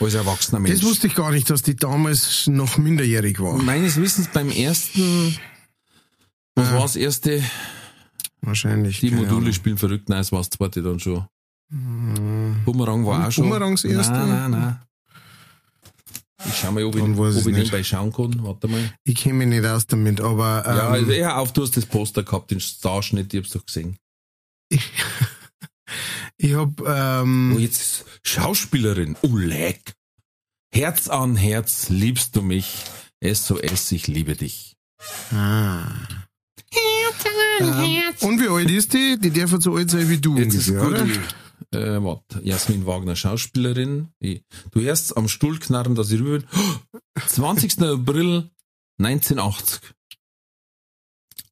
[0.00, 0.80] Als erwachsener Mensch.
[0.80, 3.58] Das wusste ich gar nicht, dass die damals noch minderjährig war.
[3.62, 5.36] Meines Wissens beim ersten,
[6.54, 6.72] was Ja.
[6.74, 7.44] war das erste?
[8.40, 9.00] Wahrscheinlich.
[9.00, 9.52] Die Module Ahnung.
[9.52, 11.26] spielen verrückt, nein, es war das zweite dann schon.
[11.70, 13.44] Bumerang war auch schon.
[13.44, 14.12] Bumerangs erste?
[14.12, 14.82] Nein, nein, nein.
[16.48, 17.56] Ich schau mal, ob ich, ob ich nicht.
[17.56, 18.42] nebenbei schauen kann.
[18.42, 18.92] Warte mal.
[19.04, 21.84] Ich kenne mich nicht aus damit, aber ähm, Ja, also, ja, auf, du hast das
[21.86, 23.96] Poster gehabt, den Starschnitt, ich hab's doch gesehen.
[26.38, 29.16] ich hab ähm, Oh, jetzt ist Schauspielerin.
[29.22, 29.94] Oh, leck.
[30.72, 32.84] Herz an Herz liebst du mich.
[33.22, 34.76] SOS, ich liebe dich.
[35.32, 35.88] Ah.
[37.60, 39.18] Ähm, und wie alt ist die?
[39.18, 41.00] Die darf so alt sein wie du Jetzt ist ungefähr, gut.
[41.00, 41.22] oder?
[41.72, 42.40] Äh, warte.
[42.42, 44.12] Jasmin Wagner, Schauspielerin.
[44.18, 44.42] Ich,
[44.72, 46.48] du hörst am Stuhl knarren, dass ich rüber bin.
[47.26, 47.80] 20.
[47.82, 48.50] April
[48.98, 49.80] 1980.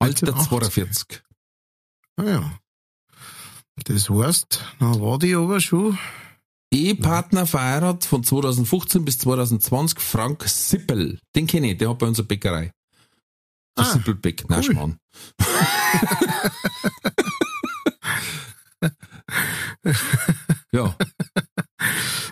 [0.00, 0.48] Alter 1980.
[0.48, 1.22] 42.
[2.16, 2.58] Ah ja.
[3.84, 5.96] Das heißt, na war die aber schon.
[6.72, 11.20] Ehepartner verheiratet von 2015 bis 2020, Frank Sippel.
[11.34, 12.72] Den kenne ich, der hat bei uns eine Bäckerei.
[13.78, 14.64] Der Ah, Sippelbeck, nein, cool.
[14.72, 14.98] Schmarrn.
[20.72, 20.94] ja,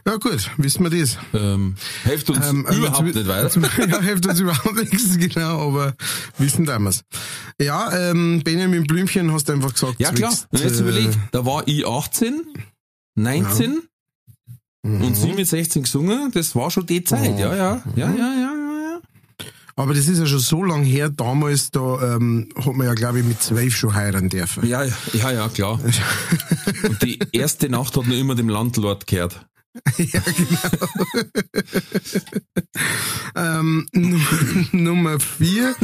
[0.07, 1.19] Ja gut, wissen wir das.
[1.35, 1.75] ähm,
[2.05, 3.61] hilft uns Ähm, also überhaupt zu- nicht weiter.
[3.89, 5.95] ja, hilft uns überhaupt nichts, genau, aber
[6.39, 7.03] wissen da wir's.
[7.61, 9.99] Ja, ähm, Benjamin Blümchen hast du einfach gesagt.
[9.99, 12.43] Ja klar, wenn ich jetzt äh, überlege, da war ich 18,
[13.17, 13.83] 19
[14.83, 15.03] mhm.
[15.05, 18.15] und sie mit 16 gesungen, das war schon die Zeit, ja, ja, ja, ja, ja,
[18.17, 18.46] ja, ja.
[19.79, 23.21] Aber das ist ja schon so lang her, damals, da ähm, hat man ja, glaube
[23.21, 24.67] ich, mit zwölf schon heiraten dürfen.
[24.67, 25.79] Ja, ja, ja, klar.
[26.89, 29.47] Und die erste Nacht hat nur immer dem Landlord gehört.
[29.99, 30.87] ja, genau.
[33.37, 35.75] ähm, Num- Nummer vier.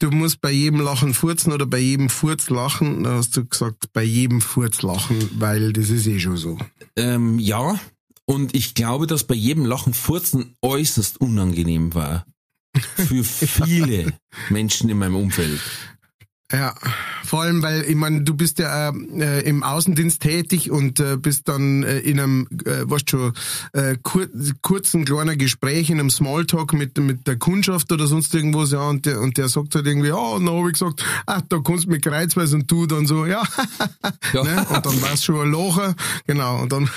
[0.00, 3.04] Du musst bei jedem Lachen furzen oder bei jedem Furz lachen.
[3.04, 6.58] Da hast du gesagt, bei jedem Furz lachen, weil das ist eh schon so.
[6.96, 7.78] Ähm, ja,
[8.26, 12.26] und ich glaube, dass bei jedem Lachen Furzen äußerst unangenehm war.
[12.96, 14.12] Für viele
[14.48, 15.60] Menschen in meinem Umfeld.
[16.52, 16.74] Ja,
[17.24, 21.48] vor allem, weil, ich meine, du bist ja äh, im Außendienst tätig und äh, bist
[21.48, 23.32] dann äh, in einem, äh, weißt schon,
[23.72, 24.26] äh, kur
[24.60, 29.06] kurzen, kleinen Gespräch, in einem Smalltalk mit, mit der Kundschaft oder sonst irgendwas, ja, und
[29.06, 31.86] der, und der sagt halt irgendwie, ja, und dann hab ich gesagt, ach, da kannst
[31.86, 33.42] du mit Kreuzweis und du dann so, ja,
[34.34, 34.42] Ja.
[34.44, 34.66] ne?
[34.68, 35.94] und dann war's schon ein Lacher,
[36.26, 36.90] genau, und dann,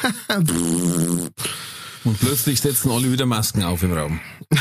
[2.04, 4.20] Und plötzlich setzen alle wieder Masken auf im Raum.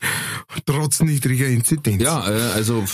[0.66, 2.02] trotz niedriger Inzidenz.
[2.02, 2.84] Ja, äh, also,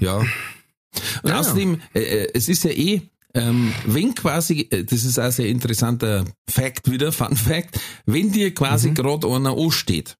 [0.00, 0.18] ja.
[1.22, 3.02] Und Ja, außerdem, äh, äh, es ist ja eh,
[3.34, 8.54] ähm, wenn quasi, äh, das ist auch sehr interessanter Fact wieder, Fun Fact, wenn dir
[8.54, 8.94] quasi Mhm.
[8.94, 10.16] gerade einer ansteht,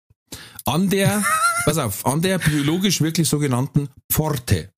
[0.65, 1.23] an der,
[1.65, 4.71] pass auf, an der biologisch wirklich sogenannten Pforte.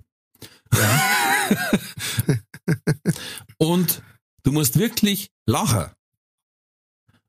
[3.59, 4.03] Und
[4.43, 5.87] du musst wirklich lachen.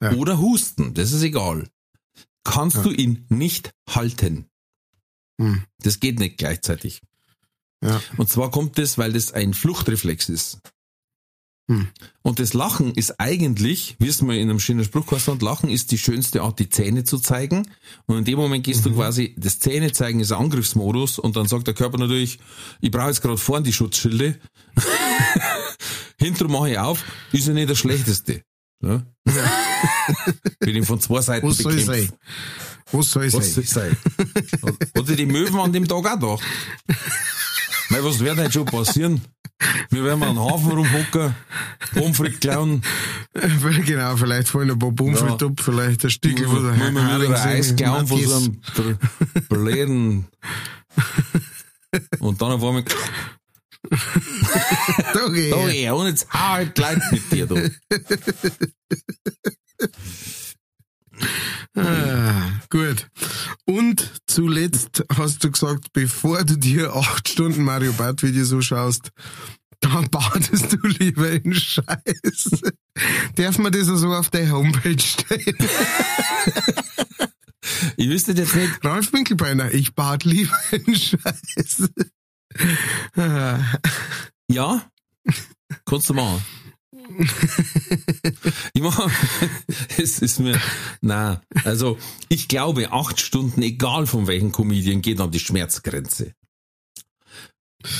[0.01, 0.11] Ja.
[0.13, 1.67] Oder husten, das ist egal.
[2.47, 2.83] Kannst Ja.
[2.83, 4.45] du ihn nicht halten.
[5.39, 5.63] Hm.
[5.83, 7.01] Das geht nicht gleichzeitig.
[7.83, 8.01] Ja.
[8.17, 10.59] Und zwar kommt das, weil das ein Fluchtreflex ist.
[11.69, 11.89] Hm.
[12.21, 15.91] Und das Lachen ist eigentlich, wie es mal in einem schönen Spruch heißt, Lachen ist
[15.91, 17.69] die schönste Art, die Zähne zu zeigen.
[18.05, 18.91] Und in dem Moment gehst Mhm.
[18.91, 22.39] du quasi, das Zähne zeigen ist ein Angriffsmodus und dann sagt der Körper natürlich,
[22.79, 24.39] ich brauche jetzt gerade vorn die Schutzschilde.
[26.19, 27.03] Hinter mache ich auf,
[27.33, 28.41] ist ja nicht das Schlechteste.
[28.81, 29.05] Ja?
[30.59, 32.09] Bin ich von zwei Seiten Was soll bekämpft.
[32.09, 32.19] sein?
[32.91, 33.97] Was soll Was soll sein?
[34.15, 34.77] sein?
[34.95, 36.43] Hat die Möwen an dem Tag auch gedacht?
[37.89, 39.21] Mei, was wird heute schon passieren?
[39.89, 41.33] Wir werden mal einen Haufen rumhocken,
[41.95, 42.83] Pomfrit klauen,
[43.85, 45.33] genau, vielleicht fallen ein paar Pommes Ja.
[45.33, 48.61] ab, vielleicht ein Stück von der müssen wir wieder ein Eis klauen von so einem
[49.49, 50.27] blöden.
[52.19, 52.83] Und dann auf einmal,
[55.13, 55.89] Da geh da ich.
[55.89, 57.71] und jetzt hau halt Leute mit dir, du.
[61.75, 63.07] Ah, gut.
[63.65, 69.11] Und zuletzt hast du gesagt, bevor du dir acht Stunden Mario Bart Videos so schaust,
[69.79, 72.61] dann badest du lieber in Scheiß.
[73.35, 75.55] Darf man das so auf der Homepage stellen?
[77.97, 81.89] Ich wüsste jetzt nicht, Ralf Winkelbeiner, ich bad lieber in Scheiß.
[83.15, 83.59] Ah,
[84.49, 84.89] ja,
[85.85, 86.43] kannst du machen.
[88.73, 89.09] Ich mach,
[89.97, 90.59] es ist mir,
[91.01, 91.97] na, also,
[92.29, 96.33] ich glaube, acht Stunden, egal von welchen Comedian, geht an die Schmerzgrenze.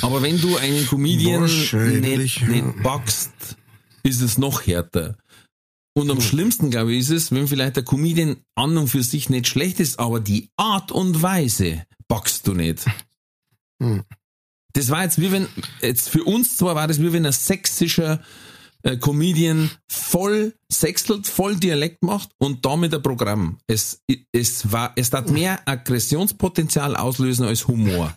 [0.02, 2.48] Aber wenn du einen Comedian nicht, ja.
[2.48, 3.58] nicht packst,
[4.04, 5.18] ist es noch härter.
[5.94, 9.30] Und am schlimmsten, glaube ich, ist es, wenn vielleicht der Comedian an und für sich
[9.30, 12.86] nicht schlecht ist, aber die Art und Weise packst du nicht.
[13.82, 14.04] Hm.
[14.74, 15.48] Das war jetzt wie wenn,
[15.82, 18.22] jetzt für uns zwar war das wie wenn ein sächsischer
[18.88, 23.58] äh, Comedian voll sechselt, voll Dialekt macht und damit ein Programm.
[23.68, 24.02] Es,
[24.32, 28.16] es war, es hat mehr Aggressionspotenzial auslösen als Humor.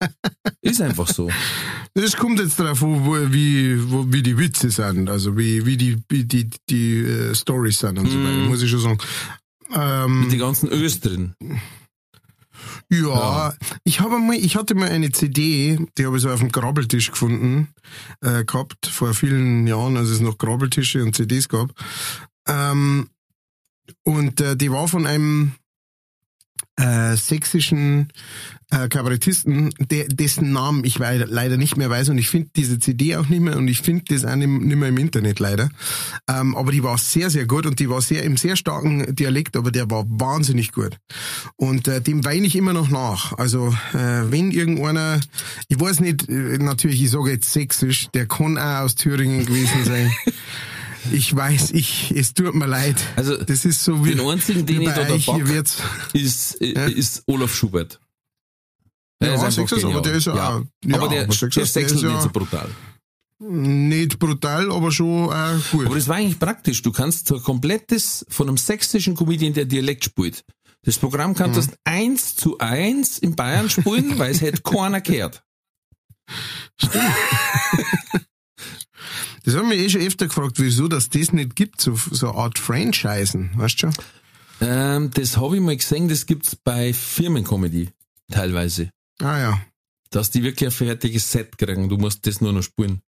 [0.62, 1.30] Ist einfach so.
[1.94, 6.02] Das kommt jetzt drauf, wo, wie, wo, wie die Witze sind, also wie, wie die,
[6.08, 8.98] wie die, die äh, Stories sind und so weiter, muss ich schon sagen.
[9.72, 11.36] Ähm, Die ganzen Östern.
[12.92, 13.54] Ja,
[13.84, 17.12] ich habe mal, ich hatte mal eine CD, die habe ich so auf dem Grabbeltisch
[17.12, 17.68] gefunden,
[18.20, 21.70] äh, gehabt, vor vielen Jahren, als es noch Grabbeltische und CDs gab.
[22.48, 23.08] Ähm,
[24.02, 25.52] und äh, die war von einem
[26.76, 28.12] äh, sächsischen
[28.70, 33.16] äh, Kabarettisten, der, dessen Namen ich leider nicht mehr weiß und ich finde diese CD
[33.16, 35.70] auch nicht mehr und ich finde das auch nicht, mehr im Internet leider.
[36.28, 39.56] Ähm, aber die war sehr, sehr gut und die war sehr im sehr starken Dialekt,
[39.56, 40.96] aber der war wahnsinnig gut.
[41.56, 43.36] Und äh, dem weine ich immer noch nach.
[43.38, 45.20] Also äh, wenn irgendeiner,
[45.68, 49.84] ich weiß nicht, äh, natürlich, ich sage jetzt sächsisch, der kann auch aus Thüringen gewesen
[49.84, 50.12] sein.
[51.12, 52.96] Ich weiß, ich, es tut mir leid.
[53.16, 55.78] Also, das ist so wie, den einzigen, den ich da da wird's,
[56.12, 57.98] ist, äh, ist Olaf Schubert.
[59.22, 61.82] Ja, ist einfach Sechsers, aber der ist ja auch- ja, aber der, aber Sechsers, der
[61.82, 62.70] der sechselt ist ja- nicht so brutal.
[63.38, 65.86] nicht brutal, aber schon äh, gut.
[65.86, 66.82] Aber das war eigentlich praktisch.
[66.82, 70.44] Du kannst so ein komplettes von einem sächsischen Comedian, der Dialekt spielt.
[70.82, 75.42] Das Programm kannst du eins zu eins in Bayern spielen, weil es hätte keiner gehört.
[79.44, 82.38] Das haben wir eh schon öfter gefragt, wieso dass das nicht gibt, so, so eine
[82.38, 83.94] Art Franchisen, weißt du schon?
[84.60, 87.88] Ähm, das habe ich mal gesehen, das gibt's bei Firmencomedy
[88.30, 88.90] teilweise.
[89.20, 89.60] Ah ja.
[90.10, 91.88] Dass die wirklich ein fertiges Set kriegen.
[91.88, 93.02] Du musst das nur noch spielen.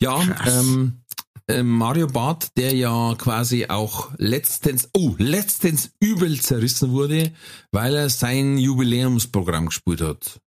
[0.00, 1.04] Ja, ähm,
[1.46, 7.32] äh, Mario Barth, der ja quasi auch letztens, oh, letztens übel zerrissen wurde,
[7.70, 10.40] weil er sein Jubiläumsprogramm gespielt hat.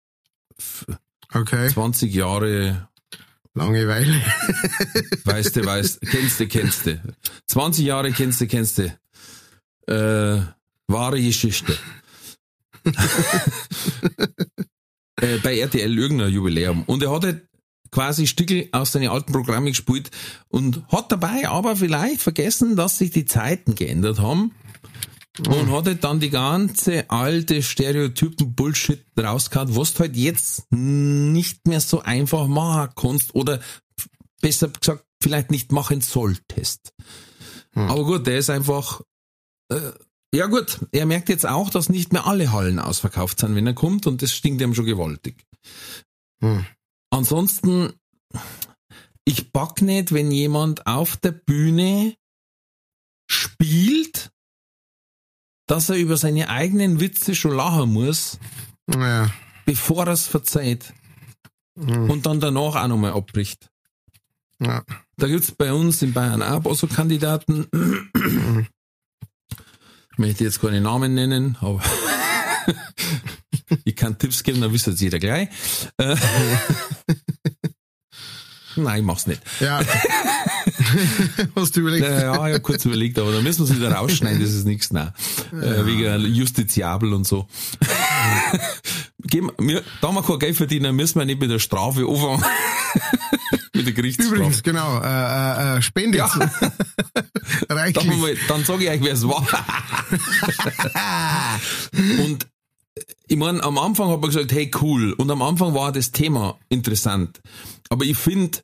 [1.32, 1.68] Okay.
[1.68, 2.88] 20 Jahre,
[3.56, 4.12] Langeweile.
[5.24, 7.00] weißt du, weißt, kennst du, kennst du.
[7.46, 8.92] 20 Jahre kennst du, kennst du.
[9.86, 10.42] Äh,
[10.86, 11.76] wahre Geschichte.
[15.20, 16.82] äh, bei RTL irgendein Jubiläum.
[16.84, 17.48] Und er hat halt
[17.90, 20.10] quasi Stücke aus seinen alten Programmen gespielt
[20.48, 24.52] und hat dabei aber vielleicht vergessen, dass sich die Zeiten geändert haben.
[25.46, 31.80] Und hat halt dann die ganze alte Stereotypen-Bullshit rausgehauen, was du halt jetzt nicht mehr
[31.80, 33.60] so einfach machen kannst oder
[34.40, 36.94] besser gesagt, vielleicht nicht machen solltest.
[37.74, 39.02] Aber gut, der ist einfach,
[39.68, 39.90] äh,
[40.36, 43.74] ja gut, er merkt jetzt auch, dass nicht mehr alle Hallen ausverkauft sind, wenn er
[43.74, 45.44] kommt und das stinkt ihm schon gewaltig.
[46.40, 46.64] Hm.
[47.10, 47.92] Ansonsten,
[49.24, 52.14] ich pack nicht, wenn jemand auf der Bühne
[53.30, 54.30] spielt,
[55.66, 58.38] dass er über seine eigenen Witze schon lachen muss,
[58.88, 59.30] Ja.
[59.64, 60.92] bevor er es verzeiht
[61.78, 62.08] Hm.
[62.10, 63.70] und dann danach auch nochmal abbricht.
[64.60, 64.84] ja.
[65.18, 67.66] Da gibt's bei uns in Bayern auch so Kandidaten.
[70.16, 71.82] Ich möchte jetzt keine Namen nennen, aber
[73.84, 75.50] ich kann Tipps geben, dann wisst es jeder gleich.
[75.98, 76.16] Äh,
[78.76, 79.42] Nein, ich mach's nicht.
[79.60, 79.80] Ja.
[81.54, 82.06] Hast du überlegt?
[82.06, 84.64] Äh, ja, ich hab kurz überlegt, aber da müssen wir es wieder rausschneiden, das ist
[84.64, 85.12] nichts, nein.
[85.52, 87.46] Äh, wegen Justiziabel und so.
[89.18, 92.42] geben, wir, da wir kein Geld verdienen, müssen wir nicht mit der Strafe anfangen.
[93.76, 94.34] Mit der Gerichtsstrafe.
[94.34, 96.18] Übrigens, genau, äh, äh, Spende.
[96.18, 96.26] Ja.
[97.68, 98.06] Reichlich.
[98.06, 99.46] Dann, mal, dann sage ich euch, wer es war.
[102.24, 102.46] und
[103.28, 105.12] ich meine, am Anfang hat man gesagt, hey cool.
[105.12, 107.40] Und am Anfang war das Thema interessant.
[107.88, 108.60] Aber ich finde,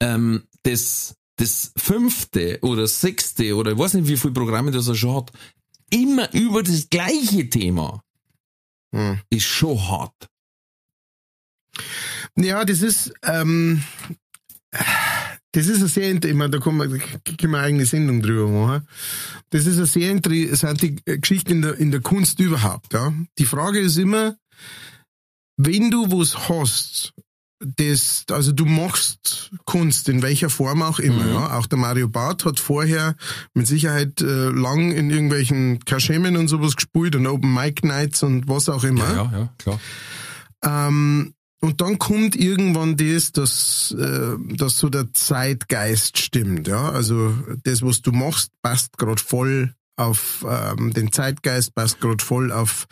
[0.00, 4.94] ähm, das, das fünfte oder sechste oder ich weiß nicht, wie viele Programme das er
[4.94, 5.32] schon hat,
[5.90, 8.02] immer über das gleiche Thema
[8.94, 9.20] Hm.
[9.30, 10.28] ist schon hart.
[12.38, 13.82] Ja, das ist, ähm,
[15.52, 18.48] das ist eine sehr, ich meine, da kann man, können wir eine eigene Sendung drüber
[18.48, 18.88] machen.
[19.50, 23.12] Das ist eine sehr interessante Geschichte in der, in der Kunst überhaupt, ja.
[23.38, 24.36] Die Frage ist immer,
[25.58, 27.12] wenn du was hast,
[27.76, 31.58] das, also du machst Kunst, in welcher Form auch immer, ja.
[31.58, 33.14] Auch der Mario Barth hat vorher
[33.52, 38.48] mit Sicherheit äh, lang in irgendwelchen Kaschemen und sowas gespielt und Open Mic Nights und
[38.48, 39.04] was auch immer.
[39.04, 39.80] Ja, ja, ja klar.
[40.64, 46.66] Ähm, und dann kommt irgendwann das, dass, äh, dass so der Zeitgeist stimmt.
[46.66, 52.22] Ja, also das, was du machst, passt gerade voll auf ähm, den Zeitgeist, passt gerade
[52.22, 52.88] voll auf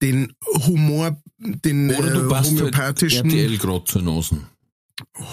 [0.00, 0.32] den
[0.66, 4.46] Humor, den Oder du äh, halt homöopathischen RTL gerade zu Nosen.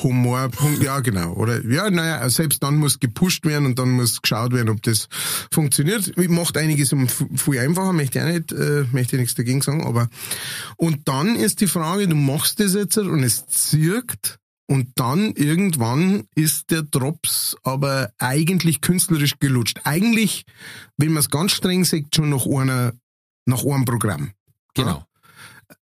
[0.04, 0.50] Humor,
[0.82, 1.34] ja genau.
[1.34, 5.08] Oder ja, naja, selbst dann muss gepusht werden und dann muss geschaut werden, ob das
[5.52, 6.18] funktioniert.
[6.30, 9.86] Macht einiges um viel einfacher, möchte ich auch nicht, äh, möchte ich nichts dagegen sagen,
[9.86, 10.10] aber
[10.78, 16.28] und dann ist die Frage, du machst das jetzt und es zirkt und dann irgendwann
[16.36, 19.80] ist der Drops aber eigentlich künstlerisch gelutscht.
[19.86, 20.46] Eigentlich,
[20.98, 22.94] wenn man es ganz streng sagt, schon nach einer,
[23.46, 24.32] nach einem Programm.
[24.74, 25.06] Genau.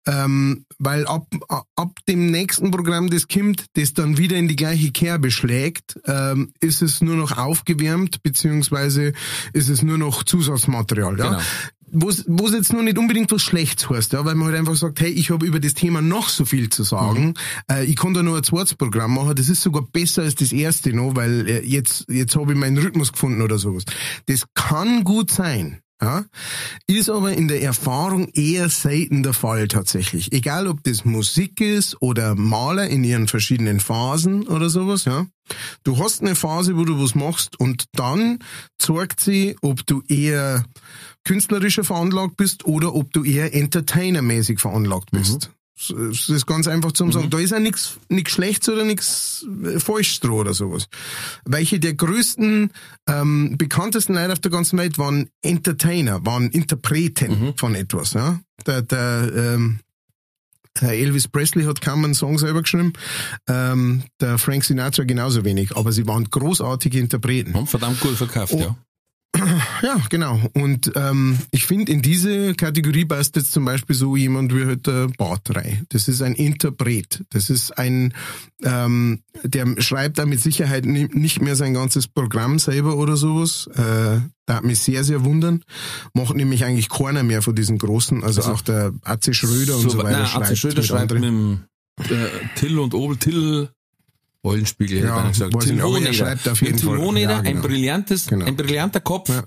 [0.07, 1.27] Ähm, weil ab,
[1.75, 6.53] ab dem nächsten Programm, das kommt, das dann wieder in die gleiche Kerbe schlägt, ähm,
[6.61, 9.11] ist es nur noch aufgewärmt, beziehungsweise
[9.53, 11.19] ist es nur noch Zusatzmaterial.
[11.19, 11.29] Ja?
[11.29, 11.41] Genau.
[11.89, 14.99] Wo's wo's jetzt nur nicht unbedingt was Schlechtes heißt, ja, weil man halt einfach sagt,
[14.99, 17.33] hey, ich habe über das Thema noch so viel zu sagen,
[17.71, 20.51] äh, ich kann da nur ein zweites Programm machen, das ist sogar besser als das
[20.51, 23.85] erste noch, weil äh, jetzt, jetzt habe ich meinen Rhythmus gefunden oder sowas.
[24.25, 25.81] Das kann gut sein.
[25.99, 26.25] Ja,
[26.85, 30.31] ist aber in der Erfahrung eher selten der Fall tatsächlich.
[30.31, 35.25] Egal ob das Musik ist oder Maler in ihren verschiedenen Phasen oder sowas, ja.
[35.83, 38.39] Du hast eine Phase, wo du was machst und dann
[38.77, 40.65] zeigt sie, ob du eher
[41.23, 45.51] künstlerischer veranlagt bist oder ob du eher entertainermäßig veranlagt bist.
[45.77, 47.29] Das ist ganz einfach zum sagen.
[47.29, 50.87] Da ist ja nichts nichts Schlechtes oder nichts äh, Falsches dran oder sowas.
[51.45, 52.71] Welche der größten,
[53.07, 58.13] ähm, bekanntesten Leute auf der ganzen Welt waren Entertainer, waren Interpreten von etwas.
[58.13, 58.39] Ja?
[58.65, 59.79] Der, der ähm,
[60.81, 62.93] Elvis Presley hat kaum einen Song selber geschrieben,
[63.47, 67.53] ähm, der Frank Sinatra genauso wenig, aber sie waren großartige Interpreten.
[67.55, 68.59] Haben verdammt gut verkauft, Oh.
[68.59, 68.77] ja.
[69.83, 70.39] Ja, genau.
[70.53, 74.87] Und ähm, ich finde, in diese Kategorie passt jetzt zum Beispiel so jemand wie halt
[74.87, 75.85] der Bart rein.
[75.89, 77.23] Das ist ein Interpret.
[77.29, 78.13] Das ist ein,
[78.63, 83.67] ähm, der schreibt da mit Sicherheit ni- nicht mehr sein ganzes Programm selber oder sowas.
[83.75, 85.63] Äh, da hat mich sehr, sehr wundern.
[86.13, 88.23] Macht nämlich eigentlich keiner mehr von diesen Großen.
[88.23, 90.11] Also, auch der AC Schröder und so weiter.
[90.23, 91.67] Nein, Atze Schröder mit schreibt mit anderen.
[92.07, 93.69] dem äh, Till und Obel, Till
[94.47, 95.53] Eulenspiegel, hätte ich Ja, gesagt.
[95.69, 96.13] er Hohneder.
[96.13, 96.97] schreibt auf jeden Till Fall.
[96.99, 97.61] Hohneder, Ja, ein genau.
[97.67, 98.45] brillantes, Genau.
[98.45, 99.29] ein brillanter Kopf.
[99.29, 99.43] Ja.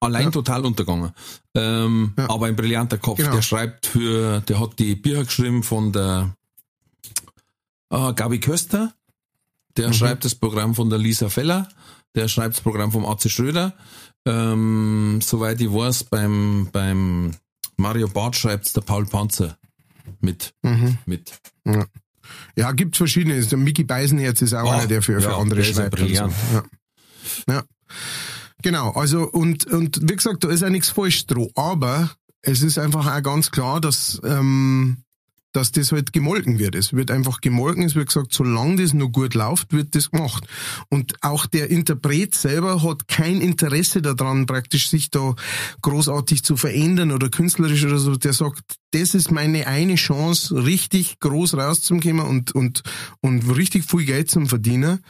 [0.00, 0.30] Allein Ja.
[0.30, 1.12] total untergegangen.
[1.54, 2.30] Ähm, Ja.
[2.30, 3.18] Aber ein brillanter Kopf.
[3.18, 3.32] Genau.
[3.34, 6.34] Der schreibt für, der hat die Bücher geschrieben von der
[7.90, 8.92] äh, Gabi Köster.
[9.76, 9.92] Der Mhm.
[9.94, 11.68] schreibt das Programm von der Lisa Feller.
[12.14, 13.74] Der schreibt das Programm vom AC Schröder.
[14.26, 17.32] Ähm, soweit ich weiß, beim, beim
[17.76, 19.56] Mario Barth schreibt der Paul Panzer
[20.20, 20.52] mit.
[20.62, 20.98] Mhm.
[21.06, 21.32] mit.
[21.64, 21.86] Ja,
[22.72, 23.40] gibt verschiedene.
[23.40, 25.98] Der Mickey Beisenherz ist auch Ah, einer, der für, für ja, andere ist ja schreibt.
[25.98, 26.04] so.
[26.06, 26.30] Ja.
[27.48, 27.62] ja.
[28.62, 31.48] Genau, also und, und wie gesagt, da ist auch nichts falsch dran.
[31.54, 32.10] Aber
[32.42, 34.98] es ist einfach auch ganz klar, dass, ähm,
[35.52, 36.74] dass das halt gemolken wird.
[36.74, 40.46] Es wird einfach gemolken, es wird gesagt, solange das nur gut läuft, wird das gemacht.
[40.90, 45.34] Und auch der Interpret selber hat kein Interesse daran, praktisch sich da
[45.82, 48.16] großartig zu verändern oder künstlerisch oder so.
[48.16, 48.62] Der sagt,
[48.92, 52.82] das ist meine eine Chance, richtig groß rauszukommen und, und,
[53.20, 55.00] und richtig viel Geld zum Verdienen.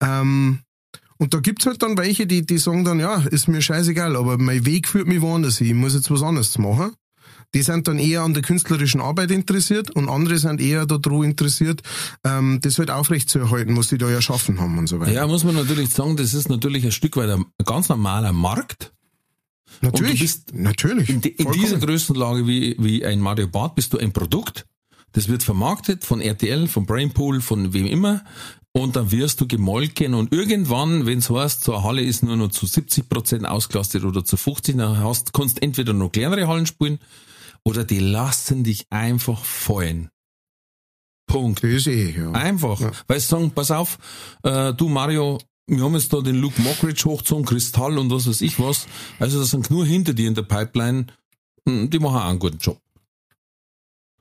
[0.00, 0.60] Ähm,
[1.18, 4.36] und da gibt's halt dann welche, die, die sagen dann, ja, ist mir scheißegal, aber
[4.36, 6.92] mein Weg führt mich woanders hin, ich muss jetzt was anderes machen.
[7.56, 11.80] Die sind dann eher an der künstlerischen Arbeit interessiert und andere sind eher daran interessiert,
[12.22, 15.12] ähm, das halt aufrechtzuerhalten, was die da ja schaffen haben und so weiter.
[15.12, 18.92] Ja, muss man natürlich sagen, das ist natürlich ein Stück weit ein ganz normaler Markt.
[19.80, 21.08] natürlich, natürlich.
[21.08, 24.66] In, de, in dieser Größenlage wie, wie ein Mario Barth bist du ein Produkt.
[25.12, 28.22] Das wird vermarktet von RTL, von Brainpool, von wem immer.
[28.72, 32.36] Und dann wirst du gemolken und irgendwann, wenn es heißt, so eine Halle ist nur
[32.36, 36.66] noch zu 70 Prozent ausgelastet oder zu 50, dann hast, kannst entweder noch kleinere Hallen
[36.66, 36.98] spielen
[37.66, 40.08] oder die lassen dich einfach fallen.
[41.26, 41.64] Punkt.
[41.64, 42.30] Das ist eh, ja.
[42.30, 42.78] Einfach.
[42.80, 42.92] Ja.
[43.08, 43.98] Weil sie sagen, pass auf,
[44.44, 48.40] äh, du Mario, wir haben jetzt da den Luke Mockridge hochgezogen, Kristall und was weiß
[48.42, 48.86] ich was.
[49.18, 51.06] Also das sind nur hinter dir in der Pipeline,
[51.68, 52.80] hm, die machen auch einen guten Job.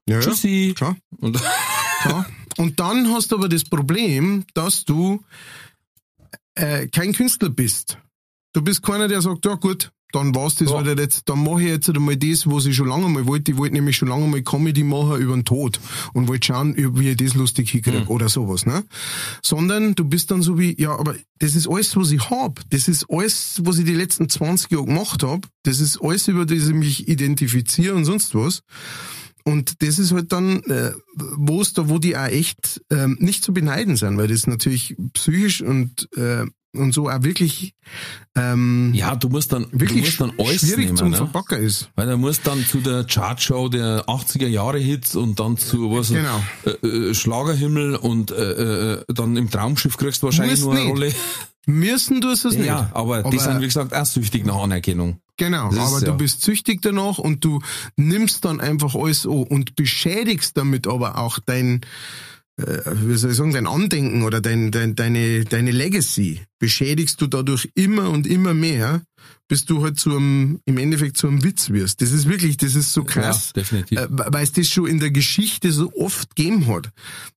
[0.10, 0.22] ja, ja.
[0.22, 0.74] Tschüssi.
[0.76, 0.98] Klar.
[1.20, 1.40] Und,
[2.06, 2.26] Ja.
[2.58, 5.24] Und dann hast du aber das Problem, dass du
[6.56, 8.00] äh, kein Künstler bist.
[8.54, 10.78] Du bist keiner, der sagt, ja gut, dann war's das Ja.
[10.84, 13.52] halt jetzt, dann mache ich jetzt einmal das, was ich schon lange mal wollte.
[13.52, 15.80] Ich wollte nämlich schon lange mal Comedy machen über den Tod
[16.14, 18.84] und wollte schauen, wie ich das lustig hinkriege oder sowas, ne?
[19.44, 22.62] Sondern du bist dann so wie, ja, aber das ist alles, was ich hab.
[22.70, 25.48] Das ist alles, was ich die letzten 20 Jahre gemacht hab.
[25.64, 28.62] Das ist alles, über das ich mich identifiziere und sonst was.
[29.44, 30.92] Und das ist halt dann, äh,
[31.36, 34.96] wo es da, wo die auch echt ähm, nicht zu beneiden sind, weil das natürlich
[35.14, 36.46] psychisch und äh,
[36.78, 37.74] und so auch wirklich
[38.36, 41.18] ähm, ja, du musst dann, wirklich musst dann alles schwierig nehmen, zum ne?
[41.18, 41.90] Verpacken ist.
[41.96, 46.10] Weil er muss dann zu der Chartshow der 80er Jahre Hits und dann zu was
[46.10, 46.44] Genau.
[46.66, 50.84] äh, äh, Schlagerhimmel und äh, äh, dann im Traumschiff kriegst du wahrscheinlich Musst nur eine
[50.84, 50.92] nicht.
[50.92, 51.14] Rolle.
[51.68, 52.64] Müssen du es nicht.
[52.66, 55.20] Ja, aber, die sind wie gesagt auch süchtig nach Anerkennung.
[55.38, 57.60] Genau, Das ist aber ja- du bist süchtig danach und du
[57.96, 61.82] nimmst dann einfach alles an und beschädigst damit aber auch dein,
[62.58, 66.42] wie soll ich sagen, dein Andenken oder dein, dein, deine, deine Legacy.
[66.60, 69.02] Beschädigst du dadurch immer und immer mehr,
[69.48, 72.02] bis du halt zu einem, im Endeffekt zu einem Witz wirst.
[72.02, 73.52] Das ist wirklich, das ist so krass.
[73.56, 74.00] Ja, definitiv.
[74.00, 76.90] Äh, weil es das schon in der Geschichte so oft gegeben hat,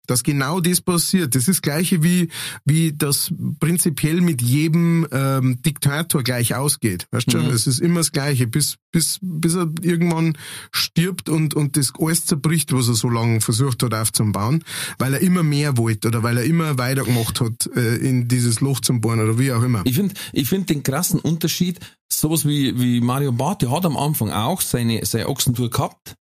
[0.06, 1.34] dass genau das passiert.
[1.34, 2.28] Das ist das gleiche wie,
[2.64, 7.06] wie das prinzipiell mit jedem ähm, Diktator gleich ausgeht.
[7.10, 7.50] Weißt du, Mhm.
[7.50, 10.32] es ist immer das Gleiche, bis, bis, bis er irgendwann
[10.72, 14.64] stirbt und, und das alles zerbricht, was er so lange versucht hat aufzubauen,
[14.98, 18.80] weil er immer mehr wollte oder weil er immer weitergemacht hat, äh, in dieses Loch
[18.80, 19.82] zum Bohren oder wie auch immer.
[19.84, 21.77] Ich finde ich find den krassen Unterschied,
[22.08, 26.14] sowas wie, wie Mario Barth, der hat am Anfang auch seine, seine Ochsentour gehabt.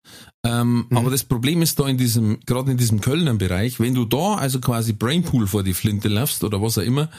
[0.45, 0.97] Ähm, Mhm.
[0.97, 4.35] Aber das Problem ist da in diesem, gerade in diesem Kölner Bereich, wenn du da
[4.35, 7.11] also quasi Brainpool vor die Flinte läufst oder was auch immer,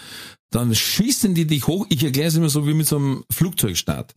[0.52, 1.86] dann schießen die dich hoch.
[1.90, 4.16] Ich erkläre es immer so wie mit so einem Flugzeugstart.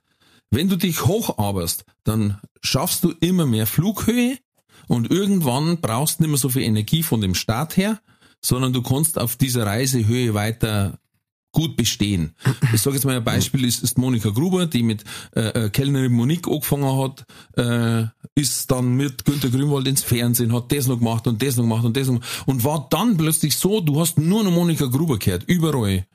[0.51, 4.38] Wenn du dich hocharbeitest, dann schaffst du immer mehr Flughöhe
[4.88, 8.01] und irgendwann brauchst du nicht mehr so viel Energie von dem Start her,
[8.44, 10.98] sondern du kannst auf dieser Reisehöhe weiter
[11.52, 12.32] gut bestehen.
[12.72, 15.05] Ich sage jetzt mal ein Beispiel, ist, ist Monika Gruber, die mit
[15.35, 17.24] äh, äh, Kellnerin Monique angefangen hat,
[17.56, 21.64] äh, ist dann mit Günter Grünwald ins Fernsehen, hat das noch gemacht und das noch
[21.64, 24.86] gemacht und das noch gemacht und war dann plötzlich so, du hast nur noch Monika
[24.86, 26.06] Gruber gehört, überall.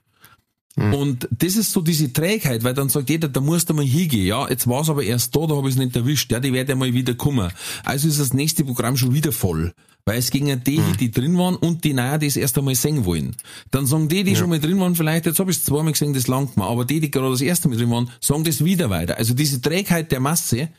[0.77, 4.25] Und das ist so diese Trägheit, weil dann sagt jeder, da musst du mal hingehen.
[4.25, 6.29] Ja, jetzt war's aber erst da, da habe ich es nicht erwischt.
[6.33, 7.49] Ja, die werden ja mal wieder kommen.
[7.85, 9.73] Also ist das nächste Programm schon wieder voll.
[10.05, 13.05] Weil es gingen die, die drin waren und die Neuen, die es erst einmal singen
[13.05, 13.35] wollen.
[13.71, 16.13] Dann sagen die, die schon mal drin waren, vielleicht, jetzt habe ich es zweimal gesehen,
[16.13, 16.65] das langt mir.
[16.65, 19.17] Aber die, die gerade das erste Mal drin waren, sagen das wieder weiter.
[19.17, 20.69] Also diese Trägheit der Masse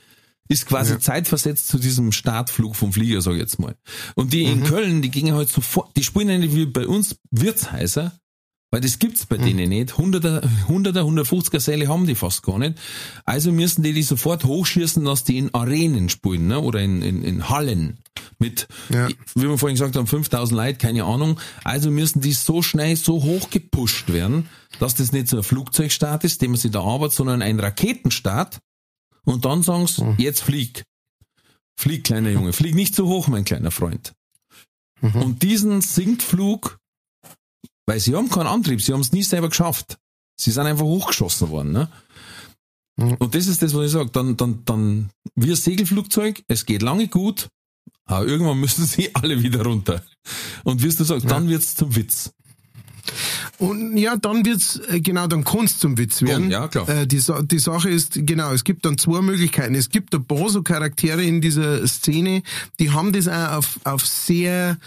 [0.49, 3.75] ist quasi zeitversetzt zu diesem Startflug vom Flieger, sag ich jetzt mal.
[4.15, 8.13] Und die in Köln, die gingen halt sofort, die spielen eigentlich wie bei uns Wirtshäuser,
[8.73, 9.97] weil das gibt's bei denen nicht.
[9.97, 12.79] Hunderter, Hunderter, 150er Säle haben die fast gar nicht.
[13.25, 16.61] Also müssen die die sofort hochschießen, dass die in Arenen spielen, ne?
[16.61, 18.01] oder in, in, in Hallen.
[18.39, 19.09] Mit, Ja.
[19.35, 21.39] wie wir vorhin gesagt haben, 5000 Leute, keine Ahnung.
[21.65, 24.49] Also müssen die so schnell so hoch gepusht werden,
[24.79, 28.59] dass das nicht so ein Flugzeugstart ist, den man sich da arbeitet, sondern ein Raketenstart.
[29.25, 30.83] Und dann sagen sie, jetzt flieg.
[31.79, 32.53] Flieg, kleiner Junge.
[32.53, 34.13] Flieg nicht so hoch, mein kleiner Freund.
[35.01, 36.79] Und diesen Sinkflug,
[37.87, 39.97] weil sie haben keinen Antrieb, sie haben es nie selber geschafft.
[40.39, 41.73] Sie sind einfach hochgeschossen worden.
[41.73, 41.89] Ne?
[42.97, 44.11] Und das ist das, was ich sage.
[44.11, 47.49] Dann, dann, dann, wie ein Segelflugzeug, es geht lange gut,
[48.05, 50.03] aber irgendwann müssen sie alle wieder runter.
[50.65, 52.33] Und wie du sagst, dann wird's zum Witz.
[53.59, 56.51] Und ja, dann wird's äh, genau, dann kann's zum Witz werden.
[56.51, 56.89] Ja, klar.
[56.89, 59.75] Äh, die, die Sache ist, genau, es gibt dann zwei Möglichkeiten.
[59.77, 62.43] Es gibt ein paar so Charaktere in dieser Szene,
[62.81, 64.79] die haben das auch auf, auf sehr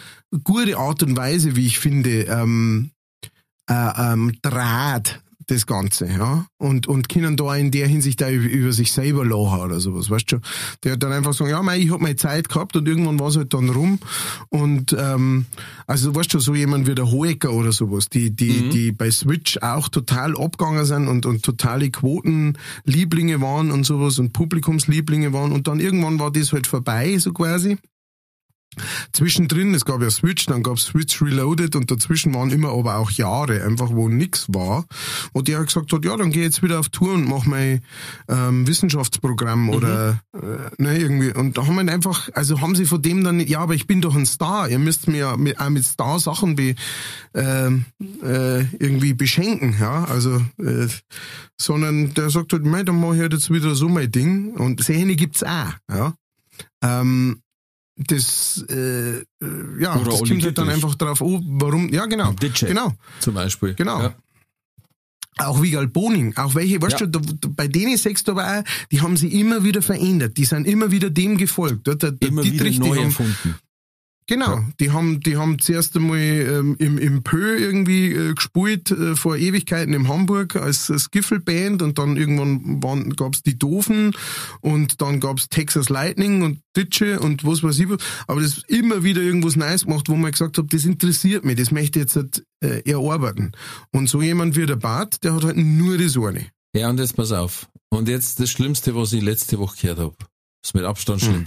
[0.44, 2.92] gute Art und Weise, wie ich finde, ähm,
[3.70, 3.74] äh,
[4.14, 6.46] ähm, Draht das Ganze, ja.
[6.58, 10.10] Und, und können da in der Hinsicht auch über, über sich selber lachen oder sowas,
[10.10, 10.42] weißt du schon.
[10.84, 13.30] Der hat dann einfach sagen, ja, mei, ich hab meine Zeit gehabt und irgendwann war
[13.30, 14.00] es halt dann rum.
[14.50, 15.46] Und ähm,
[15.88, 19.58] also weißt du, so jemand wie der Hoeker oder sowas, die, die, die bei Switch
[19.58, 25.68] auch total abgegangen sind und, und totale Quotenlieblinge waren und sowas und Publikumslieblinge waren und
[25.68, 27.78] dann irgendwann war das halt vorbei, so quasi.
[29.12, 33.12] Zwischendrin, es gab ja Switch, dann gab Switch Reloaded und dazwischen waren immer aber auch
[33.12, 34.86] Jahre, einfach wo nix war.
[35.34, 37.82] Und der hat gesagt hat, ja, dann geh jetzt wieder auf Tour und mach mein
[38.28, 41.34] ähm, Wissenschaftsprogramm oder äh, ne, irgendwie.
[41.34, 44.02] Und da haben wir einfach, also haben sie von dem dann, ja, aber ich bin
[44.02, 46.76] doch ein Star, ihr müsst mir ja mit, auch mit Star-Sachen be,
[47.34, 47.86] ähm,
[48.24, 50.88] äh, irgendwie beschenken, ja, also äh,
[51.60, 54.82] sondern der sagt halt, mei, dann mach ich halt jetzt wieder so mein Ding und
[54.82, 56.14] Szene gibt's auch, ja.
[56.82, 57.42] Ähm,
[58.08, 59.24] das, äh, äh,
[59.80, 62.32] ja, Oder das kommt halt dann einfach drauf, oh, warum, ja, genau.
[62.34, 63.74] DJ Genau, zum Beispiel.
[63.74, 64.02] genau.
[64.02, 64.16] Ja.
[65.38, 67.06] Auch Wiegald Boning, auch welche, weißt Ja.
[67.08, 67.20] du,
[67.50, 70.92] bei denen sechs da aber auch, die haben sich immer wieder verändert, die sind immer
[70.92, 71.88] wieder dem gefolgt.
[71.88, 73.56] Der, Immer Dietrich, wieder neu haben, erfunden.
[74.30, 74.66] Genau, Ja.
[74.80, 79.36] die haben, die haben zuerst einmal ähm, im, im Pö irgendwie äh, gespielt, äh, vor
[79.38, 84.12] Ewigkeiten in Hamburg als, als Giffelband und dann irgendwann waren, gab's die Doofen
[84.62, 87.98] und dann gab's Texas Lightning und Ditsche und was weiß ich was.
[88.28, 91.72] Aber das immer wieder irgendwas Neues gemacht, wo man gesagt hat, das interessiert mich, das
[91.72, 93.54] möchte ich jetzt halt, äh, erarbeiten.
[93.92, 96.46] Und so jemand wie der Bart, der hat halt nur das eine.
[96.76, 97.68] Ja, und jetzt pass auf.
[97.90, 100.16] Und jetzt das Schlimmste, was ich letzte Woche gehört habe.
[100.62, 101.46] Das mit Abstand Hm.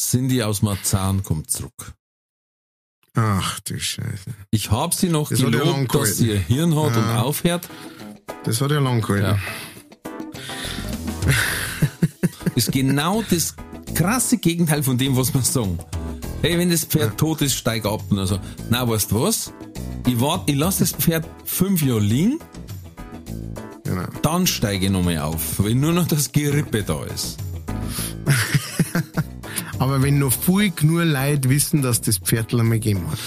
[0.00, 1.92] Cindy aus Marzahn kommt zurück.
[3.14, 4.30] Ach du Scheiße.
[4.50, 7.22] Ich habe sie noch Das hat ja gelobt, dass sie ihr Hirn hat und Ja.
[7.22, 7.68] aufhört.
[8.44, 9.40] Das hat ja lang gehalten.
[12.54, 13.54] Ist genau das
[13.94, 15.78] krasse Gegenteil von dem, was wir sagen.
[16.42, 18.02] Hey, wenn das Pferd tot ist, steig ab.
[18.10, 18.38] Und also,
[18.70, 19.52] na, weißt du was?
[20.06, 22.38] Ich warte, ich lasse das Pferd fünf Jahre liegen,
[23.82, 24.06] Genau.
[24.22, 27.38] dann steige ich nochmal auf, wenn nur noch das Gerippe da ist.
[29.78, 33.18] Aber wenn noch viel nur Leute wissen, dass das Pferdl einmal gegeben hat.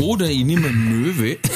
[0.00, 1.38] Oder ich nehme Möwe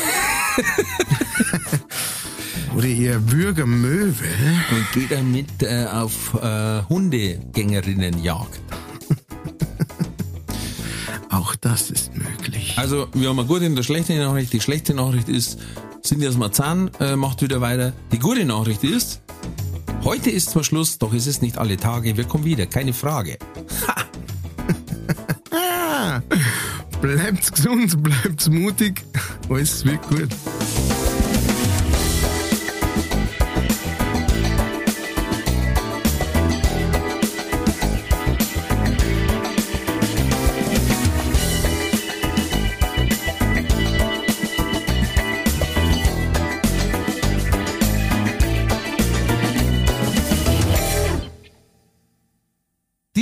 [2.77, 4.25] Oder ihr Würger Möwe.
[4.71, 8.61] und gehe damit äh, auf äh, Hundegängerinnenjagd.
[11.31, 12.75] Auch das ist möglich.
[12.77, 14.53] Also, wir haben eine gute und eine schlechte Nachricht.
[14.53, 15.59] Die schlechte Nachricht ist,
[16.05, 17.93] Cindy aus Marzahn äh, macht wieder weiter.
[18.13, 19.21] Die gute Nachricht ist,
[20.05, 22.16] heute ist zwar Schluss, doch ist es nicht alle Tage.
[22.16, 23.39] Wir kommen wieder, keine Frage.
[25.51, 26.23] Ah,
[27.01, 29.03] bleibt's gesund, bleibt's mutig.
[29.49, 30.29] Alles wird gut.